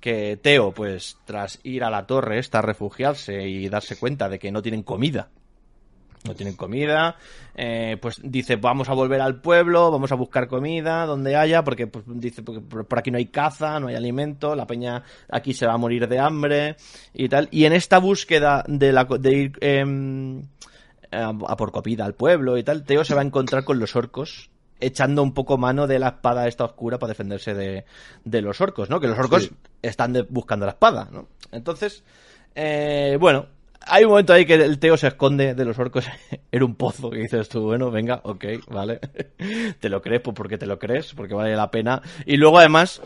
[0.00, 4.38] que Teo, pues tras ir a la torre esta a refugiarse y darse cuenta de
[4.38, 5.28] que no tienen comida,
[6.24, 7.16] no tienen comida,
[7.54, 11.86] eh, pues dice vamos a volver al pueblo, vamos a buscar comida donde haya, porque
[11.86, 15.66] pues, dice porque por aquí no hay caza, no hay alimento, la peña aquí se
[15.66, 16.76] va a morir de hambre
[17.12, 17.48] y tal.
[17.50, 20.42] Y en esta búsqueda de, la, de ir em,
[21.10, 24.50] a por comida al pueblo y tal, Teo se va a encontrar con los orcos
[24.80, 27.84] echando un poco mano de la espada esta oscura para defenderse de,
[28.24, 29.00] de los orcos, ¿no?
[29.00, 29.50] Que los orcos
[29.82, 31.28] están buscando la espada, ¿no?
[31.52, 32.04] Entonces,
[32.54, 33.46] eh, bueno,
[33.80, 36.06] hay un momento ahí que el Teo se esconde de los orcos
[36.52, 39.00] en un pozo y dices tú, bueno, venga, ok, vale.
[39.80, 42.02] te lo crees, pues porque te lo crees, porque vale la pena.
[42.26, 43.02] Y luego además,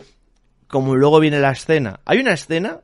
[0.67, 2.81] como luego viene la escena, hay una escena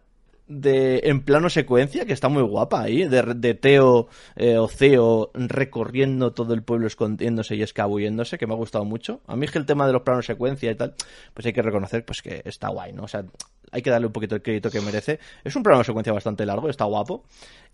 [0.50, 5.32] de en plano secuencia, que está muy guapa ahí, de, de Teo eh, o Ceo
[5.36, 9.22] recorriendo todo el pueblo escondiéndose y escabulléndose, que me ha gustado mucho.
[9.28, 10.95] A mí es que el tema de los planos secuencia y tal,
[11.34, 13.04] pues hay que reconocer pues que está guay, ¿no?
[13.04, 13.24] O sea,
[13.72, 15.20] hay que darle un poquito el crédito que merece.
[15.43, 17.24] Es un plano secuencia bastante largo, está guapo.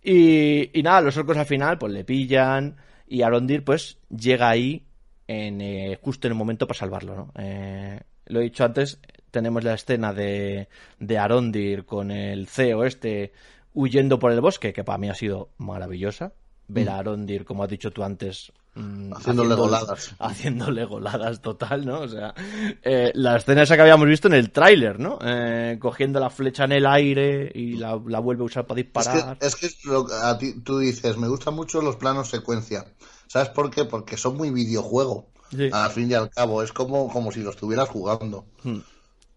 [0.04, 2.76] Y, y nada, los orcos al final pues le pillan
[3.08, 4.86] y Arondir pues llega ahí
[5.28, 7.32] en, eh, justo en el momento para salvarlo, ¿no?
[7.38, 9.00] Eh, lo he dicho antes,
[9.36, 10.70] tenemos la escena de,
[11.00, 13.34] de Arondir con el CEO este
[13.74, 16.32] huyendo por el bosque, que para mí ha sido maravillosa.
[16.68, 20.16] Ver a Arondir, como has dicho tú antes, mm, Haciéndole goladas.
[20.20, 22.00] Haciéndole goladas total, ¿no?
[22.00, 22.34] O sea,
[22.82, 25.20] eh, la escena esa que habíamos visto en el tráiler, ¿no?
[25.24, 28.86] Eh, cogiendo la flecha en el aire y la, la vuelve a usar para Es
[28.86, 29.38] disparar.
[29.38, 32.86] que, es que lo- a ti, tú dices, me gustan mucho los planos secuencia.
[33.28, 33.84] ¿Sabes por qué?
[33.86, 35.28] Porque son muy videojuego.
[35.52, 35.70] Sí.
[35.72, 38.46] Al fin y al cabo, es como, como si lo estuvieras jugando.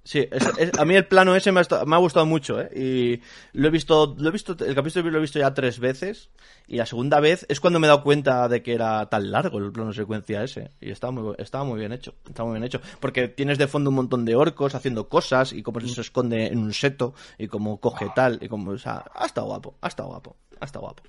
[0.08, 2.70] Sí, es- a mí el plano ese me ha, me ha gustado mucho, ¿eh?
[2.74, 3.20] Y
[3.52, 6.30] lo he visto, lo he visto, el capítulo lo he visto ya tres veces
[6.66, 9.58] y la segunda vez es cuando me he dado cuenta de que era tan largo
[9.58, 12.80] el plano secuencia ese y estaba muy, estaba muy bien hecho, estaba muy bien hecho,
[13.00, 16.58] porque tienes de fondo un montón de orcos haciendo cosas y cómo se esconde en
[16.58, 20.08] un seto y cómo coge tal y como, o sea, ha estado guapo, ha estado
[20.08, 21.02] guapo, ha estado guapo.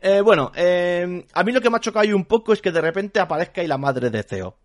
[0.00, 2.80] Eh, bueno, eh, a mí lo que me ha chocado un poco es que de
[2.80, 4.56] repente aparezca ahí la madre de Ceo.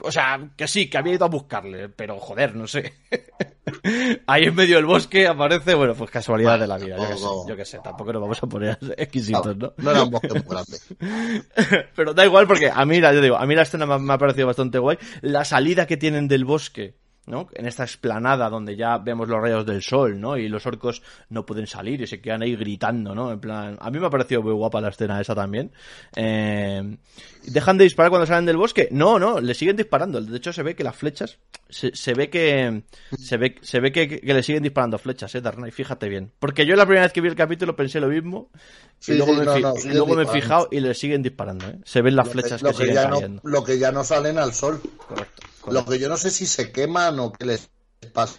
[0.00, 2.94] O sea, que sí, que había ido a buscarle, pero joder, no sé.
[4.26, 7.22] Ahí en medio del bosque aparece, bueno, pues casualidad de la vida, yo que sé,
[7.22, 7.48] tampoco.
[7.48, 9.72] yo que sé, tampoco nos vamos a poner exquisitos, ¿no?
[9.76, 11.86] No era un bosque muy grande.
[11.94, 14.18] Pero da igual porque a mí, la- yo digo, a mí la escena me ha
[14.18, 14.98] parecido bastante guay.
[15.20, 16.96] La salida que tienen del bosque,
[17.26, 17.48] ¿no?
[17.52, 20.36] En esta explanada donde ya vemos los rayos del sol, ¿no?
[20.36, 23.30] Y los orcos no pueden salir y se quedan ahí gritando, ¿no?
[23.30, 25.70] En plan, a mí me ha parecido muy guapa la escena esa también.
[26.16, 26.96] Eh,
[27.44, 28.88] ¿Dejan de disparar cuando salen del bosque?
[28.90, 30.20] No, no, le siguen disparando.
[30.20, 31.38] De hecho, se ve que las flechas,
[31.72, 32.84] se, se ve que,
[33.18, 36.30] se ve, se ve que, que le siguen disparando flechas, eh, Darnay, fíjate bien.
[36.38, 38.50] Porque yo la primera vez que vi el capítulo pensé lo mismo.
[39.00, 41.22] Sí, y luego, sí, me, no, y siguen luego me he fijado y le siguen
[41.22, 41.78] disparando, ¿eh?
[41.84, 43.40] Se ven las Lo que- flechas lo que, siguen no, cayendo.
[43.44, 44.80] lo que ya no salen al sol.
[44.96, 45.90] Correcto, Lo correcto.
[45.90, 47.68] que yo no sé si se queman o qué les
[48.12, 48.38] pasa.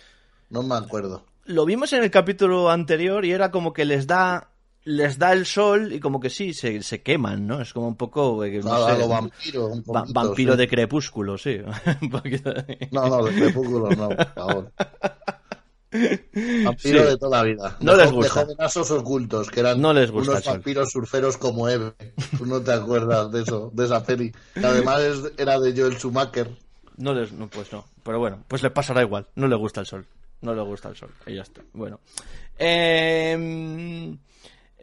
[0.49, 1.25] No me acuerdo.
[1.45, 4.51] Lo vimos en el capítulo anterior y era como que les da
[4.86, 7.61] les da el sol y como que sí, se, se queman, ¿no?
[7.61, 8.43] Es como un poco...
[8.43, 9.67] eh, no sé, vampiro.
[9.67, 10.57] Un va- poquito, vampiro sí.
[10.59, 11.57] de crepúsculo, sí.
[12.91, 14.71] No, no, de crepúsculo no, por favor.
[16.65, 17.09] Vampiro Sí.
[17.11, 17.77] de toda la vida.
[17.79, 18.39] No les gusta.
[18.39, 21.93] De jovenazos ocultos, que eran No les gusta unos vampiros surferos como Eve.
[22.38, 24.31] Tú no te acuerdas de eso, de esa peli.
[24.55, 26.49] Que además es- era de Joel Schumacher.
[26.97, 27.86] No les, no, pues no.
[28.03, 29.27] Pero bueno, pues les pasará igual.
[29.36, 30.05] No le gusta el sol.
[30.41, 31.09] No le gusta el sol.
[31.27, 31.61] Y ya está.
[31.73, 31.99] Bueno.
[32.57, 34.15] Eh,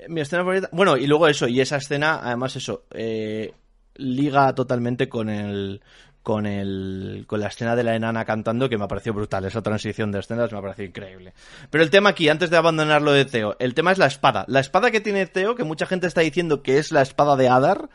[0.08, 0.68] mi escena favorita.
[0.72, 1.46] Bueno, y luego eso.
[1.48, 2.84] Y esa escena, además, eso.
[2.92, 3.52] eh,
[3.96, 5.80] liga totalmente con el.
[6.22, 7.24] Con el.
[7.26, 9.44] Con la escena de la enana cantando, que me ha parecido brutal.
[9.44, 11.32] Esa transición de escenas me ha parecido increíble.
[11.70, 14.44] Pero el tema aquí, antes de abandonar lo de Theo, el tema es la espada.
[14.48, 17.48] La espada que tiene Theo, que mucha gente está diciendo que es la espada de
[17.48, 17.88] Adar.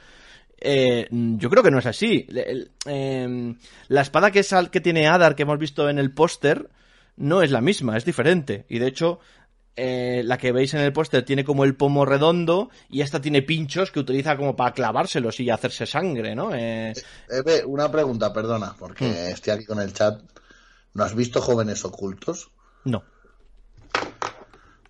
[0.59, 2.27] Eh, yo creo que no es así.
[2.85, 3.55] Eh,
[3.89, 6.69] la espada que, es al- que tiene Adar, que hemos visto en el póster,
[7.17, 8.65] no es la misma, es diferente.
[8.69, 9.19] Y de hecho,
[9.77, 13.41] eh, la que veis en el póster tiene como el pomo redondo y esta tiene
[13.41, 16.53] pinchos que utiliza como para clavárselos y hacerse sangre, ¿no?
[16.55, 16.93] Eh,
[17.65, 19.33] una pregunta, perdona, porque Hmm.
[19.33, 20.21] estoy aquí con el chat.
[20.93, 22.49] ¿No has visto jóvenes ocultos?
[22.85, 23.03] no.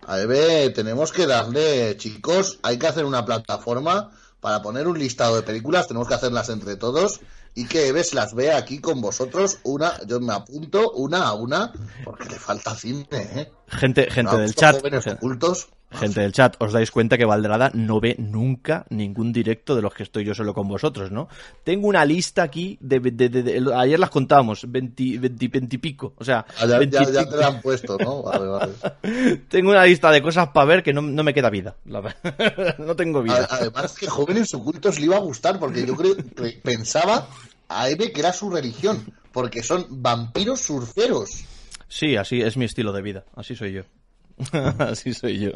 [0.08, 5.34] A Eve tenemos que darle, chicos, hay que hacer una plataforma para poner un listado
[5.34, 7.20] de películas, tenemos que hacerlas entre todos
[7.56, 11.32] y que Eve se las vea aquí con vosotros, una, yo me apunto una a
[11.32, 11.72] una,
[12.04, 13.50] porque le falta cine, ¿eh?
[13.66, 14.76] Gente, gente ¿No has del chat.
[14.76, 15.68] Jóvenes gente- ocultos.
[15.88, 19.94] Gente del chat, os dais cuenta que Valderada no ve nunca ningún directo de los
[19.94, 21.28] que estoy yo solo con vosotros, ¿no?
[21.62, 25.78] Tengo una lista aquí de, de- de- de- ayer las contábamos, 20, 20, 20 y
[25.78, 27.30] pico, o sea, Ah, ya, 20 ya- y ya pico.
[27.30, 28.22] te la han puesto, ¿no?
[28.24, 28.72] Vale, vale.
[29.48, 31.76] Tengo una lista de cosas para ver que no, no me queda vida.
[31.86, 33.46] no tengo vida.
[33.48, 36.16] Además que jóvenes ocultos le iba a gustar, porque yo creo
[36.62, 37.28] pensaba
[37.68, 41.44] a Eve que era su religión, porque son vampiros surferos.
[41.88, 43.24] Sí, así es mi estilo de vida.
[43.36, 43.82] Así soy yo.
[44.78, 45.50] así soy yo.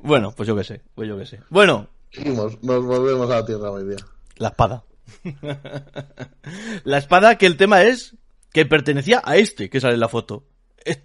[0.00, 0.82] bueno, pues yo qué sé.
[0.94, 1.40] Pues yo qué sé.
[1.50, 3.96] Bueno, Seguimos, nos volvemos a la Tierra Media.
[4.36, 4.84] la espada.
[6.84, 8.16] la espada que el tema es
[8.52, 10.44] que pertenecía a este que sale en la foto.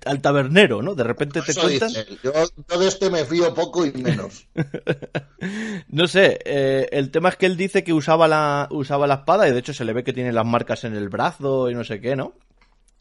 [0.05, 0.95] Al tabernero, ¿no?
[0.95, 1.91] De repente te cuentan.
[2.23, 4.47] Yo, yo de este me fío poco y menos.
[5.89, 9.47] No sé, eh, el tema es que él dice que usaba la, usaba la espada
[9.47, 11.83] y de hecho se le ve que tiene las marcas en el brazo y no
[11.83, 12.33] sé qué, ¿no?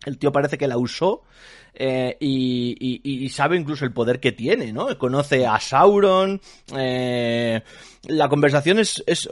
[0.05, 1.23] El tío parece que la usó
[1.79, 4.97] eh, y, y, sabe incluso el poder que tiene, ¿no?
[4.99, 6.41] Conoce a Sauron,
[6.75, 7.63] eh,
[8.09, 9.29] la conversación es, es,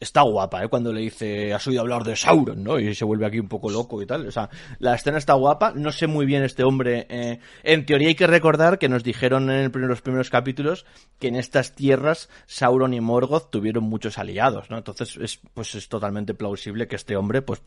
[0.00, 0.68] está guapa, ¿eh?
[0.68, 2.78] Cuando le dice, has oído hablar de Sauron, ¿no?
[2.78, 4.26] Y se vuelve aquí un poco loco y tal.
[4.26, 5.72] O sea, la escena está guapa.
[5.74, 7.06] No sé muy bien este hombre.
[7.10, 10.86] Eh, en teoría hay que recordar que nos dijeron en los primeros capítulos
[11.18, 14.78] que en estas tierras Sauron y Morgoth tuvieron muchos aliados, ¿no?
[14.78, 17.62] Entonces, es, pues es totalmente plausible que este hombre, pues,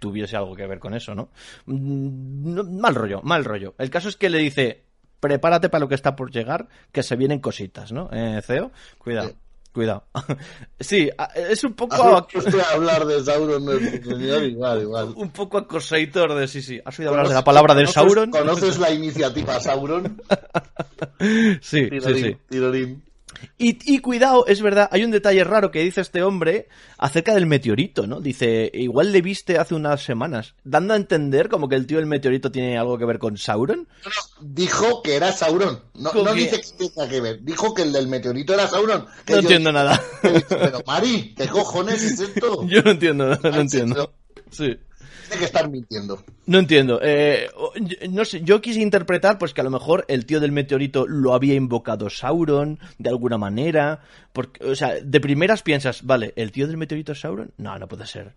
[0.00, 1.30] tuviese algo que ver con eso, ¿no?
[1.66, 3.61] Mm, mal rollo, mal rollo.
[3.78, 4.84] El caso es que le dice,
[5.20, 8.10] prepárate para lo que está por llegar, que se vienen cositas, ¿no?
[8.12, 9.34] Eh, Ceo, cuidado.
[9.72, 10.04] Cuidado.
[10.80, 12.26] Sí, es un poco.
[12.72, 13.62] hablar de Sauron,
[14.44, 15.12] igual, igual.
[15.16, 16.80] Un poco acosator de sí, sí.
[16.84, 18.30] ¿Has oído hablar de la palabra de Sauron?
[18.30, 20.20] ¿Conoces la iniciativa Sauron?
[21.60, 22.36] sí, sí, sí.
[23.58, 26.68] Y, cuidado, es verdad, hay un detalle raro que dice este hombre
[26.98, 28.20] acerca del meteorito, ¿no?
[28.20, 32.06] Dice, igual le viste hace unas semanas, dando a entender como que el tío del
[32.06, 33.88] meteorito tiene algo que ver con Sauron.
[34.40, 38.54] dijo que era Sauron, no, dice que tenga que ver, dijo que el del meteorito
[38.54, 39.06] era Sauron.
[39.28, 40.00] no entiendo nada.
[40.48, 42.66] Pero Mari, ¿qué cojones es esto?
[42.68, 44.14] Yo no entiendo, no entiendo.
[44.50, 44.76] Sí
[45.38, 46.22] que mintiendo.
[46.46, 47.00] No entiendo.
[47.02, 47.48] Eh,
[48.10, 51.34] no sé, yo quise interpretar pues que a lo mejor el tío del meteorito lo
[51.34, 54.00] había invocado Sauron de alguna manera.
[54.32, 57.52] Porque, o sea, de primeras piensas, vale, ¿el tío del meteorito es Sauron?
[57.58, 58.34] No, no puede ser.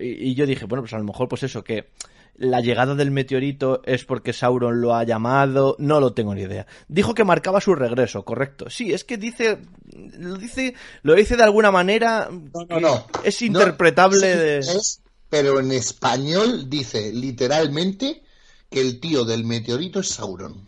[0.00, 1.88] y, yo dije, bueno, pues a lo mejor pues eso, que
[2.36, 6.66] la llegada del meteorito es porque Sauron lo ha llamado, no lo tengo ni idea.
[6.88, 8.68] Dijo que marcaba su regreso, correcto.
[8.70, 9.58] Sí, es que dice,
[10.18, 12.28] lo dice, lo dice de alguna manera.
[12.68, 14.62] No, no, Es interpretable de
[15.34, 18.22] pero en español dice literalmente
[18.70, 20.64] que el tío del meteorito es Sauron.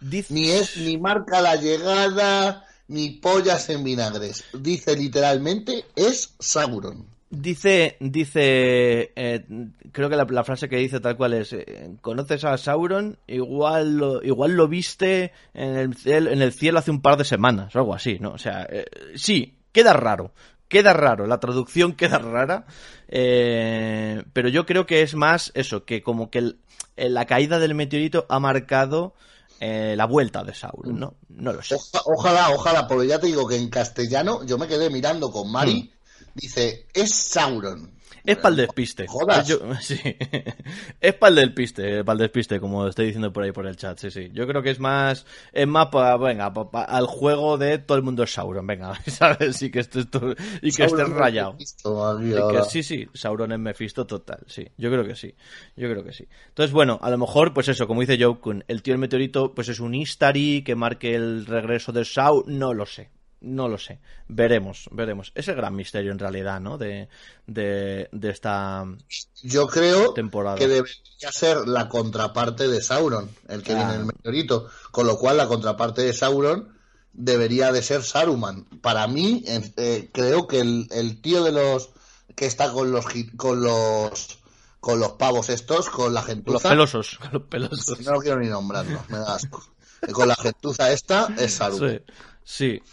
[0.00, 4.42] Ni es ni marca la llegada ni pollas en vinagres.
[4.52, 7.06] Dice literalmente es Sauron.
[7.30, 9.46] Dice, dice, eh,
[9.92, 13.20] creo que la, frase que dice tal cual es, eh, ¿conoces a Sauron?
[13.28, 17.24] Igual lo, igual lo viste en el, cielo, en el cielo hace un par de
[17.24, 18.32] semanas o algo así, ¿no?
[18.32, 20.32] O sea, eh, sí, queda raro,
[20.68, 22.66] queda raro, la traducción queda rara,
[23.08, 26.54] eh, pero yo creo que es más eso, que como que
[26.96, 29.14] la caída del meteorito ha marcado
[29.60, 31.14] eh, la vuelta de Sauron, ¿no?
[31.28, 31.76] No lo sé.
[32.04, 35.82] ojalá, ojalá, porque ya te digo que en castellano yo me quedé mirando con Mari,
[35.82, 36.24] mm.
[36.34, 37.97] dice, es Sauron.
[38.28, 39.06] Es para el despiste.
[39.80, 39.98] sí.
[41.00, 43.98] Es para el despiste, para el despiste, como estoy diciendo por ahí por el chat,
[43.98, 44.28] sí, sí.
[44.34, 48.24] Yo creo que es más, es más para, venga, al juego de todo el mundo
[48.24, 49.56] es Sauron, venga, ¿sabes?
[49.56, 50.08] Sí que estés
[50.60, 51.56] y que estés rayado.
[52.68, 54.68] sí, sí, Sauron es Mephisto total, sí.
[54.76, 55.34] Yo creo que sí.
[55.74, 56.28] Yo creo que sí.
[56.48, 59.70] Entonces, bueno, a lo mejor, pues eso, como dice Jokun, el tío del meteorito, pues
[59.70, 63.08] es un Istari que marque el regreso de Sauron, no lo sé.
[63.40, 64.00] No lo sé.
[64.26, 65.30] Veremos, veremos.
[65.34, 66.76] Es el gran misterio en realidad, ¿no?
[66.76, 67.08] De,
[67.46, 68.84] de, esta
[69.42, 74.68] Yo creo que debería ser la contraparte de Sauron, el que viene en el meteorito.
[74.90, 76.78] Con lo cual la contraparte de Sauron
[77.12, 78.64] debería de ser Saruman.
[78.80, 81.90] Para mí, eh, creo que el, tío de los
[82.34, 84.38] que está con los con los
[84.80, 86.74] con los pavos estos, con la gentuza.
[86.74, 88.00] Los pelosos, los pelosos.
[88.00, 89.62] No lo quiero ni nombrarlo, me da asco.
[90.12, 91.90] Con la gentuza esta es Saruman.
[91.90, 92.12] Sí,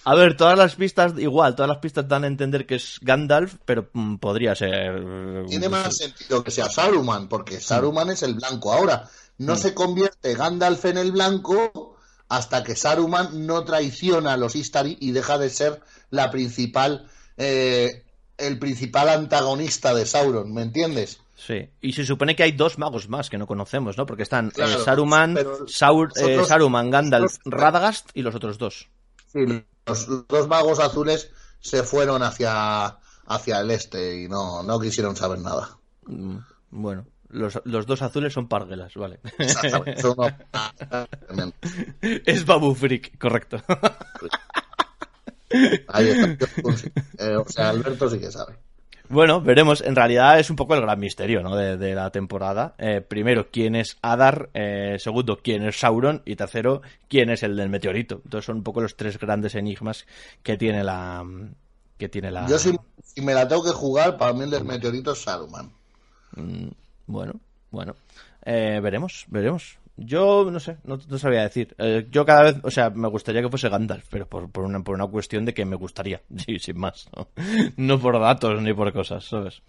[0.03, 3.55] a ver, todas las pistas, igual, todas las pistas dan a entender que es Gandalf,
[3.65, 4.99] pero mm, podría ser.
[4.99, 8.73] Mm, Tiene más sentido que sea Saruman, porque Saruman es el blanco.
[8.73, 9.57] Ahora, no mm.
[9.57, 11.97] se convierte Gandalf en el blanco
[12.27, 18.03] hasta que Saruman no traiciona a los Istari y deja de ser la principal, eh,
[18.37, 21.21] el principal antagonista de Sauron, ¿me entiendes?
[21.35, 24.05] Sí, y se supone que hay dos magos más que no conocemos, ¿no?
[24.05, 28.87] Porque están eh, Saruman, eh, Saruman, Gandalf, Radagast y los otros dos
[29.35, 35.39] los, dos magos azules se fueron hacia, hacia el este y no, no quisieron saber
[35.39, 35.77] nada.
[36.05, 36.37] Mm,
[36.71, 39.19] bueno, los, dos azules son parguelas, vale.
[42.01, 43.61] es Babu Freak, correcto.
[45.87, 46.47] Ahí está.
[47.19, 48.57] Eh, o sea, Alberto sí que sabe.
[49.09, 49.81] Bueno, veremos.
[49.81, 51.55] En realidad es un poco el gran misterio ¿no?
[51.55, 52.73] de, la temporada.
[52.77, 54.49] Eh, primero, quién es Adar.
[54.53, 56.21] Eh, segundo, quién es Sauron.
[56.25, 58.21] Y tercero, quién es el del meteorito.
[58.23, 60.05] Entonces son un poco los tres grandes enigmas
[60.43, 61.23] que tiene la.
[61.97, 62.45] Que tiene la...
[62.47, 62.77] Yo, si,
[63.21, 65.71] me la tengo que jugar, para mí el del meteorito es Saruman.
[66.35, 66.67] Mm,
[67.07, 67.33] bueno,
[67.71, 67.95] bueno.
[68.43, 69.77] Eh, veremos, veremos.
[69.97, 71.73] Yo no sé, no, sabía decir.
[71.77, 74.83] Eh, yo cada vez, o sea, me gustaría que fuese Gandalf, pero por, por, una,
[74.83, 77.09] por una cuestión de que me gustaría, sí, sin más.
[77.77, 77.99] ¿no?
[77.99, 79.61] por datos ni por cosas, ¿sabes?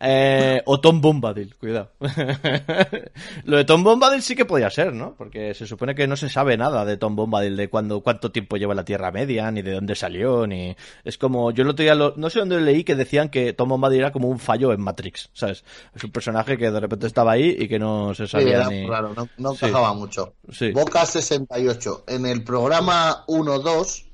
[0.00, 1.90] Eh, o Tom Bombadil, cuidado.
[3.44, 5.14] Lo de Tom Bombadil sí que podía ser, ¿no?
[5.16, 8.56] Porque se supone que no se sabe nada de Tom Bombadil, de cuándo, cuánto tiempo
[8.56, 10.76] lleva la Tierra Media, ni de dónde salió, ni...
[11.04, 12.14] Es como, yo el otro día, lo...
[12.16, 15.30] no sé dónde leí que decían que Tom Bombadil era como un fallo en Matrix,
[15.32, 15.64] ¿sabes?
[15.94, 18.68] Es un personaje que de repente estaba ahí y que no se sabía Sí, era
[18.68, 18.86] ni...
[18.86, 19.64] raro, no, no Sí.
[19.66, 20.34] encajaba mucho.
[20.50, 20.72] Sí.
[20.72, 22.04] Boca 68.
[22.08, 24.04] En el programa 1-2,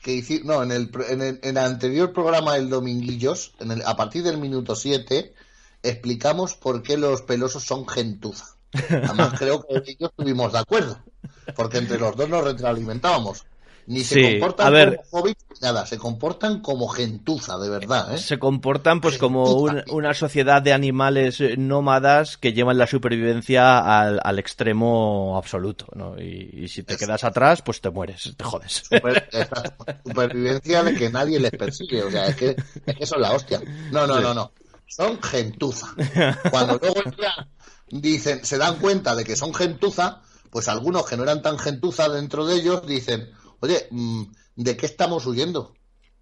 [0.00, 3.82] que hici- no, en el, en el, en el anterior programa del Dominguillos, en el,
[3.84, 5.34] a partir del minuto 7,
[5.82, 8.46] explicamos por qué los pelosos son gentuza.
[8.90, 10.98] Además, creo que ellos estuvimos de acuerdo,
[11.56, 13.44] porque entre los dos nos retroalimentábamos.
[13.90, 14.96] Ni se Sí, comportan a ver.
[15.10, 18.18] como hobbits, nada, se comportan como gentuza, de verdad, ¿eh?
[18.18, 23.78] Se comportan pues como un- una sociedad de animales eh, nómadas que llevan la supervivencia
[23.78, 26.20] al, al extremo absoluto, ¿no?
[26.20, 28.82] Y, y si te quedas atrás, pues te mueres, te jodes.
[28.90, 29.26] super-
[30.04, 32.02] supervivencia de que nadie les persigue.
[32.02, 33.60] O sea, es que, es que son la hostia.
[33.90, 34.22] No, no, Sí.
[34.22, 34.52] no, no.
[34.86, 35.88] Son gentuza.
[36.50, 37.48] Cuando luego ya
[37.88, 40.20] dicen, se dan cuenta de que son gentuza,
[40.50, 43.30] pues algunos que no eran tan gentuza dentro de ellos dicen,
[43.60, 44.22] oye, mm,
[44.56, 45.74] ¿de qué estamos huyendo?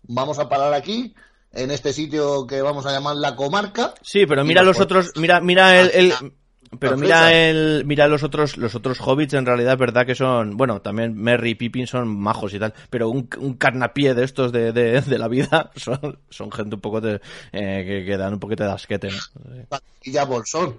[0.02, 1.14] Vamos a parar aquí,
[1.52, 3.94] en este sitio que vamos a llamar la comarca.
[4.02, 6.32] Sí, pero mira los otros, mira, mira el, el-
[6.80, 10.56] pero mira el, mira los otros, los otros hobbits en realidad es verdad que son,
[10.56, 14.50] bueno, también Merry y Pippin son majos y tal, pero un, un carnapié de estos
[14.52, 17.20] de, de, de la vida son, son gente un poco de,
[17.52, 19.16] eh, que, que dan un poquito de asquete, ¿no?
[20.02, 20.76] Y ya Bolsón.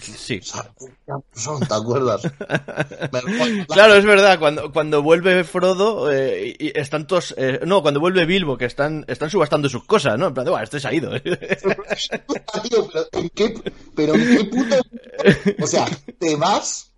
[0.00, 0.40] Sí.
[0.40, 2.22] ¿te acuerdas?
[3.68, 8.24] Claro, es verdad, cuando, cuando vuelve Frodo, eh, y están todos, eh, no, cuando vuelve
[8.26, 10.28] Bilbo, que están, están subastando sus cosas, ¿no?
[10.28, 11.10] En plan, de, "Buah, este se ha ido.
[11.22, 13.54] Pero ¿en qué,
[13.94, 14.76] pero en qué puto...
[15.62, 15.86] O sea,
[16.18, 16.92] te vas...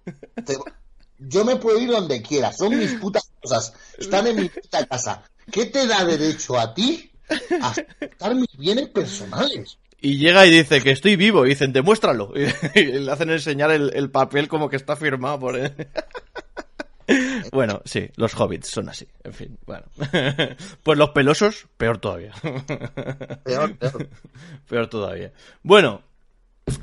[0.45, 0.59] te-
[1.19, 5.23] Yo me puedo ir donde quiera, son mis putas cosas, están en mi puta casa.
[5.51, 7.11] ¿Qué te da derecho a ti
[7.61, 9.79] a sacar mis bienes personales?
[10.01, 12.33] Y llega y dice que estoy vivo, y dicen, demuéstralo.
[12.75, 15.73] Y, le hacen enseñar el, el papel como que está firmado por él.
[17.53, 19.85] Bueno, sí, los hobbits son así, en fin, bueno.
[20.83, 22.33] Pues los pelosos, peor todavía.
[23.45, 24.09] Peor, peor.
[24.69, 25.33] Peor todavía.
[25.63, 26.03] Bueno,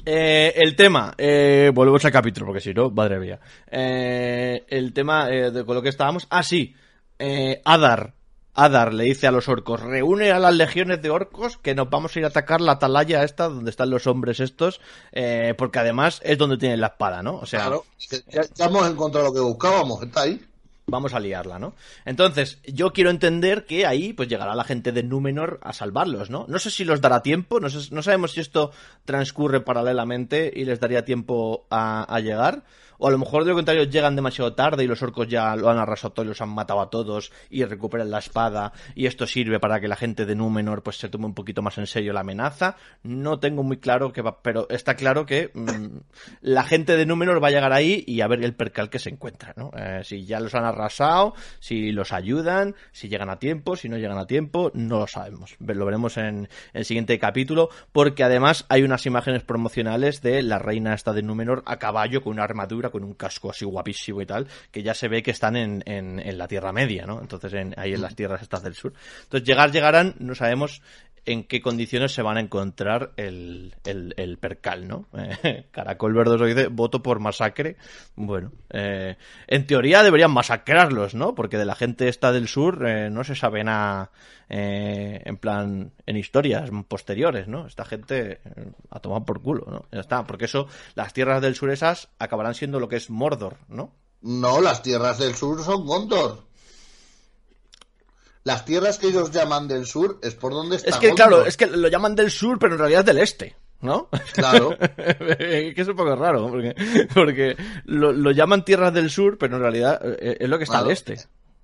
[0.05, 3.39] eh, el tema, eh, volvemos al capítulo, porque si no, madre mía.
[3.69, 6.27] Eh, el tema eh, de con lo que estábamos.
[6.29, 6.75] Ah, sí.
[7.19, 8.13] Eh, Adar.
[8.55, 12.15] Adar le dice a los orcos: reúne a las legiones de orcos que nos vamos
[12.15, 14.81] a ir a atacar la atalaya esta, donde están los hombres estos,
[15.11, 17.35] eh, porque además es donde tienen la espada, ¿no?
[17.35, 17.85] O sea, Claro,
[18.31, 20.41] ya, ya hemos encontrado lo que buscábamos, está ahí.
[20.87, 21.73] vamos a liarla, ¿no?
[22.05, 26.45] Entonces, yo quiero entender que ahí pues llegará la gente de Númenor a salvarlos, ¿no?
[26.47, 28.71] No sé si los dará tiempo, no, sé- no sabemos si esto
[29.03, 32.63] transcurre paralelamente y les daría tiempo a, a llegar.
[32.97, 35.69] O a lo mejor de lo contrario llegan demasiado tarde y los orcos ya lo
[35.69, 39.27] han arrasado todo y los han matado a todos y recuperan la espada y esto
[39.27, 42.13] sirve para que la gente de Númenor pues se tome un poquito más en serio
[42.13, 42.75] la amenaza.
[43.03, 45.97] No tengo muy claro que va, pero está claro que mm,
[46.41, 49.09] la gente de Númenor va a llegar ahí y a ver el percal que se
[49.09, 49.71] encuentra, ¿no?
[49.75, 53.97] Eh, si ya los han arrasado, si los ayudan, si llegan a tiempo, si no
[53.97, 55.55] llegan a tiempo, no lo sabemos.
[55.59, 60.93] Lo veremos en el siguiente capítulo, porque además hay unas imágenes promocionales de la reina
[60.93, 64.47] esta de Númenor a caballo con una armadura, con un casco así guapísimo y tal,
[64.71, 67.21] que ya se ve que están en, en- en la Tierra Media, ¿no?
[67.21, 68.93] Entonces en- ahí en las tierras estas del sur.
[69.23, 70.81] Entonces llegar, llegarán, no sabemos
[71.25, 75.05] en qué condiciones se van a encontrar el, el, percal, ¿no?
[75.43, 77.77] Eh, Caracol Verdoso dice, voto por masacre.
[78.15, 79.17] Bueno, eh,
[79.47, 81.35] en teoría deberían masacrarlos, ¿no?
[81.35, 84.11] Porque de la gente esta del sur eh, no se sabe nada,
[84.49, 87.65] eh, en plan, en historias posteriores, ¿no?
[87.65, 89.99] Esta gente eh, a tomar por culo, ¿no?
[89.99, 93.93] Está, porque eso, las tierras del sur esas acabarán siendo lo que es Mordor, ¿no?
[94.21, 96.43] No, las tierras del sur son Gondor.
[98.45, 101.57] Las tierras que ellos llaman del sur es por donde está Es que, claro, es
[101.57, 104.07] que lo llaman del sur, pero en realidad es del este, ¿no?
[104.33, 104.77] Claro.
[104.77, 106.75] que es un poco raro, porque,
[107.13, 110.75] porque lo, lo llaman tierras del sur, pero en realidad eh, es lo que está
[110.75, 110.85] Claro.
[110.85, 111.13] al este.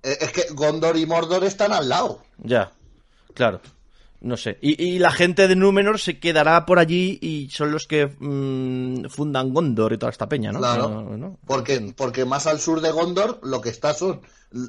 [0.02, 2.20] Eh, Es que Gondor y Mordor están al lado.
[2.38, 2.72] Ya,
[3.32, 3.60] claro.
[4.22, 4.56] No sé.
[4.62, 9.08] Y, y la gente de Númenor se quedará por allí y son los que mm,
[9.08, 10.58] fundan Gondor y toda esta peña, ¿no?
[10.60, 10.88] Claro.
[10.88, 11.38] No, no.
[11.46, 14.20] Porque, porque más al sur de Gondor lo que está son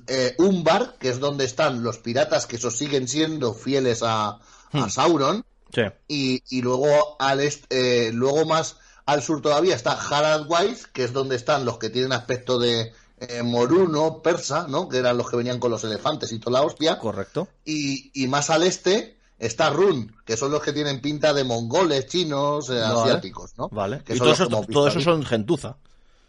[0.08, 4.39] eh, Umbar, que es donde están los piratas que esos siguen siendo fieles a,
[4.72, 4.80] Hmm.
[4.84, 5.82] a Sauron, Sí.
[6.08, 11.04] y, y luego al est- eh, luego más al sur todavía está Harad Weiss, que
[11.04, 14.89] es donde están los que tienen aspecto de eh, moruno, persa, ¿no?
[14.89, 16.97] Que eran los que venían con los elefantes y toda la hostia.
[16.97, 17.47] Correcto.
[17.66, 19.16] Y, y más al este
[19.46, 23.02] está Run, que son los que tienen pinta de mongoles, chinos, eh, Vale.
[23.02, 23.70] asiáticos, ¿no?
[23.70, 24.02] Vale.
[24.04, 25.78] Que y todos esos todo eso son gentuza.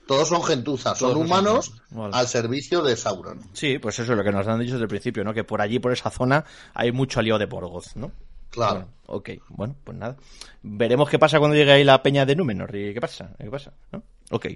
[0.07, 2.15] todos son gentuzas, son Todos humanos vale.
[2.15, 3.41] al servicio de Sauron.
[3.53, 5.33] Sí, pues eso es lo que nos han dicho desde el principio, ¿no?
[5.33, 6.45] Que por allí, por esa zona,
[6.75, 8.11] hay mucho alío de Porgoz, ¿no?
[8.51, 8.75] Claro.
[8.81, 10.17] Bueno, ok, bueno, pues nada.
[10.63, 13.73] Veremos qué pasa cuando llegue ahí la peña de Númenor y qué pasa, qué pasa,
[13.91, 14.03] ¿no?
[14.31, 14.47] Ok.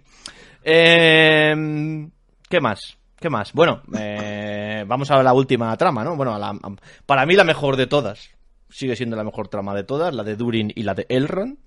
[0.65, 2.09] Eh,
[2.49, 2.97] ¿Qué más?
[3.19, 3.53] ¿Qué más?
[3.53, 6.15] Bueno, eh, vamos a la última trama, ¿no?
[6.15, 8.31] Bueno, a la- a- para mí la mejor de todas.
[8.71, 11.59] Sigue siendo la mejor trama de todas, la de Durin y la de Elrond.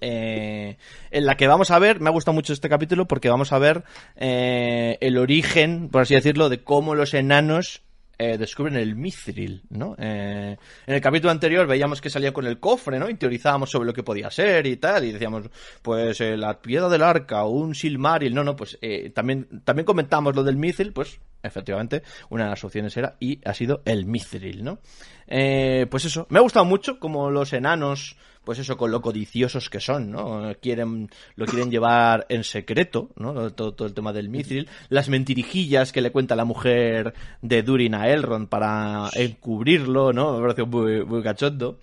[0.00, 0.76] Eh,
[1.10, 3.58] en la que vamos a ver, me ha gustado mucho este capítulo porque vamos a
[3.58, 3.84] ver
[4.16, 7.82] eh, el origen, por así decirlo, de cómo los enanos
[8.18, 9.94] eh, descubren el mithril, ¿no?
[9.98, 10.56] Eh,
[10.86, 13.08] en el capítulo anterior veíamos que salía con el cofre, ¿no?
[13.08, 15.44] Y teorizábamos sobre lo que podía ser y tal, y decíamos,
[15.82, 18.78] pues la piedra del arca o un silmaril, no, no, pues
[19.14, 23.54] también, también comentamos lo del mithril, pues efectivamente, una de las opciones era y ha
[23.54, 24.78] sido el mithril, ¿no?
[25.26, 29.70] Eh, pues eso, me ha gustado mucho como los enanos, pues eso, con lo codiciosos
[29.70, 30.52] que son, ¿no?
[30.60, 33.50] Quieren, lo quieren llevar en secreto, ¿no?
[33.52, 37.94] Todo, todo el tema del mithril, las mentirijillas que le cuenta la mujer de Durin
[37.94, 40.34] a Elrond para encubrirlo, ¿no?
[40.34, 41.78] Me pareció muy, muy cachondo.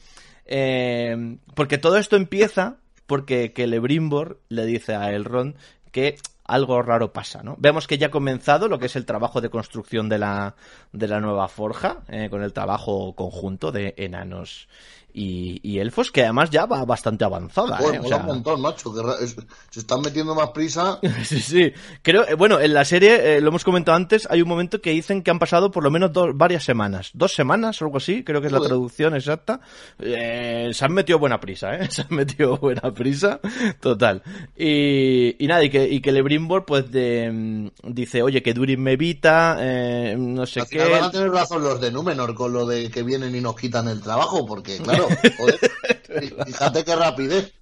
[0.46, 5.56] Eh, porque todo esto empieza porque Celebrimbor le dice a Elrond
[5.92, 7.56] que algo raro pasa, ¿no?
[7.60, 10.56] Vemos que ya ha comenzado lo que es el trabajo de construcción de la,
[10.92, 14.68] de la nueva forja, eh, con el trabajo conjunto de enanos
[15.14, 18.00] y, y elfos, que además ya va bastante avanzada, Joder, ¿eh?
[18.04, 18.94] O sea, un montón, macho.
[18.94, 19.36] que es-
[19.70, 21.00] se están metiendo más prisa.
[21.24, 21.72] Sí, sí.
[22.02, 24.90] Creo, eh, bueno, en la serie, eh, lo hemos comentado antes, hay un momento que
[24.92, 27.12] dicen que han pasado por lo menos dos, varias semanas.
[27.14, 28.70] Dos semanas o algo así, creo que es la Joder.
[28.70, 29.62] traducción exacta.
[30.00, 31.88] Eh, se han metido buena prisa, ¿eh?
[31.92, 33.40] Se han metido buena prisa,
[33.80, 34.24] total.
[34.58, 38.82] Y, y nada, y que, y que Lebrimbor, pues, de, mm, dice, oye, que Durin
[38.82, 40.80] me evita, eh, no sé Al qué.
[40.80, 43.56] final van a tener razón los de Númenor con lo de que vienen y nos
[43.56, 45.03] quitan el trabajo, porque claro,
[45.38, 45.60] joder,
[46.46, 47.54] fíjate qué rapidez.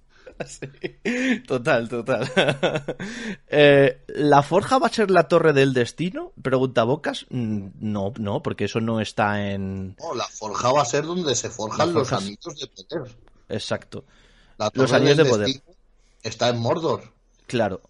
[0.46, 2.30] Sí, total, total.
[3.54, 6.32] Eh, ¿La forja va a ser la torre del destino?
[6.40, 7.26] Pregunta Bocas.
[7.28, 9.94] Mm, No, no, porque eso no está en...
[10.00, 13.14] No, la forja va a ser donde se forjan los anillos de poder.
[13.50, 14.04] Exacto.
[14.56, 15.62] La Los anillos del de poder.
[16.22, 17.12] Está en Mordor.
[17.46, 17.82] Claro.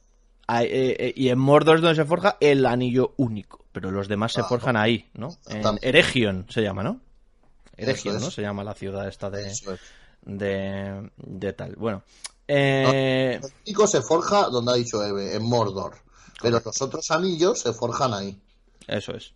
[0.48, 4.08] Hay, eh, eh, y en Mordor es donde se forja el anillo único, pero los
[4.08, 5.36] demás se forjan ahí, ¿no?
[5.48, 5.78] En.
[5.80, 7.00] Eregion se llama, ¿no?
[7.86, 8.30] ¿No?
[8.30, 9.64] Se llama la ciudad esta de, es.
[10.22, 11.76] de, de tal.
[11.76, 12.02] Bueno.
[12.48, 15.94] Eh, El único se forja donde ha dicho Eve, en Mordor.
[16.40, 18.40] Pero los otros anillos se forjan ahí.
[18.88, 19.32] Eso es.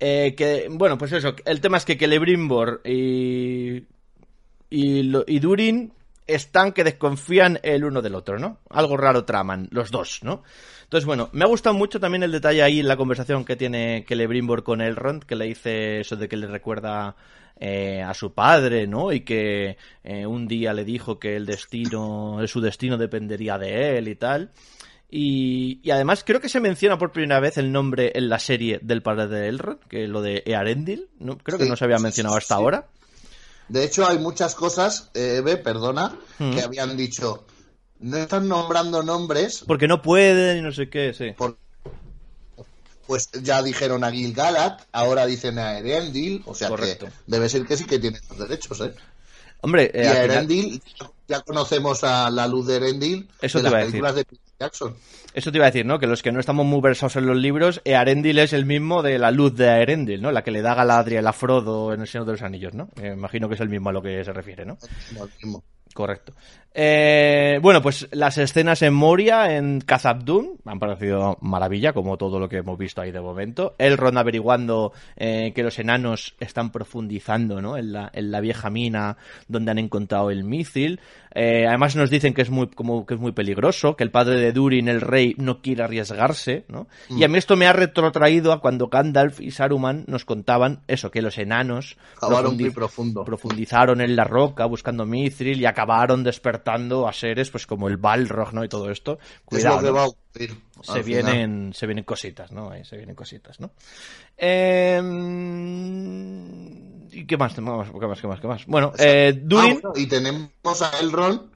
[0.00, 1.34] Eh, que, bueno, pues eso.
[1.44, 3.76] El tema es que Celebrimbor y,
[4.70, 5.92] y, y Durin
[6.26, 8.60] están que desconfían el uno del otro, ¿no?
[8.70, 10.42] Algo raro traman, los dos, ¿no?
[10.84, 14.04] Entonces, bueno, me ha gustado mucho también el detalle ahí en la conversación que tiene
[14.08, 17.16] Celebrimbor con Elrond, que le dice eso de que le recuerda
[17.60, 19.12] eh, a su padre, ¿no?
[19.12, 24.08] Y que eh, un día le dijo que el destino, su destino dependería de él
[24.08, 24.50] y tal.
[25.10, 28.78] Y, y además creo que se menciona por primera vez el nombre en la serie
[28.82, 31.38] del padre de Elrond, que es lo de Earendil, ¿no?
[31.38, 32.60] Creo que no se había mencionado hasta sí.
[32.62, 32.86] ahora.
[33.68, 36.54] De hecho, hay muchas cosas, eh, Eve, perdona, Mm.
[36.54, 37.44] que habían dicho.
[38.00, 41.32] No están nombrando nombres, Porque no pueden y no sé qué, sí.
[43.08, 47.06] Pues ya dijeron a Gil-galad, ahora dicen a Erendil, o sea Correcto.
[47.06, 48.92] que debe ser que sí que tienen los derechos, ¿eh?
[49.62, 50.82] Hombre, eh, y final- Erendil,
[51.26, 53.90] ya conocemos a la luz de Erendil Eso de te las iba a decir.
[53.92, 54.94] películas de Peter Jackson.
[55.34, 55.98] Eso te iba a decir, ¿no?
[55.98, 59.18] Que los que no estamos muy versados en los libros, Earendil es el mismo de
[59.18, 60.30] la luz de Earendil, ¿no?
[60.30, 62.88] La que le da Galadriel a Frodo en El Señor de los Anillos, ¿no?
[63.02, 64.78] Eh, imagino que es el mismo a lo que se refiere, ¿no?
[65.12, 65.64] No, el mismo.
[65.94, 66.32] Correcto.
[66.74, 72.38] Eh, bueno, pues las escenas en Moria, en Khazad-dûm, me han parecido maravilla, como todo
[72.38, 73.74] lo que hemos visto ahí de momento.
[73.78, 77.76] Elrond averiguando eh, que los enanos están profundizando, ¿no?
[77.76, 79.16] En la, en la vieja mina
[79.48, 81.00] donde han encontrado el mísil.
[81.34, 84.40] Eh, además nos dicen que es muy, como, que es muy peligroso, que el padre
[84.40, 86.86] de Durin, el rey, no quiere arriesgarse, ¿no?
[87.10, 91.10] Y a mí esto me ha retrotraído a cuando Gandalf y Saruman nos contaban eso,
[91.10, 91.96] que los enanos
[92.74, 93.24] profundo.
[93.24, 98.52] profundizaron en la roca buscando mithril y acabaron despertando a seres pues como el Balrog,
[98.54, 98.64] ¿no?
[98.64, 99.18] Y todo esto.
[99.20, 100.14] Es Cuidado,
[100.82, 101.04] se final.
[101.04, 102.70] vienen, se vienen cositas, ¿no?
[102.70, 103.72] Ahí se vienen cositas, ¿no?
[104.36, 105.00] Eh,
[107.12, 107.54] ¿Y qué más?
[107.54, 107.88] ¿Qué más?
[108.20, 108.40] ¿Qué más?
[108.40, 108.66] ¿Qué más?
[108.66, 109.80] Bueno, eh, Ah, Durin...
[109.80, 111.50] bueno, y tenemos a Elrond,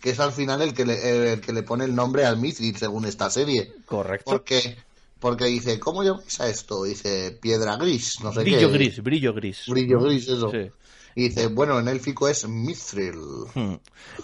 [0.00, 2.36] que es al final el que le, eh, el que le pone el nombre al
[2.38, 3.72] Mithril, según esta serie.
[3.86, 4.30] Correcto.
[4.30, 4.76] Porque,
[5.18, 6.84] porque dice, ¿cómo llamáis a esto?
[6.84, 8.74] Dice, piedra gris, no sé Brillo qué.
[8.74, 9.62] gris, brillo gris.
[9.68, 10.50] Brillo gris, eso.
[10.50, 10.70] Sí.
[11.18, 13.16] Y dice, bueno, en élfico es Mithril.
[13.54, 13.76] Hmm.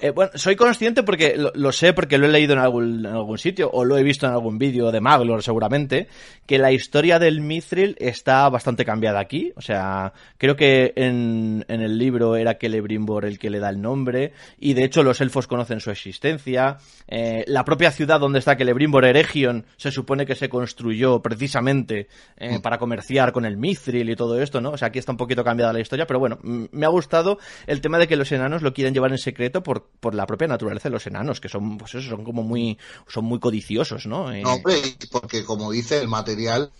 [0.03, 3.13] Eh, bueno, soy consciente porque lo, lo sé porque lo he leído en algún, en
[3.13, 6.09] algún sitio o lo he visto en algún vídeo de Maglor seguramente,
[6.45, 9.55] que la historia del Mithril está bastante cambiada aquí.
[9.57, 13.81] O sea, creo que en, en el libro era Celebrimbor el que le da el
[13.81, 16.77] nombre y de hecho los elfos conocen su existencia.
[17.09, 22.61] Eh, la propia ciudad donde está Celebrimbor, Eregion, se supone que se construyó precisamente eh,
[22.61, 24.73] para comerciar con el Mithril y todo esto, ¿no?
[24.73, 26.39] O sea, aquí está un poquito cambiada la historia, pero bueno,
[26.83, 29.87] me ha gustado el tema de que los enanos lo quieren llevar en secreto por,
[30.01, 32.77] por la propia naturaleza de los enanos, que son, pues eso, son como muy,
[33.07, 34.33] son muy codiciosos, ¿no?
[34.33, 36.73] Eh, No, hombre, porque como dice, el material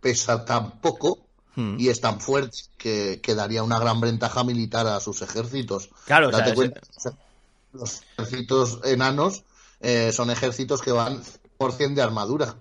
[0.00, 1.18] pesa tan poco
[1.56, 1.80] hmm.
[1.80, 5.90] y es tan fuerte que, que daría una gran ventaja militar a sus ejércitos.
[6.06, 6.80] Claro, o Date sea, cuenta,
[7.72, 9.42] los ejércitos enanos
[9.80, 11.20] eh, son ejércitos que van
[11.58, 12.54] por cien de armadura.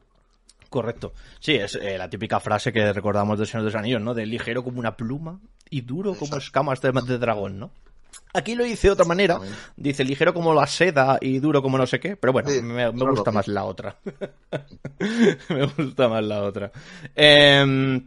[0.69, 1.13] Correcto.
[1.39, 4.13] Sí, es eh, la típica frase que recordamos del Señor de los Anillos, ¿no?
[4.13, 5.39] De ligero como una pluma
[5.69, 7.71] y duro como escamas de, de dragón, ¿no?
[8.33, 9.39] Aquí lo dice de otra manera.
[9.75, 12.15] Dice ligero como la seda y duro como no sé qué.
[12.15, 13.97] Pero bueno, Sí, me, gusta más la otra.
[15.49, 16.71] me gusta más la otra.
[17.15, 18.01] Eh,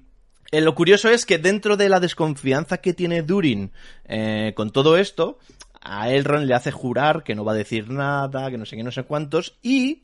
[0.52, 3.72] eh, lo curioso es que dentro de la desconfianza que tiene Durin
[4.04, 5.38] eh, con todo esto,
[5.80, 8.84] a Elrond le hace jurar que no va a decir nada, que no sé qué,
[8.84, 10.02] no sé cuántos, y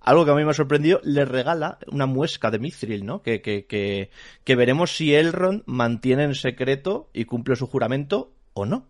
[0.00, 3.22] algo que a mí me ha sorprendido, le regala una muesca de Mithril, ¿no?
[3.22, 4.10] Que, que, que,
[4.44, 8.86] que veremos si Elrond mantiene en secreto y cumple su juramento o no.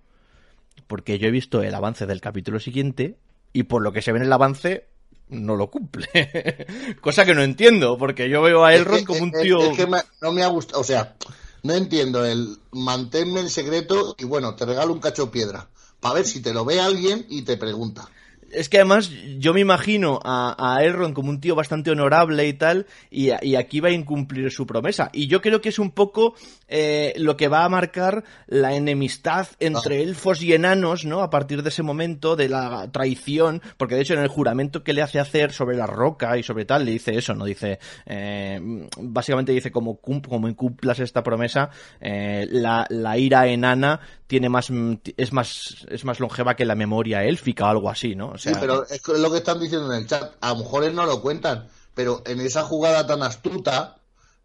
[0.87, 3.17] Porque yo he visto el avance del capítulo siguiente
[3.53, 4.87] y por lo que se ve en el avance
[5.29, 6.09] no lo cumple.
[7.01, 9.61] Cosa que no entiendo, porque yo veo a Elrond Es que- como un tío...
[9.61, 11.15] es que me- no me ha gustado, o sea,
[11.63, 15.69] no entiendo el manténme el secreto y bueno, te regalo un cacho de piedra.
[16.01, 18.09] Para ver si te lo ve alguien y te pregunta.
[18.53, 22.53] Es que además yo me imagino a, a Elrond como un tío bastante honorable y
[22.53, 25.11] tal, y, y aquí va a incumplir su promesa.
[25.13, 26.35] Y yo creo que es un poco
[26.69, 31.23] eh, lo que va a marcar la enemistad entre elfos y enanos, ¿no?
[31.23, 34.93] A partir de ese momento de la traición, porque de hecho en el juramento que
[34.93, 37.45] le hace hacer sobre la roca y sobre tal, le dice eso, ¿no?
[37.45, 38.61] Dice, eh,
[38.99, 41.71] básicamente dice, como, como incumplas esta promesa,
[42.01, 44.71] eh, la, la ira enana tiene más,
[45.17, 48.39] es más, es más longeva que la memoria élfica o algo así, ¿no?
[48.41, 50.33] Sí, pero es lo que están diciendo en el chat.
[50.41, 53.97] A lo mejor él no lo cuentan, pero en esa jugada tan astuta,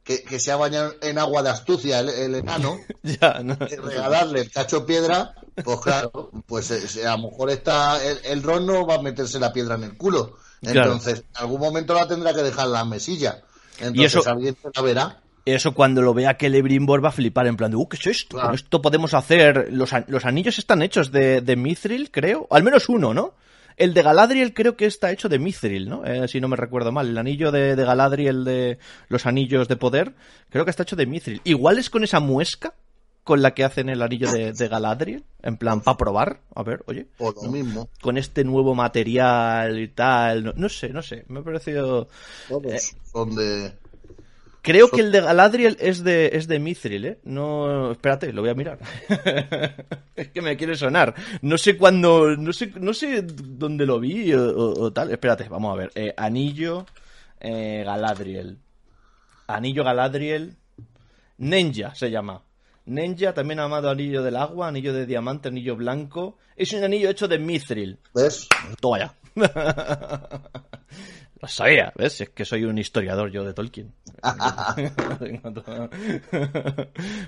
[0.03, 3.55] que, que se ha bañado en agua de astucia el, el enano, ya, no.
[3.55, 5.33] regalarle el cacho piedra,
[5.63, 9.39] pues claro, pues eh, a lo mejor está el, el ron no va a meterse
[9.39, 10.37] la piedra en el culo.
[10.61, 10.93] Claro.
[10.93, 13.41] Entonces, en algún momento la tendrá que dejar en la mesilla.
[13.79, 15.21] Entonces, Y eso- alguien se la verá.
[15.47, 18.29] Eso cuando lo vea Celebrimbor va a flipar en plan de, uh, ¿qué es esto?
[18.37, 18.47] Claro.
[18.47, 19.67] Con esto podemos hacer...
[19.71, 22.47] Los, an- los anillos están hechos de, de Mithril, creo.
[22.49, 23.35] Al menos uno, ¿no?
[23.77, 26.05] El de Galadriel creo que está hecho de Mithril, ¿no?
[26.05, 27.09] Eh, si no me recuerdo mal.
[27.09, 28.77] El anillo de, de Galadriel de
[29.09, 30.13] los anillos de poder,
[30.49, 31.41] creo que está hecho de Mithril.
[31.43, 32.73] Igual es con esa muesca
[33.25, 35.23] con la que hacen el anillo de, de Galadriel.
[35.41, 36.41] En plan, para probar.
[36.53, 37.07] A ver, oye.
[37.17, 37.89] O lo mismo.
[38.01, 40.43] Con este nuevo material y tal.
[40.43, 41.25] No, no sé, no sé.
[41.27, 42.07] Me ha parecido...
[42.47, 42.79] Todos Eh.
[43.11, 43.73] son de.
[44.65, 47.19] Creo que el de Galadriel es de, es de Mithril, ¿eh?
[47.23, 48.79] No, espérate, lo voy a mirar.
[50.15, 51.13] es que me quiere sonar.
[51.41, 55.11] No sé cuándo, no sé, no sé dónde lo vi o, o- o tal.
[55.11, 55.91] Espérate, vamos a ver.
[55.93, 56.85] Eh, anillo
[57.39, 58.57] eh, Galadriel.
[59.47, 60.55] Anillo Galadriel.
[61.37, 62.41] Ninja se llama.
[62.85, 66.37] Ninja, también llamado anillo del agua, anillo de diamante, anillo blanco.
[66.55, 67.99] Es un anillo hecho de Mithril.
[68.13, 68.47] ¿Ves?
[68.81, 69.13] Toma ya.
[71.41, 72.21] Lo sabía, ¿ves?
[72.21, 73.93] Es que soy un historiador yo de Tolkien.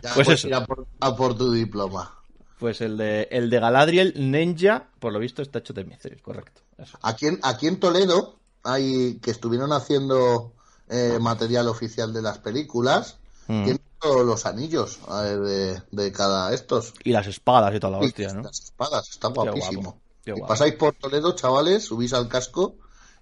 [0.02, 2.16] Ya pues puedes eso, ir a por, a por tu diploma.
[2.60, 6.62] pues el de, el de Galadriel Ninja, por lo visto está hecho de Mithril, correcto.
[6.78, 6.98] Eso.
[7.02, 10.54] Aquí en, aquí en Toledo hay que estuvieron haciendo
[10.90, 13.18] eh, material oficial de las películas.
[13.48, 13.64] Mm.
[13.64, 16.94] Tienen todos los anillos eh, de, de cada estos.
[17.04, 18.42] Y las espadas y toda la hostia, ¿no?
[18.42, 20.00] Las espadas, está guapo, guapísimo.
[20.24, 20.48] Si guapo.
[20.48, 22.76] pasáis por Toledo, chavales, subís al casco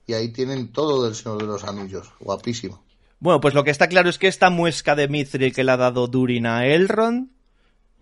[0.08, 2.12] y ahí tienen todo del Señor de los Anillos.
[2.20, 2.84] Guapísimo.
[3.20, 5.78] Bueno, pues lo que está claro es que esta muesca de Mithril que le ha
[5.78, 7.30] dado Durin a Elrond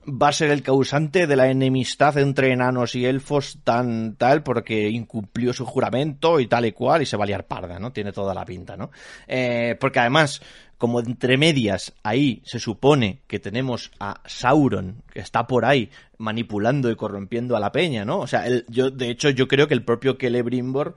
[0.06, 4.90] va a ser el causante de la enemistad entre enanos y elfos tan tal porque
[4.90, 7.92] incumplió su juramento y tal y cual y se va a liar parda, ¿no?
[7.94, 8.92] Tiene toda la pinta, ¿no?
[9.28, 10.42] Eh, porque además,
[10.78, 16.92] como entre medias ahí se supone que tenemos a Sauron que está por ahí manipulando
[16.92, 18.20] y corrompiendo a la peña, ¿no?
[18.20, 20.96] O sea, yo de hecho yo creo que el propio Celebrimbor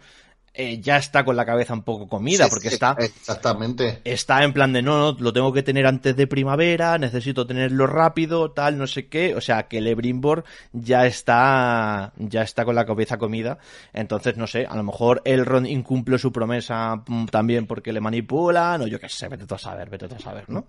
[0.56, 4.00] eh, ya está con la cabeza un poco comida Sí, porque sí, está Exactamente.
[4.04, 7.86] está en plan de no, no, lo tengo que tener antes de primavera, necesito tenerlo
[7.86, 12.86] rápido, tal, no sé qué, o sea que Lebrimbor ya está ya está con la
[12.86, 13.58] cabeza comida,
[13.92, 18.80] entonces no sé, a lo mejor Elrond incumple su promesa mm, también porque le manipulan,
[18.82, 20.66] o yo qué sé, vete tú a saber, vete tú a saber, ¿no?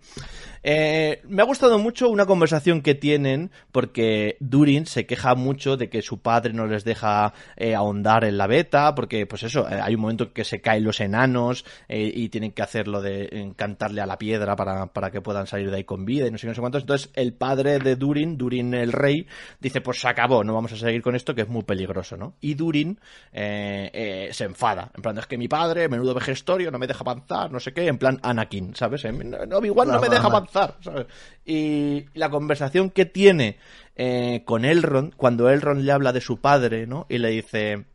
[0.64, 5.90] Eh, me ha gustado mucho una conversación que tienen porque Durin se queja mucho de
[5.90, 9.96] que su padre no les deja eh, ahondar en la beta, porque pues eso, hay
[9.96, 14.06] un momento que se caen los enanos eh, y tienen que hacerlo de encantarle a
[14.06, 16.54] la piedra para, para que puedan salir de ahí con vida y no sé no
[16.54, 16.84] sé cuántos.
[16.84, 19.28] Entonces el padre de Durin, Durin el rey,
[19.60, 22.36] dice, pues se acabó, no vamos a seguir con esto que es muy peligroso, ¿no?
[22.42, 23.00] Y Durin
[23.32, 27.02] eh, eh, se enfada, en plan, es que mi padre, menudo vejestorio, no me deja
[27.02, 29.06] avanzar, no sé qué, en plan Anakin, ¿sabes?
[29.14, 31.08] No, igual no me deja avanzar, ¿sabes?
[31.46, 33.58] Y la conversación que tiene
[33.96, 37.06] eh, con Elrond, cuando Elrond le habla de su padre, ¿no?
[37.10, 37.86] Y le dice,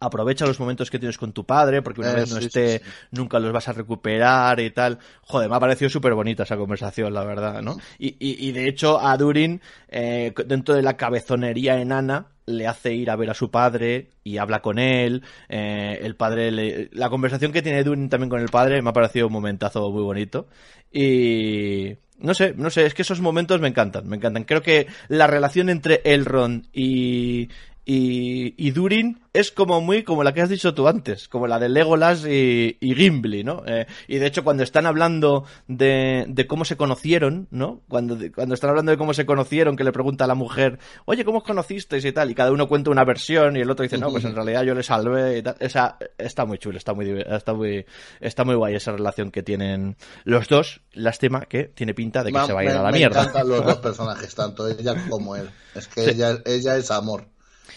[0.00, 2.80] aprovecha los momentos que tienes con tu padre, porque una Eh, vez no sí, esté,
[2.80, 2.92] sí, sí.
[3.12, 4.98] nunca los vas a recuperar y tal.
[5.22, 7.76] Joder, me ha parecido súper bonita esa conversación, la verdad, ¿no?
[7.98, 12.92] Y, y, y de hecho, a Durin, eh, dentro de la cabezonería enana, le hace
[12.94, 15.22] ir a ver a su padre y habla con él.
[15.48, 18.92] eh, el padre, le- la conversación que tiene Durin también con el padre me ha
[18.92, 20.48] parecido un momentazo muy bonito.
[20.92, 24.44] Y no sé, no sé, es que esos momentos me encantan, me encantan.
[24.44, 27.48] Creo que la relación entre Elrond y,
[27.92, 31.58] y, y Durin es como muy como la que has dicho tú antes, como la
[31.58, 33.62] de Legolas y, y Gimli, ¿no?
[33.66, 37.80] Eh, y de hecho cuando están hablando de, de cómo se conocieron, ¿no?
[37.88, 41.24] Cuando, cuando están hablando de cómo se conocieron, que le pregunta a la mujer, oye,
[41.24, 42.30] ¿cómo os conocisteis y tal?
[42.30, 44.74] Y cada uno cuenta una versión y el otro dice, no, pues en realidad yo
[44.74, 45.56] le salvé y tal.
[45.58, 47.84] Esa, está muy chulo, está muy, está muy,
[48.20, 50.80] está muy guay esa relación que tienen los dos.
[50.92, 53.20] Lástima que tiene pinta de que se va a ir me- a la me mierda.
[53.22, 55.50] encantan los dos personajes, tanto ella como él.
[55.74, 56.10] Es que Sí.
[56.10, 57.26] ella, ella es amor.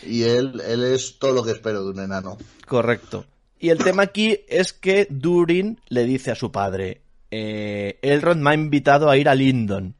[0.02, 2.38] Y él, él es todo lo que espero de un enano.
[2.68, 3.26] Correcto.
[3.60, 8.52] Y el tema aquí es que Durin le dice a su padre, eh, Elrond me
[8.52, 9.96] ha invitado a ir a Lindon.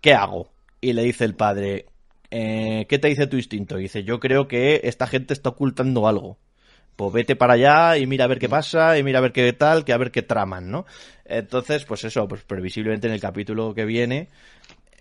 [0.00, 0.50] ¿Qué hago?
[0.80, 1.86] Y le dice el padre,
[2.30, 3.78] eh, ¿qué te dice tu instinto?
[3.78, 6.38] Y dice, yo creo que esta gente está ocultando algo.
[6.96, 9.52] Pues vete para allá y mira a ver qué pasa y mira a ver qué
[9.52, 10.86] tal, que a ver qué traman, ¿no?
[11.24, 14.28] Entonces, pues eso, pues previsiblemente en el capítulo que viene,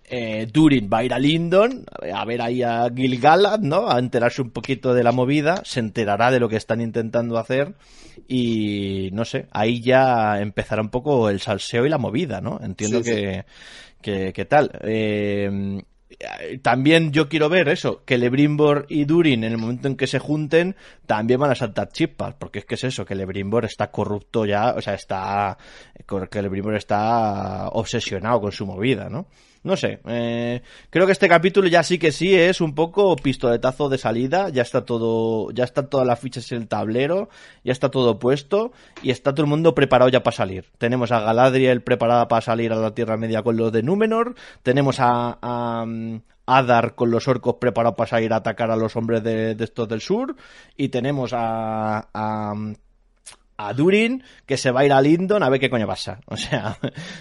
[0.09, 3.89] eh, Durin va a ir a Lindon a ver ahí a Gil-galad, ¿no?
[3.89, 7.73] A enterarse un poquito de la movida, se enterará de lo que están intentando hacer
[8.27, 12.59] y no sé, ahí ya empezará un poco el salseo y la movida, ¿no?
[12.61, 13.11] Entiendo Sí, sí.
[13.11, 13.45] que,
[14.01, 14.71] que, que tal.
[14.83, 15.81] Eh,
[16.61, 20.19] también yo quiero ver eso, que Lebrimbor y Durin en el momento en que se
[20.19, 20.75] junten
[21.05, 24.73] también van a saltar chispas, porque es que es eso, que Lebrimbor está corrupto ya,
[24.75, 25.57] o sea, está,
[26.29, 29.27] que Lebrimbor está obsesionado con su movida, ¿no?
[29.65, 30.61] No sé, eh,
[30.91, 34.61] creo que este capítulo ya sí que sí es un poco pistoletazo de salida, ya
[34.61, 37.29] está todo, ya están todas las fichas en el tablero,
[37.63, 40.65] ya está todo puesto y está todo el mundo preparado ya para salir.
[40.77, 44.99] Tenemos a Galadriel preparada para salir a la Tierra Media con los de Númenor, tenemos
[44.99, 49.23] a, a mm, Adar con los orcos preparados para salir a atacar a los hombres
[49.23, 50.35] de, de estos del sur
[50.77, 52.53] y tenemos a, a
[53.57, 56.19] a Durin que se va a ir a Lindon a ver qué coño pasa.
[56.25, 56.77] O sea,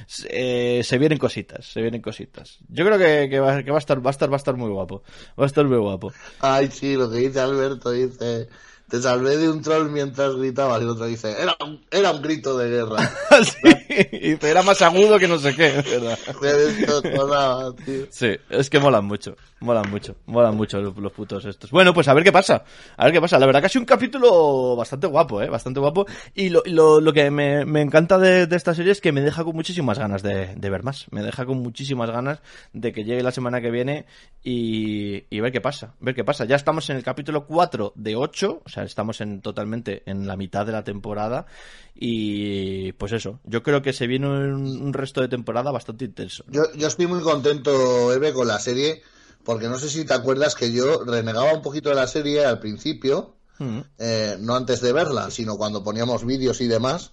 [0.06, 2.58] se, se vienen cositas, se vienen cositas.
[2.68, 5.02] Yo creo que, que va a estar, va a estar, va a estar muy guapo.
[5.38, 6.12] Va a estar muy guapo.
[6.40, 8.48] Ay, sí, lo que dice Alberto, dice,
[8.88, 12.22] te salvé de un troll mientras gritabas, y el otro dice, era un, era un
[12.22, 13.10] grito de guerra.
[13.42, 16.18] sí, y dice, era más agudo que no sé qué, ¿verdad?
[17.84, 18.06] Tío.
[18.10, 21.70] Sí, es que molan mucho, molan mucho, molan mucho los, los putos estos.
[21.70, 22.64] Bueno, pues a ver qué pasa,
[22.96, 23.38] a ver qué pasa.
[23.38, 26.06] La verdad que ha sido un capítulo bastante guapo, eh, bastante guapo.
[26.34, 29.20] Y lo, lo, lo que me, me encanta de, de, esta serie es que me
[29.20, 31.06] deja con muchísimas ganas de, de, ver más.
[31.10, 32.40] Me deja con muchísimas ganas
[32.72, 34.06] de que llegue la semana que viene
[34.42, 36.44] y, y ver qué pasa, ver qué pasa.
[36.44, 40.36] Ya estamos en el capítulo 4 de 8, o sea, estamos en, totalmente en la
[40.36, 41.46] mitad de la temporada
[41.94, 46.44] y pues eso, yo creo que se viene un, un resto de temporada bastante intenso.
[46.48, 49.02] Yo, yo estoy muy contento, Eve, con la serie,
[49.44, 52.58] porque no sé si te acuerdas que yo renegaba un poquito de la serie al
[52.60, 53.78] principio, Mm.
[53.98, 57.12] eh, no antes de verla, sino cuando poníamos vídeos y demás,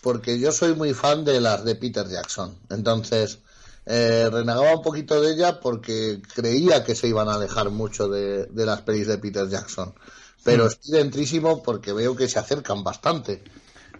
[0.00, 2.56] porque yo soy muy fan de las de Peter Jackson.
[2.70, 3.38] Entonces,
[3.86, 8.46] eh, renegaba un poquito de ella porque creía que se iban a alejar mucho de,
[8.46, 9.94] de las pelis de Peter Jackson.
[10.46, 10.68] Pero Mm.
[10.68, 13.32] estoy dentrísimo porque veo que se acercan bastante.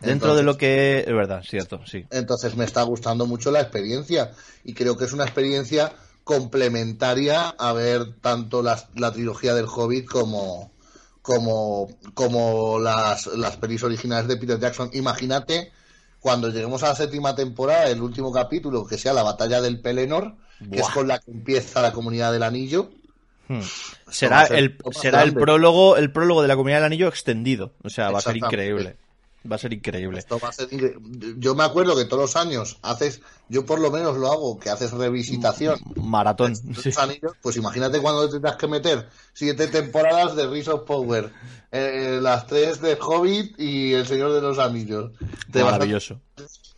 [0.01, 2.09] Dentro de lo que es verdad, cierto, sí.
[2.11, 4.33] Entonces me está gustando mucho la experiencia
[4.65, 5.93] y creo que es una experiencia
[6.25, 10.73] complementaria a ver tanto las- la trilogía del Hobbit como
[11.23, 14.91] como como las, las pelis originales de Peter Jackson.
[14.93, 15.73] Imagínate
[16.21, 20.37] cuando lleguemos a la séptima temporada, el último capítulo, que sea la batalla del Pelennor,
[20.71, 20.91] que es Buah.
[20.91, 22.91] con la que empieza la comunidad del anillo.
[23.49, 23.61] Hmm.
[24.11, 28.11] Será el será el prólogo el prólogo de la comunidad del anillo extendido, o sea,
[28.11, 28.97] va a ser increíble.
[29.51, 30.19] Va a ser increíble.
[30.19, 30.97] Esto va a ser incre-
[31.39, 34.71] Yo me acuerdo que todos los años haces, yo por lo menos lo hago, que
[34.71, 36.57] haces revisitación Maratón.
[36.57, 36.91] Sí.
[36.99, 41.31] anillos, pues imagínate cuando tendrás que meter siete temporadas de Rise of Power,
[41.71, 45.13] eh, las tres de Hobbit y El Señor de los Anillos.
[45.53, 46.21] Te vas a- Maravilloso.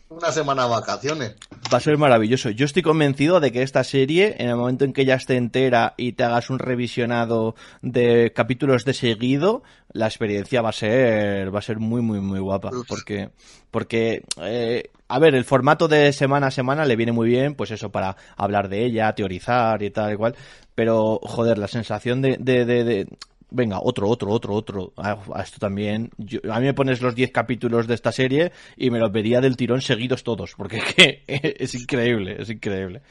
[0.09, 1.35] Una semana de vacaciones.
[1.71, 2.49] Va a ser maravilloso.
[2.49, 5.93] Yo estoy convencido de que esta serie, en el momento en que ya esté entera
[5.97, 9.61] y te hagas un revisionado de capítulos de seguido,
[9.93, 12.71] la experiencia va a ser, va a ser muy, muy, muy guapa.
[12.87, 13.29] Porque,
[13.69, 17.69] porque, eh, a ver, el formato de semana a semana le viene muy bien, pues
[17.69, 20.35] eso, para hablar de ella, teorizar y tal y cual.
[20.73, 23.07] Pero, joder, la sensación de, de, de,
[23.51, 24.93] venga, otro, otro, otro, otro.
[24.97, 26.11] A, esto también.
[26.49, 29.57] a mí me pones los 10 capítulos de esta serie y me los vería del
[29.57, 33.01] tirón seguidos todos, porque es increíble, es increíble.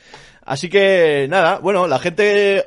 [0.45, 2.65] Así que, nada, bueno, la gente.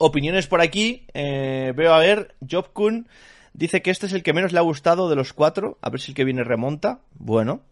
[0.00, 1.06] Opiniones por aquí.
[1.12, 3.08] Eh, veo a ver, Jobkun
[3.52, 5.78] dice que este es el que menos le ha gustado de los cuatro.
[5.82, 7.00] A ver si el que viene remonta.
[7.14, 7.62] Bueno,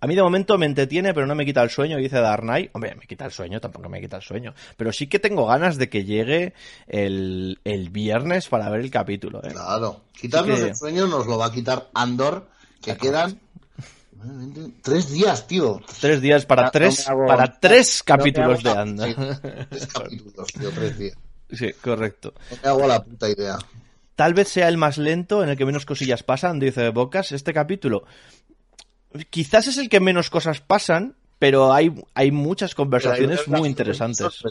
[0.00, 2.70] a mí de momento me entretiene, pero no me quita el sueño, dice Darnay.
[2.72, 4.54] Hombre, me quita el sueño, tampoco me quita el sueño.
[4.76, 6.54] Pero sí que tengo ganas de que llegue
[6.86, 7.58] el,
[7.90, 9.40] viernes para ver el capítulo.
[9.44, 9.52] ¿eh?
[9.52, 12.48] Claro, quitarnos el sueño nos lo va a quitar Andor,
[12.82, 13.40] que quedan
[14.82, 15.80] tres días, tío.
[16.00, 19.14] Tres días para tres, para tres capítulos de Andor.
[19.68, 21.16] tres capítulos, tío, tres días.
[21.52, 22.32] Sí, correcto.
[22.50, 23.58] No me hago la puta idea.
[24.16, 27.32] Tal vez sea el más lento, en el que menos cosillas pasan, dice Bocas.
[27.32, 28.04] Este capítulo
[29.30, 34.42] quizás es el que menos cosas pasan, pero hay, hay muchas conversaciones muy interesantes.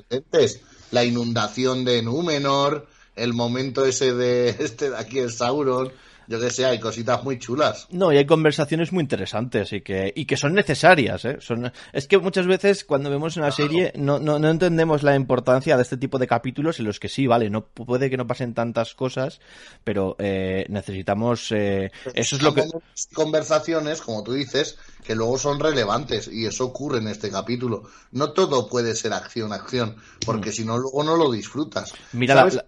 [0.91, 5.91] La inundación de Númenor, el momento ese de este de aquí en Sauron
[6.28, 7.88] yo que sé, hay cositas muy chulas.
[7.91, 11.38] No, y hay conversaciones muy interesantes y que, y que son necesarias, ¿eh?
[11.40, 15.76] Son, es que muchas veces cuando vemos una serie no, no, no, entendemos la importancia
[15.76, 18.54] de este tipo de capítulos en los que sí, vale, no puede que no pasen
[18.54, 19.40] tantas cosas,
[19.84, 21.52] pero eh, necesitamos...
[21.52, 22.64] Eh, eso es lo que...
[23.14, 27.84] Conversaciones, como tú dices, que luego son relevantes y eso ocurre en este capítulo.
[28.12, 30.54] No todo puede ser acción, acción, porque mm.
[30.54, 31.94] si no, luego no lo disfrutas.
[32.14, 32.66] Mira, la,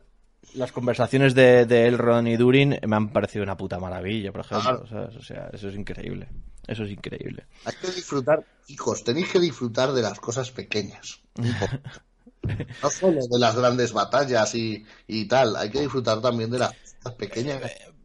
[0.56, 4.84] las conversaciones de, de, Elrond y Durin me han parecido una puta maravilla, por ejemplo.
[5.18, 6.28] O sea, eso es increíble.
[6.68, 7.46] Eso es increíble.
[7.66, 11.22] Hay que disfrutar, hijos, tenéis que disfrutar de las cosas pequeñas.
[12.84, 16.74] no solo de las grandes batallas y, y, tal, hay que disfrutar también de las
[16.74, 17.62] cosas pequeñas.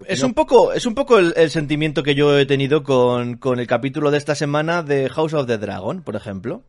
[0.06, 3.66] Es un poco, es un poco el, sentimiento que yo he tenido con, con el
[3.66, 6.64] capítulo de esta semana de House of the Dragon, por ejemplo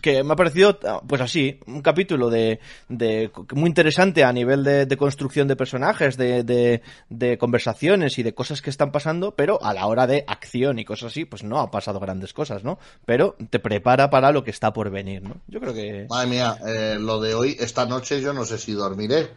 [0.00, 4.96] que me ha parecido, pues así, un capítulo de, de muy interesante a nivel de,
[4.96, 9.86] construcción de personajes, de, de, conversaciones y de cosas que están pasando, pero a la
[9.86, 12.78] hora de acción y cosas así, pues no ha pasado grandes cosas, ¿no?
[13.04, 15.36] Pero te prepara para lo que está por venir, ¿no?
[15.46, 16.06] Yo creo que...
[16.08, 19.30] Madre mía, eh, lo de hoy, esta noche yo no sé si dormiré.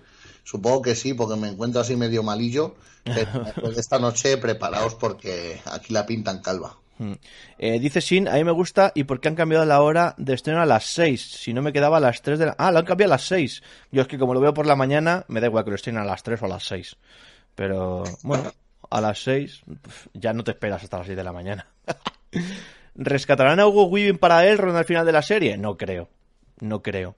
[0.43, 2.75] Supongo que sí, porque me encuentro así medio malillo.
[3.03, 3.31] Pero
[3.77, 6.77] esta noche preparaos porque aquí la pintan calva.
[7.01, 7.13] Mm.
[7.57, 10.35] Eh, dice Sin, a mí me gusta y por qué han cambiado la hora de
[10.35, 12.55] estreno a las 6, si no me quedaba a las 3 de la...
[12.59, 13.63] Ah, lo han cambiado a las 6.
[13.91, 16.03] Yo es que como lo veo por la mañana, me da igual que lo estrenen
[16.03, 16.95] a las 3 o a las 6.
[17.55, 18.51] Pero bueno,
[18.87, 19.63] a las 6
[20.13, 21.65] ya no te esperas hasta las 6 de la mañana.
[22.93, 25.57] ¿Rescatarán a Hugo Weaving para él al final de la serie?
[25.57, 26.07] No creo.
[26.59, 27.15] No creo.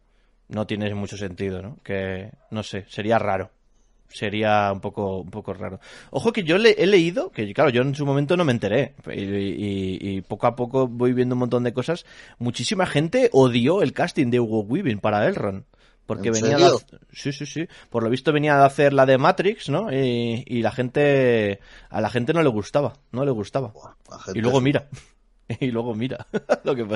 [0.48, 1.80] No tiene mucho sentido, ¿no?
[1.84, 3.52] Que, no sé, sería raro
[4.14, 5.80] sería un poco, un poco raro.
[6.12, 8.96] Ojo que yo le, he leído, que claro, yo en su momento no me enteré,
[9.14, 12.06] y, poco a poco voy viendo un montón de cosas.
[12.38, 15.66] Muchísima gente odió el casting de Hugo Weaving para Elrond.
[16.06, 16.70] Porque venía de,
[17.14, 17.66] sí, sí, sí.
[17.90, 19.90] Por lo visto venía a hacer la de Matrix, ¿no?
[19.90, 23.74] Y, y la gente, a la gente no le gustaba, no le gustaba.
[24.34, 24.90] y luego mira.
[25.60, 26.28] y luego mira.
[26.64, 26.88] Lo que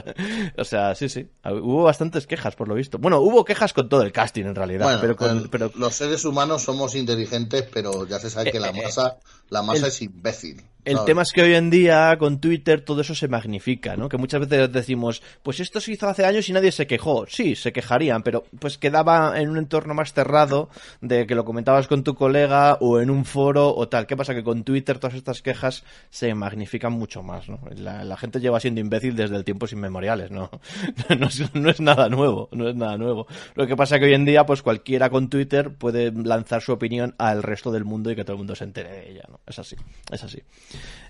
[0.57, 1.29] o sea sí sí.
[1.43, 2.97] Hubo bastantes quejas por lo visto.
[2.97, 5.15] Bueno hubo quejas con todo el casting en realidad pero,
[5.49, 9.17] pero los seres humanos somos inteligentes pero ya se sabe que la eh, eh, masa
[9.49, 13.13] la masa es imbécil el tema es que hoy en día con Twitter todo eso
[13.13, 14.09] se magnifica, ¿no?
[14.09, 17.25] Que muchas veces decimos, pues esto se hizo hace años y nadie se quejó.
[17.27, 20.69] Sí, se quejarían, pero pues quedaba en un entorno más cerrado
[21.01, 24.07] de que lo comentabas con tu colega o en un foro o tal.
[24.07, 24.33] ¿Qué pasa?
[24.33, 27.59] Que con Twitter todas estas quejas se magnifican mucho más, ¿no?
[27.75, 30.49] La, gente lleva siendo imbécil desde el tiempo inmemoriales, ¿no?
[31.17, 33.27] No es, no es nada nuevo, no es nada nuevo.
[33.55, 36.71] Lo que pasa es que hoy en día, pues cualquiera con Twitter puede lanzar su
[36.71, 39.39] opinión al resto del mundo y que todo el mundo se entere de ella, ¿no?
[39.45, 39.75] Es así,
[40.11, 40.41] es así.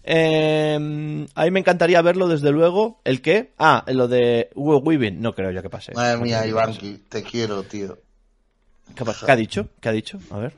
[0.04, 3.02] Eh, a mí me encantaría verlo, desde luego.
[3.04, 3.52] ¿El qué?
[3.58, 5.22] Ah, lo de Hugo Weaving.
[5.22, 5.94] No creo yo que pase.
[5.94, 7.98] Madre mía, Ivanki, te quiero, tío.
[8.96, 9.68] ¿Qué, ha dicho?
[9.82, 10.20] ¿Qué ha dicho?
[10.32, 10.54] A ver,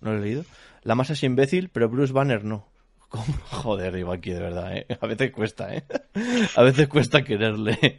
[0.00, 0.44] no lo he leído.
[0.82, 2.66] La masa es imbécil, pero Bruce Banner no.
[3.50, 4.86] Joder, Ivanki, de verdad, ¿eh?
[5.00, 5.84] A veces cuesta, ¿eh?
[6.56, 7.98] A veces cuesta quererle.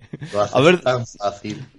[0.54, 0.82] A ver,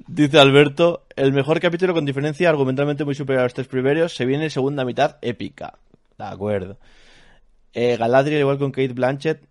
[0.06, 4.24] dice Alberto, el mejor capítulo con diferencia argumentalmente muy superior a los tres primeros se
[4.24, 5.78] viene en segunda mitad épica.
[6.16, 6.78] De acuerdo.
[7.78, 9.42] Eh, Galadriel, igual con Kate Blanchett.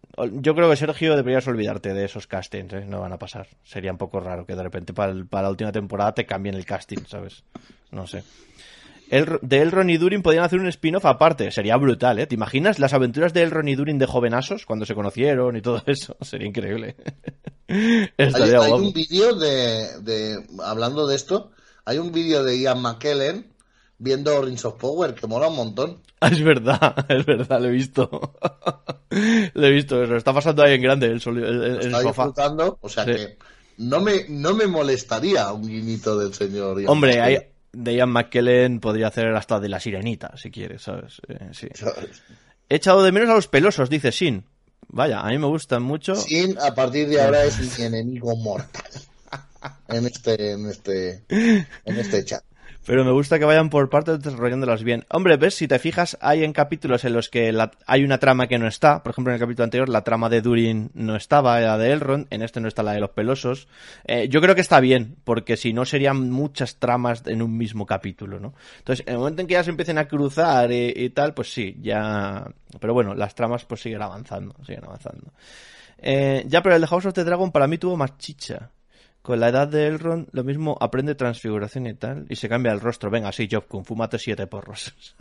[0.42, 2.84] Yo creo que Sergio deberías olvidarte de esos castings, ¿eh?
[2.84, 3.48] no van a pasar.
[3.64, 7.06] Sería un poco raro que de repente para, la última temporada te cambien el casting,
[7.08, 7.44] ¿sabes?
[7.92, 8.24] No sé.
[9.12, 11.52] El, de Elrond y Durin podrían hacer un spin-off aparte.
[11.52, 12.26] Sería brutal, ¿eh?
[12.26, 15.84] ¿Te imaginas las aventuras de Elrond y Durin de jovenasos cuando se conocieron y todo
[15.86, 16.18] eso?
[16.22, 16.96] Sería increíble.
[17.68, 21.52] hay, hay un vídeo de, de, Hablando de esto,
[21.86, 23.55] hay un vídeo de Ian McKellen
[23.98, 26.02] viendo Rings of Power que mola un montón.
[26.22, 28.10] es verdad, es verdad, lo he visto.
[29.54, 30.16] lo he visto, eso.
[30.16, 32.26] Está pasando ahí en grande el, sol, el, el, está sofá.
[32.26, 33.12] disfrutando, o sea sí.
[33.12, 33.38] que
[33.78, 37.38] no me, no me molestaría un guiñito del señor Ian Hombre, hay,
[37.72, 41.22] de Ian McKellen podría hacer hasta de la sirenita, si quieres, ¿sabes?
[41.28, 41.68] Eh, sí.
[42.70, 44.46] He echado de menos a los pelosos, dice Sin.
[44.88, 46.16] Vaya, a mí me gustan mucho.
[46.16, 48.92] Sin, a partir de ahora, es mi enemigo mortal.
[49.88, 52.44] En este, en este, en este chat.
[52.86, 55.06] Pero me gusta que vayan por partes desarrollándolas bien.
[55.10, 58.48] Hombre, ves, si te fijas, hay en capítulos en los que la, hay una trama
[58.48, 59.02] que no está.
[59.02, 62.28] Por ejemplo, en el capítulo anterior la trama de Durin no estaba, era de Elrond.
[62.30, 63.68] En este no está la de los pelosos.
[64.06, 67.88] Eh, yo creo que está bien, porque si no serían muchas tramas en un mismo
[67.88, 68.54] capítulo, ¿no?
[68.78, 71.52] Entonces, en el momento en que ya se empiecen a cruzar y, y tal, pues
[71.52, 72.46] sí, ya...
[72.80, 75.32] Pero bueno, las tramas pues siguen avanzando, siguen avanzando.
[75.98, 78.70] Eh, ya, pero el de House of the Dragon para mí tuvo más chicha
[79.26, 82.80] con la edad de Elrond, lo mismo aprende transfiguración y tal, y se cambia el
[82.80, 83.10] rostro.
[83.10, 84.94] Venga, sí, Job Kun, fúmate siete porros.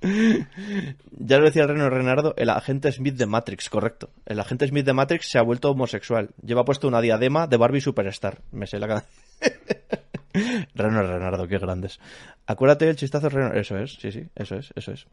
[0.00, 4.08] ya lo decía el Reno Renardo, el agente Smith de Matrix, correcto.
[4.24, 6.30] El agente Smith de Matrix se ha vuelto homosexual.
[6.42, 8.38] Lleva puesto una diadema de Barbie Superstar.
[8.52, 9.04] Me sé la cara.
[10.74, 12.00] Reno Renardo, qué grandes.
[12.46, 13.52] Acuérdate del chistazo Reno.
[13.52, 15.06] Eso es, sí, sí, eso es, eso es.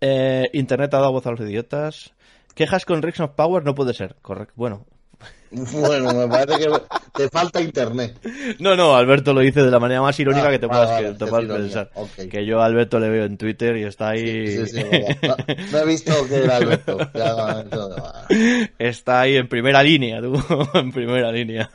[0.00, 2.14] Eh, Internet ha dado voz a los idiotas.
[2.54, 4.54] Quejas con Rings of Power no puede ser, correcto.
[4.54, 4.86] Bueno,
[5.50, 6.72] bueno, me parece que
[7.14, 8.18] te falta internet.
[8.58, 11.08] No, no, Alberto lo dice de la manera más irónica ah, que te puedas, vale,
[11.08, 11.90] que te puedas pensar.
[11.94, 12.28] Okay.
[12.28, 14.56] Que yo a Alberto le veo en Twitter y está ahí.
[14.56, 14.84] Sí, sí, sí,
[15.22, 15.36] no,
[15.72, 16.98] no, he visto que era Alberto.
[18.78, 20.40] está ahí en primera línea, tú,
[20.74, 21.68] en primera línea.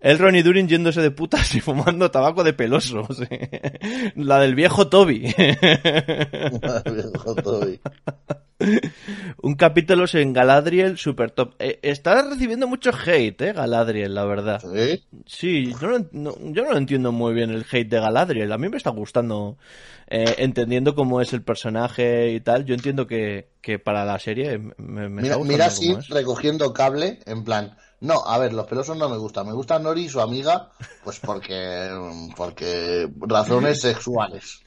[0.00, 3.06] El Ronnie Durin yéndose de putas y fumando tabaco de peloso.
[3.12, 3.26] Sí.
[4.14, 5.22] La del viejo Toby.
[6.62, 7.80] La del viejo Toby.
[9.42, 11.54] Un capítulo en Galadriel super top.
[11.58, 14.60] Eh, está recibiendo mucho hate, eh, Galadriel, la verdad.
[14.60, 15.04] ¿Sí?
[15.26, 18.52] Sí, yo no, no, yo no entiendo muy bien el hate de Galadriel.
[18.52, 19.58] A mí me está gustando,
[20.08, 22.64] eh, entendiendo cómo es el personaje y tal.
[22.64, 27.20] Yo entiendo que, que para la serie me, me mira, está mira así, recogiendo cable,
[27.26, 29.46] en plan, no, a ver, los pelosos no me gustan.
[29.46, 30.70] Me gusta Nori y su amiga,
[31.02, 31.90] pues porque,
[32.36, 34.62] porque razones sexuales.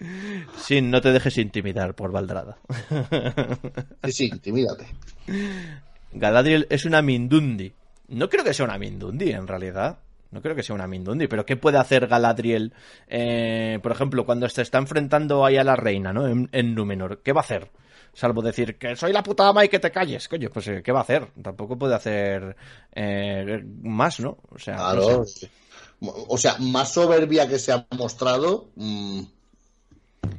[0.57, 2.57] Sí, no te dejes intimidar por Valdrada.
[4.03, 4.87] Sí, sí, intimídate.
[6.11, 7.71] Galadriel es una Mindundi.
[8.09, 9.99] No creo que sea una Mindundi, en realidad.
[10.31, 12.73] No creo que sea una Mindundi, pero ¿qué puede hacer Galadriel,
[13.07, 16.27] eh, por ejemplo, cuando se está enfrentando ahí a la reina, ¿no?
[16.27, 17.21] En, en Númenor.
[17.23, 17.69] ¿Qué va a hacer?
[18.13, 20.27] Salvo decir que soy la puta ama y que te calles.
[20.27, 21.27] Coño, pues ¿qué va a hacer?
[21.41, 22.55] Tampoco puede hacer
[22.93, 24.37] eh, más, ¿no?
[24.49, 25.19] O sea, claro.
[25.19, 25.49] no sé.
[26.01, 28.69] O sea, más soberbia que se ha mostrado.
[28.75, 29.21] Mmm...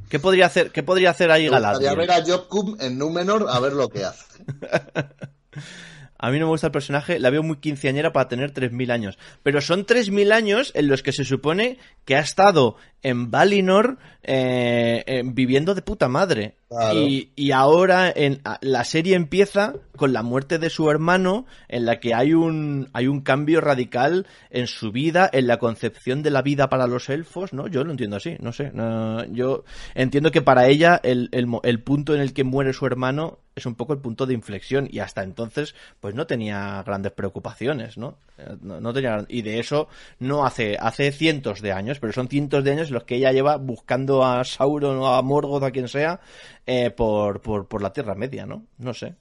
[0.09, 1.95] ¿Qué podría hacer, qué podría hacer ahí Galadriel?
[1.95, 4.43] Podría ver a Job en Númenor a ver lo que hace.
[6.23, 9.17] A mí no me gusta el personaje, la veo muy quinceañera para tener 3.000 años.
[9.43, 15.03] Pero son 3.000 años en los que se supone que ha estado en Valinor eh,
[15.05, 16.55] eh, viviendo de puta madre.
[16.69, 16.97] Claro.
[16.97, 21.99] Y, y, ahora en, la serie empieza con la muerte de su hermano, en la
[21.99, 26.41] que hay un, hay un cambio radical en su vida, en la concepción de la
[26.41, 27.67] vida para los elfos, ¿no?
[27.67, 28.71] Yo lo entiendo así, no sé.
[28.73, 32.85] No, yo entiendo que para ella el, el, el punto en el que muere su
[32.85, 37.11] hermano es un poco el punto de inflexión y hasta entonces pues no tenía grandes
[37.11, 38.17] preocupaciones, ¿no?
[38.61, 39.87] No, no tenía y de eso
[40.19, 43.57] no hace hace cientos de años, pero son cientos de años los que ella lleva
[43.57, 46.19] buscando a Sauron o a Morgoth a quien sea
[46.65, 48.65] eh, por, por, por la Tierra Media, ¿no?
[48.77, 49.15] No sé,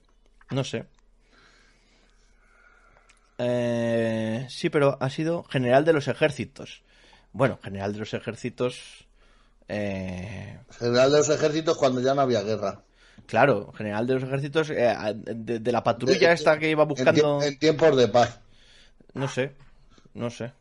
[0.50, 0.86] no sé.
[3.38, 6.82] Eh, sí, pero ha sido general de los ejércitos.
[7.32, 9.06] Bueno, general de los ejércitos.
[9.68, 10.58] Eh...
[10.78, 12.82] General de los ejércitos cuando ya no había guerra.
[13.26, 17.40] Claro, general de los ejércitos, eh, de, de, la patrulla de, esta que iba buscando.
[17.40, 18.40] En, en, tiempos de paz.
[19.14, 19.52] No sé,
[20.14, 20.52] no sé.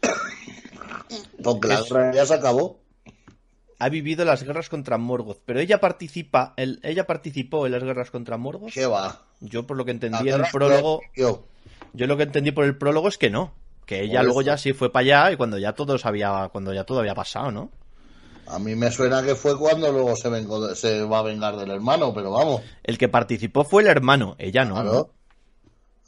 [1.42, 2.80] Porque la guerra ya se acabó.
[3.78, 8.12] Ha vivido las guerras contra Morgoth, pero ella participa, el, ella participó en las guerras
[8.12, 8.72] contra Morgoth.
[8.72, 9.22] ¿Qué va?
[9.40, 11.48] Yo por lo que entendí en el prólogo, yo.
[11.92, 13.52] yo lo que entendí por el prólogo es que no,
[13.84, 14.46] que ella por luego eso.
[14.46, 17.50] ya sí fue para allá y cuando ya todo había, cuando ya todo había pasado,
[17.50, 17.72] ¿no?
[18.52, 21.70] A mí me suena que fue cuando luego se, vengo, se va a vengar del
[21.70, 22.60] hermano, pero vamos.
[22.82, 24.74] El que participó fue el hermano, ella no.
[24.74, 24.92] Claro.
[24.92, 25.10] ¿no?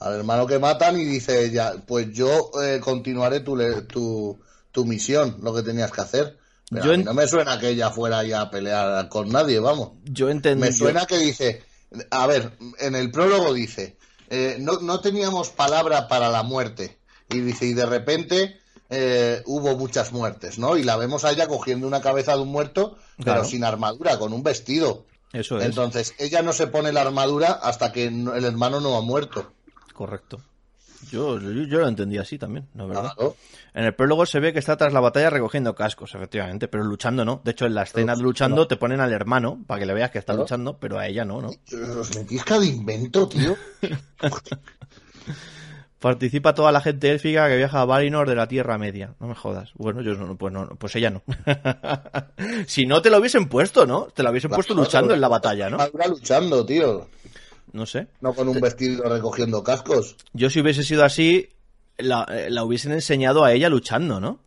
[0.07, 3.57] Al hermano que matan y dice ella, pues yo eh, continuaré tu,
[3.87, 4.39] tu,
[4.71, 6.39] tu, misión, lo que tenías que hacer.
[6.69, 9.93] Pero yo no me suena que ella fuera ya a pelear con nadie, vamos.
[10.05, 10.67] Yo entendí.
[10.67, 11.63] Me suena que dice,
[12.11, 13.97] a ver, en el prólogo dice,
[14.29, 16.99] eh, no, no teníamos palabra para la muerte.
[17.31, 18.61] Y dice, y de repente
[18.97, 20.77] eh, hubo muchas muertes, ¿no?
[20.77, 24.33] Y la vemos a ella cogiendo una cabeza de un muerto, pero sin armadura, con
[24.33, 25.05] un vestido.
[25.33, 25.65] Eso es.
[25.65, 29.53] Entonces, ella no se pone la armadura hasta que el hermano no ha muerto.
[29.93, 30.41] Correcto.
[31.11, 33.13] Yo, yo, yo lo entendí así también, la verdad.
[33.15, 33.37] Claro.
[33.75, 37.25] En el prólogo se ve que está tras la batalla recogiendo cascos, efectivamente, pero luchando
[37.25, 37.41] no.
[37.45, 40.11] De hecho, en la escena de luchando te ponen al hermano para que le veas
[40.13, 40.45] que está Claro.
[40.45, 41.51] luchando, pero a ella no, ¿no?
[42.01, 43.57] Os metís cada invento, tío.
[46.05, 49.15] Participa toda la gente élfica que viaja a Valinor de la Tierra Media.
[49.21, 49.71] No me jodas.
[49.73, 51.23] Bueno, yo no, pues no, pues ella no.
[52.67, 54.09] si no te lo hubiesen puesto, ¿no?
[54.15, 55.79] Te lo hubiesen puesto luchando en la batalla, ¿no?
[56.07, 57.09] Luchando, tío.
[57.73, 58.07] No sé.
[58.21, 60.17] No con un vestido recogiendo cascos.
[60.35, 61.49] Yo si hubiese sido así,
[61.97, 64.41] la, eh, la hubiesen enseñado a ella luchando, ¿no?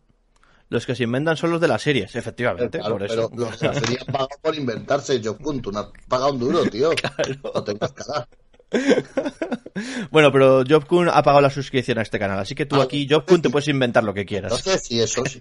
[0.68, 3.30] Los que se inventan son los de las series, efectivamente, Claro, por eso.
[3.30, 5.72] Pero los que serían pagado por inventarse, yo punto.
[5.72, 6.90] No has pagado un duro, tío.
[7.52, 8.28] No tengas cara.
[10.10, 12.84] Bueno, pero Job Kun ha pagado la suscripción a este canal, así que tú Ah,
[12.84, 14.52] aquí, Job Kun, te puedes inventar lo que quieras.
[14.52, 15.40] Entonces, sí, eso sí.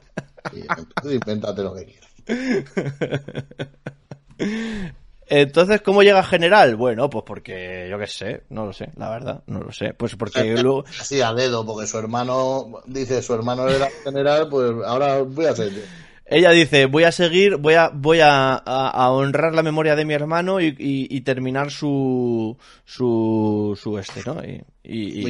[1.04, 2.12] Invéntate lo que quieras.
[5.30, 6.76] Entonces, ¿cómo llega general?
[6.78, 9.94] Bueno, pues porque, yo qué sé, no lo sé, la verdad, no lo sé.
[9.94, 10.86] Pues porque luego...
[11.00, 15.56] Así a dedo, porque su hermano dice, su hermano era general, pues ahora voy a
[15.56, 15.74] ser.
[16.30, 20.04] Ella dice, voy a seguir, voy a, voy a, a- a honrar la memoria de
[20.06, 24.42] mi hermano y, y- y terminar su, su, su este, ¿no?
[24.44, 25.22] Y,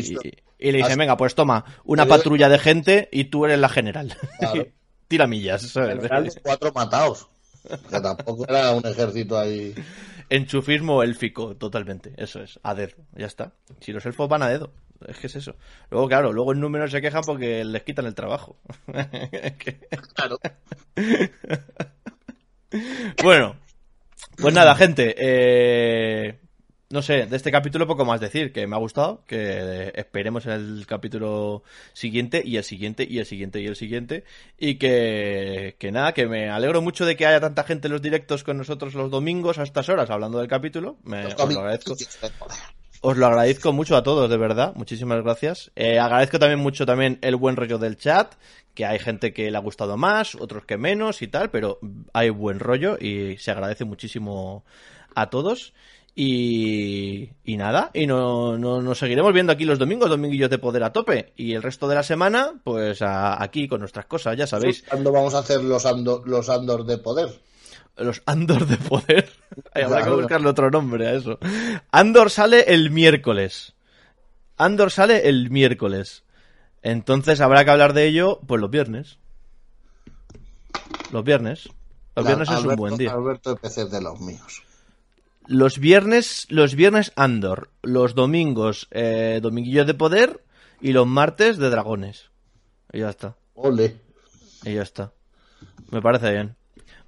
[0.71, 4.15] le dice, venga, pues toma, una patrulla de gente y tú eres la general.
[4.39, 4.65] Claro.
[5.07, 5.99] Tira millas, ¿sabes?
[6.43, 7.27] Cuatro matados.
[7.89, 9.73] Que tampoco era un ejército ahí.
[10.29, 12.11] Enchufismo élfico, totalmente.
[12.17, 13.51] Eso es, a dedo, ya está.
[13.79, 14.71] Si los elfos van a dedo,
[15.07, 15.55] es que es eso.
[15.89, 18.57] Luego, claro, luego en números se quejan porque les quitan el trabajo.
[20.15, 20.39] Claro.
[23.23, 23.55] bueno,
[24.37, 25.15] pues nada, gente.
[25.17, 26.39] eh,
[26.89, 30.53] no sé, de este capítulo poco más decir, que me ha gustado, que esperemos en
[30.53, 34.23] el capítulo siguiente y el siguiente y el siguiente y el siguiente.
[34.57, 38.01] Y que, que nada, que me alegro mucho de que haya tanta gente en los
[38.01, 40.97] directos con nosotros los domingos a estas horas hablando del capítulo.
[41.03, 41.95] Me, os lo agradezco.
[43.01, 44.73] Os lo agradezco mucho a todos, de verdad.
[44.75, 45.71] Muchísimas gracias.
[45.75, 48.33] Eh, agradezco también mucho también el buen rollo del chat,
[48.73, 51.79] que hay gente que le ha gustado más, otros que menos y tal, pero
[52.13, 54.63] hay buen rollo y se agradece muchísimo
[55.15, 55.73] a todos.
[56.19, 60.83] Y, y nada, y no, no- nos seguiremos viendo aquí los domingos, dominguillos de poder
[60.83, 61.31] a tope.
[61.35, 64.83] Y el resto de la semana, pues a- aquí con nuestras cosas, ya sabéis.
[64.89, 67.29] ¿Cuándo vamos a hacer los, ando, los Andor de poder?
[67.97, 69.29] Los Andor de poder.
[69.73, 71.39] Ay, habrá que buscarle otro nombre a eso.
[71.91, 73.73] Andor sale el miércoles.
[74.57, 76.23] Andor sale el miércoles.
[76.83, 79.17] Entonces habrá que hablar de ello, pues los viernes.
[81.11, 81.69] Los viernes.
[82.15, 83.11] Los viernes es un buen día.
[83.11, 84.63] Alberto PC de los míos.
[85.47, 87.69] Los viernes, los viernes Andor.
[87.81, 90.43] Los domingos, eh, Dominguillos de Poder.
[90.81, 92.29] Y los martes de Dragones.
[92.93, 93.35] Y ya está.
[93.55, 93.97] Ole.
[94.63, 95.13] Y ya está.
[95.91, 96.55] Me parece bien.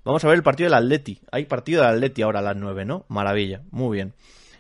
[0.04, 1.20] Vamos a ver el partido del Atleti.
[1.32, 3.06] Hay partido del Atleti ahora a las 9, ¿no?
[3.10, 3.62] Maravilla.
[3.72, 4.14] Muy bien.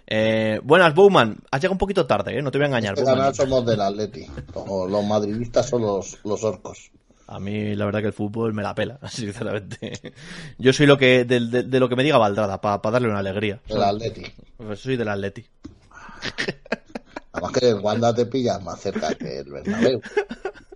[0.08, 1.38] Eh, buenas, Bowman.
[1.52, 2.42] Has llegado un poquito tarde, ¿eh?
[2.42, 4.26] No te voy a engañar, Este canal somos del Atleti.
[4.56, 6.92] Los madridistas son los, los orcos.
[7.28, 10.14] A mí, la verdad que el fútbol me la pela, sinceramente.
[10.58, 13.20] Yo soy lo que de, de- de lo que me diga Valdrada, para darle una
[13.20, 13.62] alegría.
[13.68, 14.24] Del Atleti.
[14.58, 15.46] Pues soy del Atleti.
[17.32, 20.02] Además que el Wanda te pilla más cerca que el Bernabéu.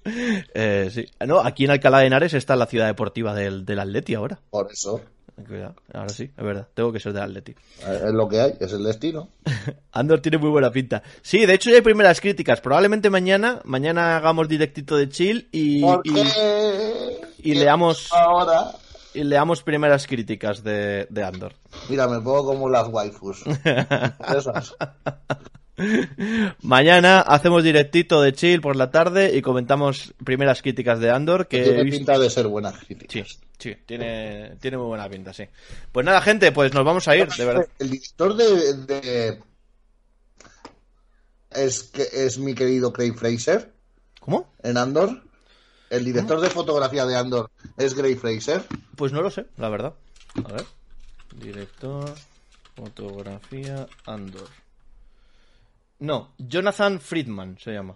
[0.54, 1.06] Eh, sí.
[1.26, 4.40] No, aquí en Alcalá de Henares está la ciudad deportiva del, del Atleti ahora.
[4.50, 5.02] Por eso.
[5.48, 6.68] Cuidado, ahora sí, es verdad.
[6.76, 7.54] Tengo que ser del Atleti.
[7.54, 9.30] eh, Es lo que hay, es el destino.
[9.92, 11.02] Andor tiene muy buena pinta.
[11.24, 12.62] Sí, de hecho ya hay primeras críticas.
[12.62, 17.22] Probablemente mañana, mañana hagamos directito de chill y, ¿Por y, qué?
[17.40, 18.74] y leamos Ahora.
[19.16, 21.54] y leamos primeras críticas de, de Andor.
[21.90, 23.44] Mira, me pongo como las waifus.
[24.38, 24.76] Esas.
[26.62, 31.62] Mañana hacemos directito de chill por la tarde y comentamos primeras críticas de Andor que
[31.62, 33.12] he Tiene visto- pinta de ser buenas críticas.
[33.14, 33.24] Sí,
[33.60, 35.44] sí, tiene, tiene muy buena pinta, sí.
[35.92, 37.68] Pues nada, gente, pues nos vamos a ir, de verdad.
[37.80, 39.40] El director de, de-
[41.52, 43.72] es que es mi querido Craig Fraser
[44.20, 44.52] ¿Cómo?
[44.64, 45.22] en Andor.
[45.90, 48.64] El director de fotografía de Andor es Gray Fraser.
[48.96, 49.94] Pues no lo sé, la verdad.
[50.44, 50.66] A ver.
[51.36, 52.12] Director,
[52.76, 54.48] fotografía, Andor.
[56.04, 57.96] No, Jonathan Friedman se llama.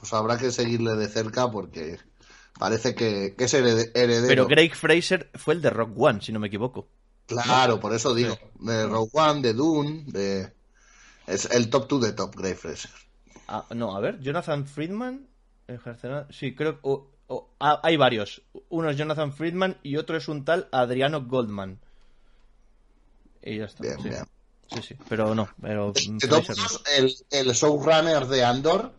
[0.00, 2.00] Pues habrá que seguirle de cerca porque
[2.58, 4.26] parece que, que es herede- heredero.
[4.26, 6.88] Pero Craig Fraser fue el de Rock One, si no me equivoco.
[7.26, 8.36] Claro, por eso digo.
[8.58, 10.52] De Rogue One, de Dune, de...
[11.28, 12.90] Es el top 2 de top, Gray Fraser.
[13.46, 15.28] Ah, no, a ver, Jonathan Friedman.
[16.30, 17.36] Sí, creo que.
[17.60, 18.42] ah, hay varios.
[18.70, 21.78] Uno es Jonathan Friedman y otro es un tal Adriano Goldman.
[23.40, 23.84] Y ya está.
[23.84, 24.08] Bien, sí.
[24.08, 24.24] bien.
[24.74, 25.48] Sí, sí, pero no.
[25.60, 26.62] Pero, mm, De todos Fraser no.
[26.64, 28.92] modos, el, el showrunner de Andor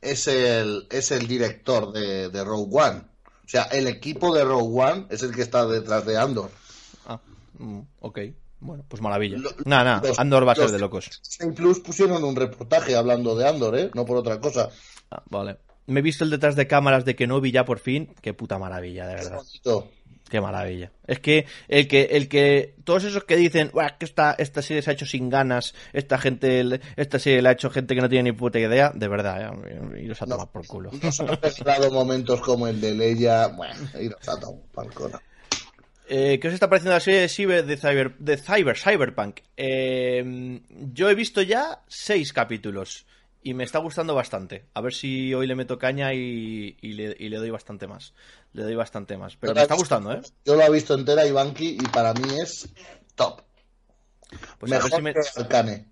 [0.00, 3.02] es el, es el director de, de Rogue One.
[3.44, 6.50] O sea, el equipo de Rogue One es el que está detrás de Andor.
[7.06, 7.20] Ah,
[7.58, 8.18] mm, ok.
[8.60, 9.38] Bueno, pues maravilla.
[9.64, 11.08] Nada, nada, Andor va a ser de locos.
[11.56, 13.90] Plus pusieron un reportaje hablando de Andor, ¿eh?
[13.94, 14.68] No por otra cosa.
[15.10, 15.56] Ah, vale.
[15.86, 18.14] Me he visto el detrás de cámaras de Kenobi ya por fin.
[18.20, 19.36] Qué puta maravilla, de verdad.
[19.38, 19.88] bonito.
[20.30, 20.92] Qué maravilla.
[21.06, 24.80] Es que el que, el que, todos esos que dicen, "Buah, que esta, esta serie
[24.80, 28.08] se ha hecho sin ganas, esta gente, esta serie la ha hecho gente que no
[28.08, 30.36] tiene ni puta idea, de verdad, eh, iros a No.
[30.36, 30.90] tomar por culo.
[31.02, 33.48] Nos han regalado momentos como el de Leia.
[33.48, 35.20] Bueno, y nos ha tomado pa'l cola.
[36.08, 39.40] Eh, ¿Qué os está pareciendo la serie de Cyber, de Cyber, de Cyber, Cyberpunk?
[39.56, 40.60] Eh,
[40.92, 43.06] yo he visto ya seis capítulos
[43.42, 44.66] y me está gustando bastante.
[44.74, 48.12] A ver si hoy le meto caña y, y le, y le doy bastante más.
[48.52, 49.36] Le doy bastante más.
[49.36, 50.20] Pero me está visto- gustando, ¿eh?
[50.44, 52.68] Yo lo he visto entera, Ivanki, y para mí es
[53.14, 53.42] top.
[54.58, 55.86] Pues Mejor si me- que Arcane.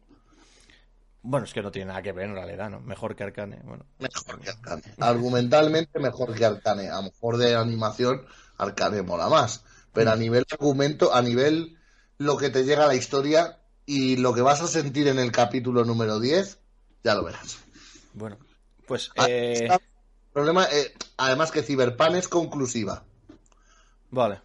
[1.22, 2.80] Bueno, es que no tiene nada que ver en realidad, ¿no?
[2.80, 3.58] Mejor que Arcane.
[3.64, 4.82] Bueno, Mejor que Arcane.
[5.00, 6.88] Argumentalmente mejor que Arcane.
[6.88, 8.24] A lo mejor de animación,
[8.56, 9.64] Arcane mola más.
[9.92, 10.20] Pero a Mm.
[10.20, 11.76] nivel argumento, a nivel
[12.18, 15.32] lo que te llega a la historia y lo que vas a sentir en el
[15.32, 16.58] capítulo número 10,
[17.08, 17.58] ya lo verás.
[18.12, 18.36] bueno.
[18.86, 19.80] Pues, Ah, eh, está-
[20.32, 23.02] problema, eh, además que Cyberpunk es conclusiva.
[24.10, 24.40] vale.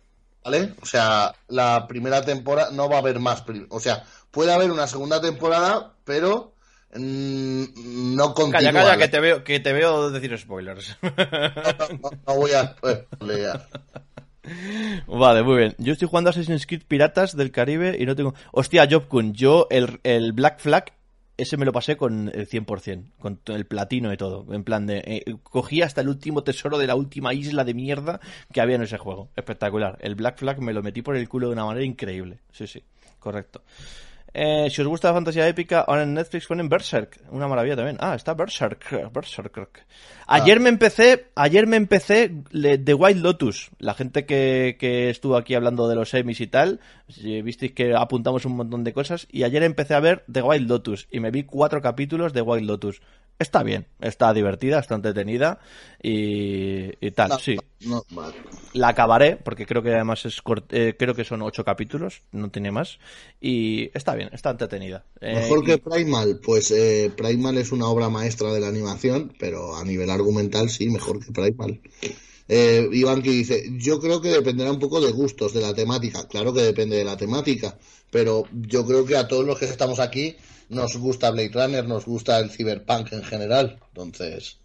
[0.45, 0.73] ¿Vale?
[0.81, 3.43] O sea, la primera temporada no va a haber más.
[3.69, 6.53] O sea, puede haber una segunda temporada, pero
[6.95, 8.71] mm, no continúa.
[8.71, 10.97] Calla, calla, que te veo, que te veo decir spoilers.
[12.01, 13.67] No, no voy a spoilear.
[15.07, 15.75] Vale, muy bien.
[15.77, 18.33] Yo estoy jugando Assassin's Creed Piratas del Caribe y no tengo...
[18.51, 20.91] Hostia, Jobkun, yo el, el Black Flag,
[21.37, 24.45] ese me lo pasé con el 100%, con el platino y todo.
[24.53, 24.97] En plan de...
[24.99, 28.19] eh, cogí hasta el último tesoro de la última isla de mierda
[28.51, 29.29] que había en ese juego.
[29.35, 29.97] Espectacular.
[30.01, 32.39] El Black Flag me lo metí por el culo de una manera increíble.
[32.51, 32.83] Sí, sí,
[33.19, 33.63] correcto.
[34.33, 37.21] Eh, si os gusta la fantasía épica, ahora en Netflix ponen Berserk.
[37.29, 37.97] Una maravilla también.
[37.99, 39.11] Ah, está Berserk.
[39.13, 39.85] Berserk.
[40.25, 43.69] Ayer me empecé, ayer me empecé The Wild Lotus.
[43.77, 46.79] La gente que, que estuvo aquí hablando de los semis y tal,
[47.43, 49.27] visteis que apuntamos un montón de cosas.
[49.31, 51.07] Y ayer empecé a ver The Wild Lotus.
[51.11, 53.01] Y me vi cuatro capítulos de Wild Lotus.
[53.39, 55.59] Está bien, está divertida, está entretenida
[56.01, 57.57] y, y tal, No, sí.
[57.81, 58.03] no.
[58.73, 62.49] La acabaré, porque creo que además es cort- eh, creo que son ocho capítulos, no
[62.51, 62.99] tiene más.
[63.41, 65.03] Y está bien, está entretenida.
[65.19, 69.33] Eh, Mejor y- que Primal, pues eh, Primal es una obra maestra de la animación,
[69.39, 71.81] pero a nivel argumental sí, mejor que Primal.
[72.47, 76.27] Eh, Iván que dice, yo creo que dependerá un poco de gustos, de la temática.
[76.27, 77.77] Claro que depende de la temática,
[78.11, 80.35] pero yo creo que a todos los que estamos aquí
[80.73, 83.79] nos gusta Blade Runner, nos gusta el cyberpunk en general.
[83.89, 84.57] Entonces,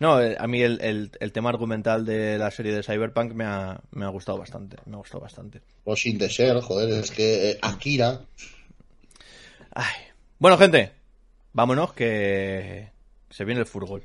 [0.00, 3.44] No, eh, a mí el, el- el tema argumental de la serie de Cyberpunk me
[3.44, 4.76] ha, me ha gustado bastante.
[4.86, 5.60] Me ha gustado bastante.
[5.86, 8.20] los in the Shell, joder, es que eh, Akira,
[9.70, 9.92] Ay.
[10.38, 10.92] Bueno, gente,
[11.52, 12.88] vámonos que
[13.30, 14.02] se viene el fútbol.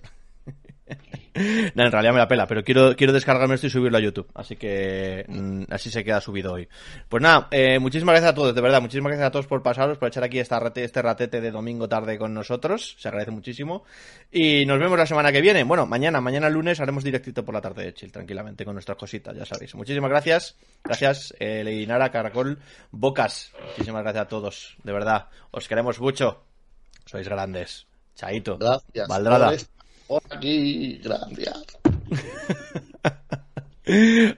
[1.75, 4.29] no, en realidad me la pela, pero quiero, quiero descargarme esto y subirlo a YouTube.
[4.33, 6.67] Así que mm, así se queda subido hoy.
[7.07, 8.81] Pues nada, eh, muchísimas gracias a todos, de verdad.
[8.81, 11.87] Muchísimas gracias a todos por pasaros, por echar aquí esta rate- este ratete de domingo
[11.87, 12.95] tarde con nosotros.
[12.99, 13.83] Se agradece muchísimo.
[14.31, 15.63] Y nos vemos la semana que viene.
[15.63, 19.35] Bueno, mañana, mañana lunes haremos directito por la tarde de chill, tranquilamente, con nuestras cositas,
[19.35, 19.75] ya sabéis.
[19.75, 20.57] Muchísimas gracias.
[20.83, 22.59] Gracias, eh, Leinara, Caracol,
[22.91, 23.51] Bocas.
[23.69, 25.27] Muchísimas gracias a todos, de verdad.
[25.51, 26.43] Os queremos mucho.
[27.05, 27.87] Sois grandes.
[28.15, 28.57] Chaito.
[28.57, 29.07] gracias.
[29.07, 29.78] Valdrada.
[30.09, 31.77] Por aquí, gracias.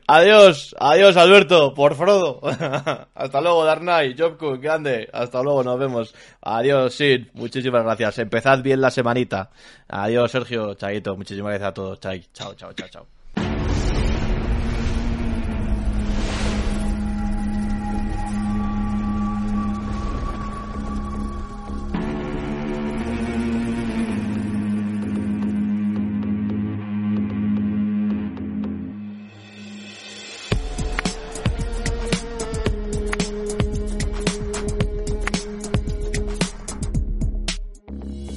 [0.07, 2.39] Adiós, adiós Alberto, por Frodo.
[3.15, 5.09] Hasta luego, Darnay, Jobcook, grande.
[5.11, 6.15] Hasta luego, nos vemos.
[6.41, 8.19] Adiós, Sid, muchísimas gracias.
[8.19, 9.49] Empezad bien la semanita.
[9.89, 11.99] Adiós, Sergio, Chaito, muchísimas gracias a todos.
[11.99, 13.20] Chai, chao, chao, chao, chao.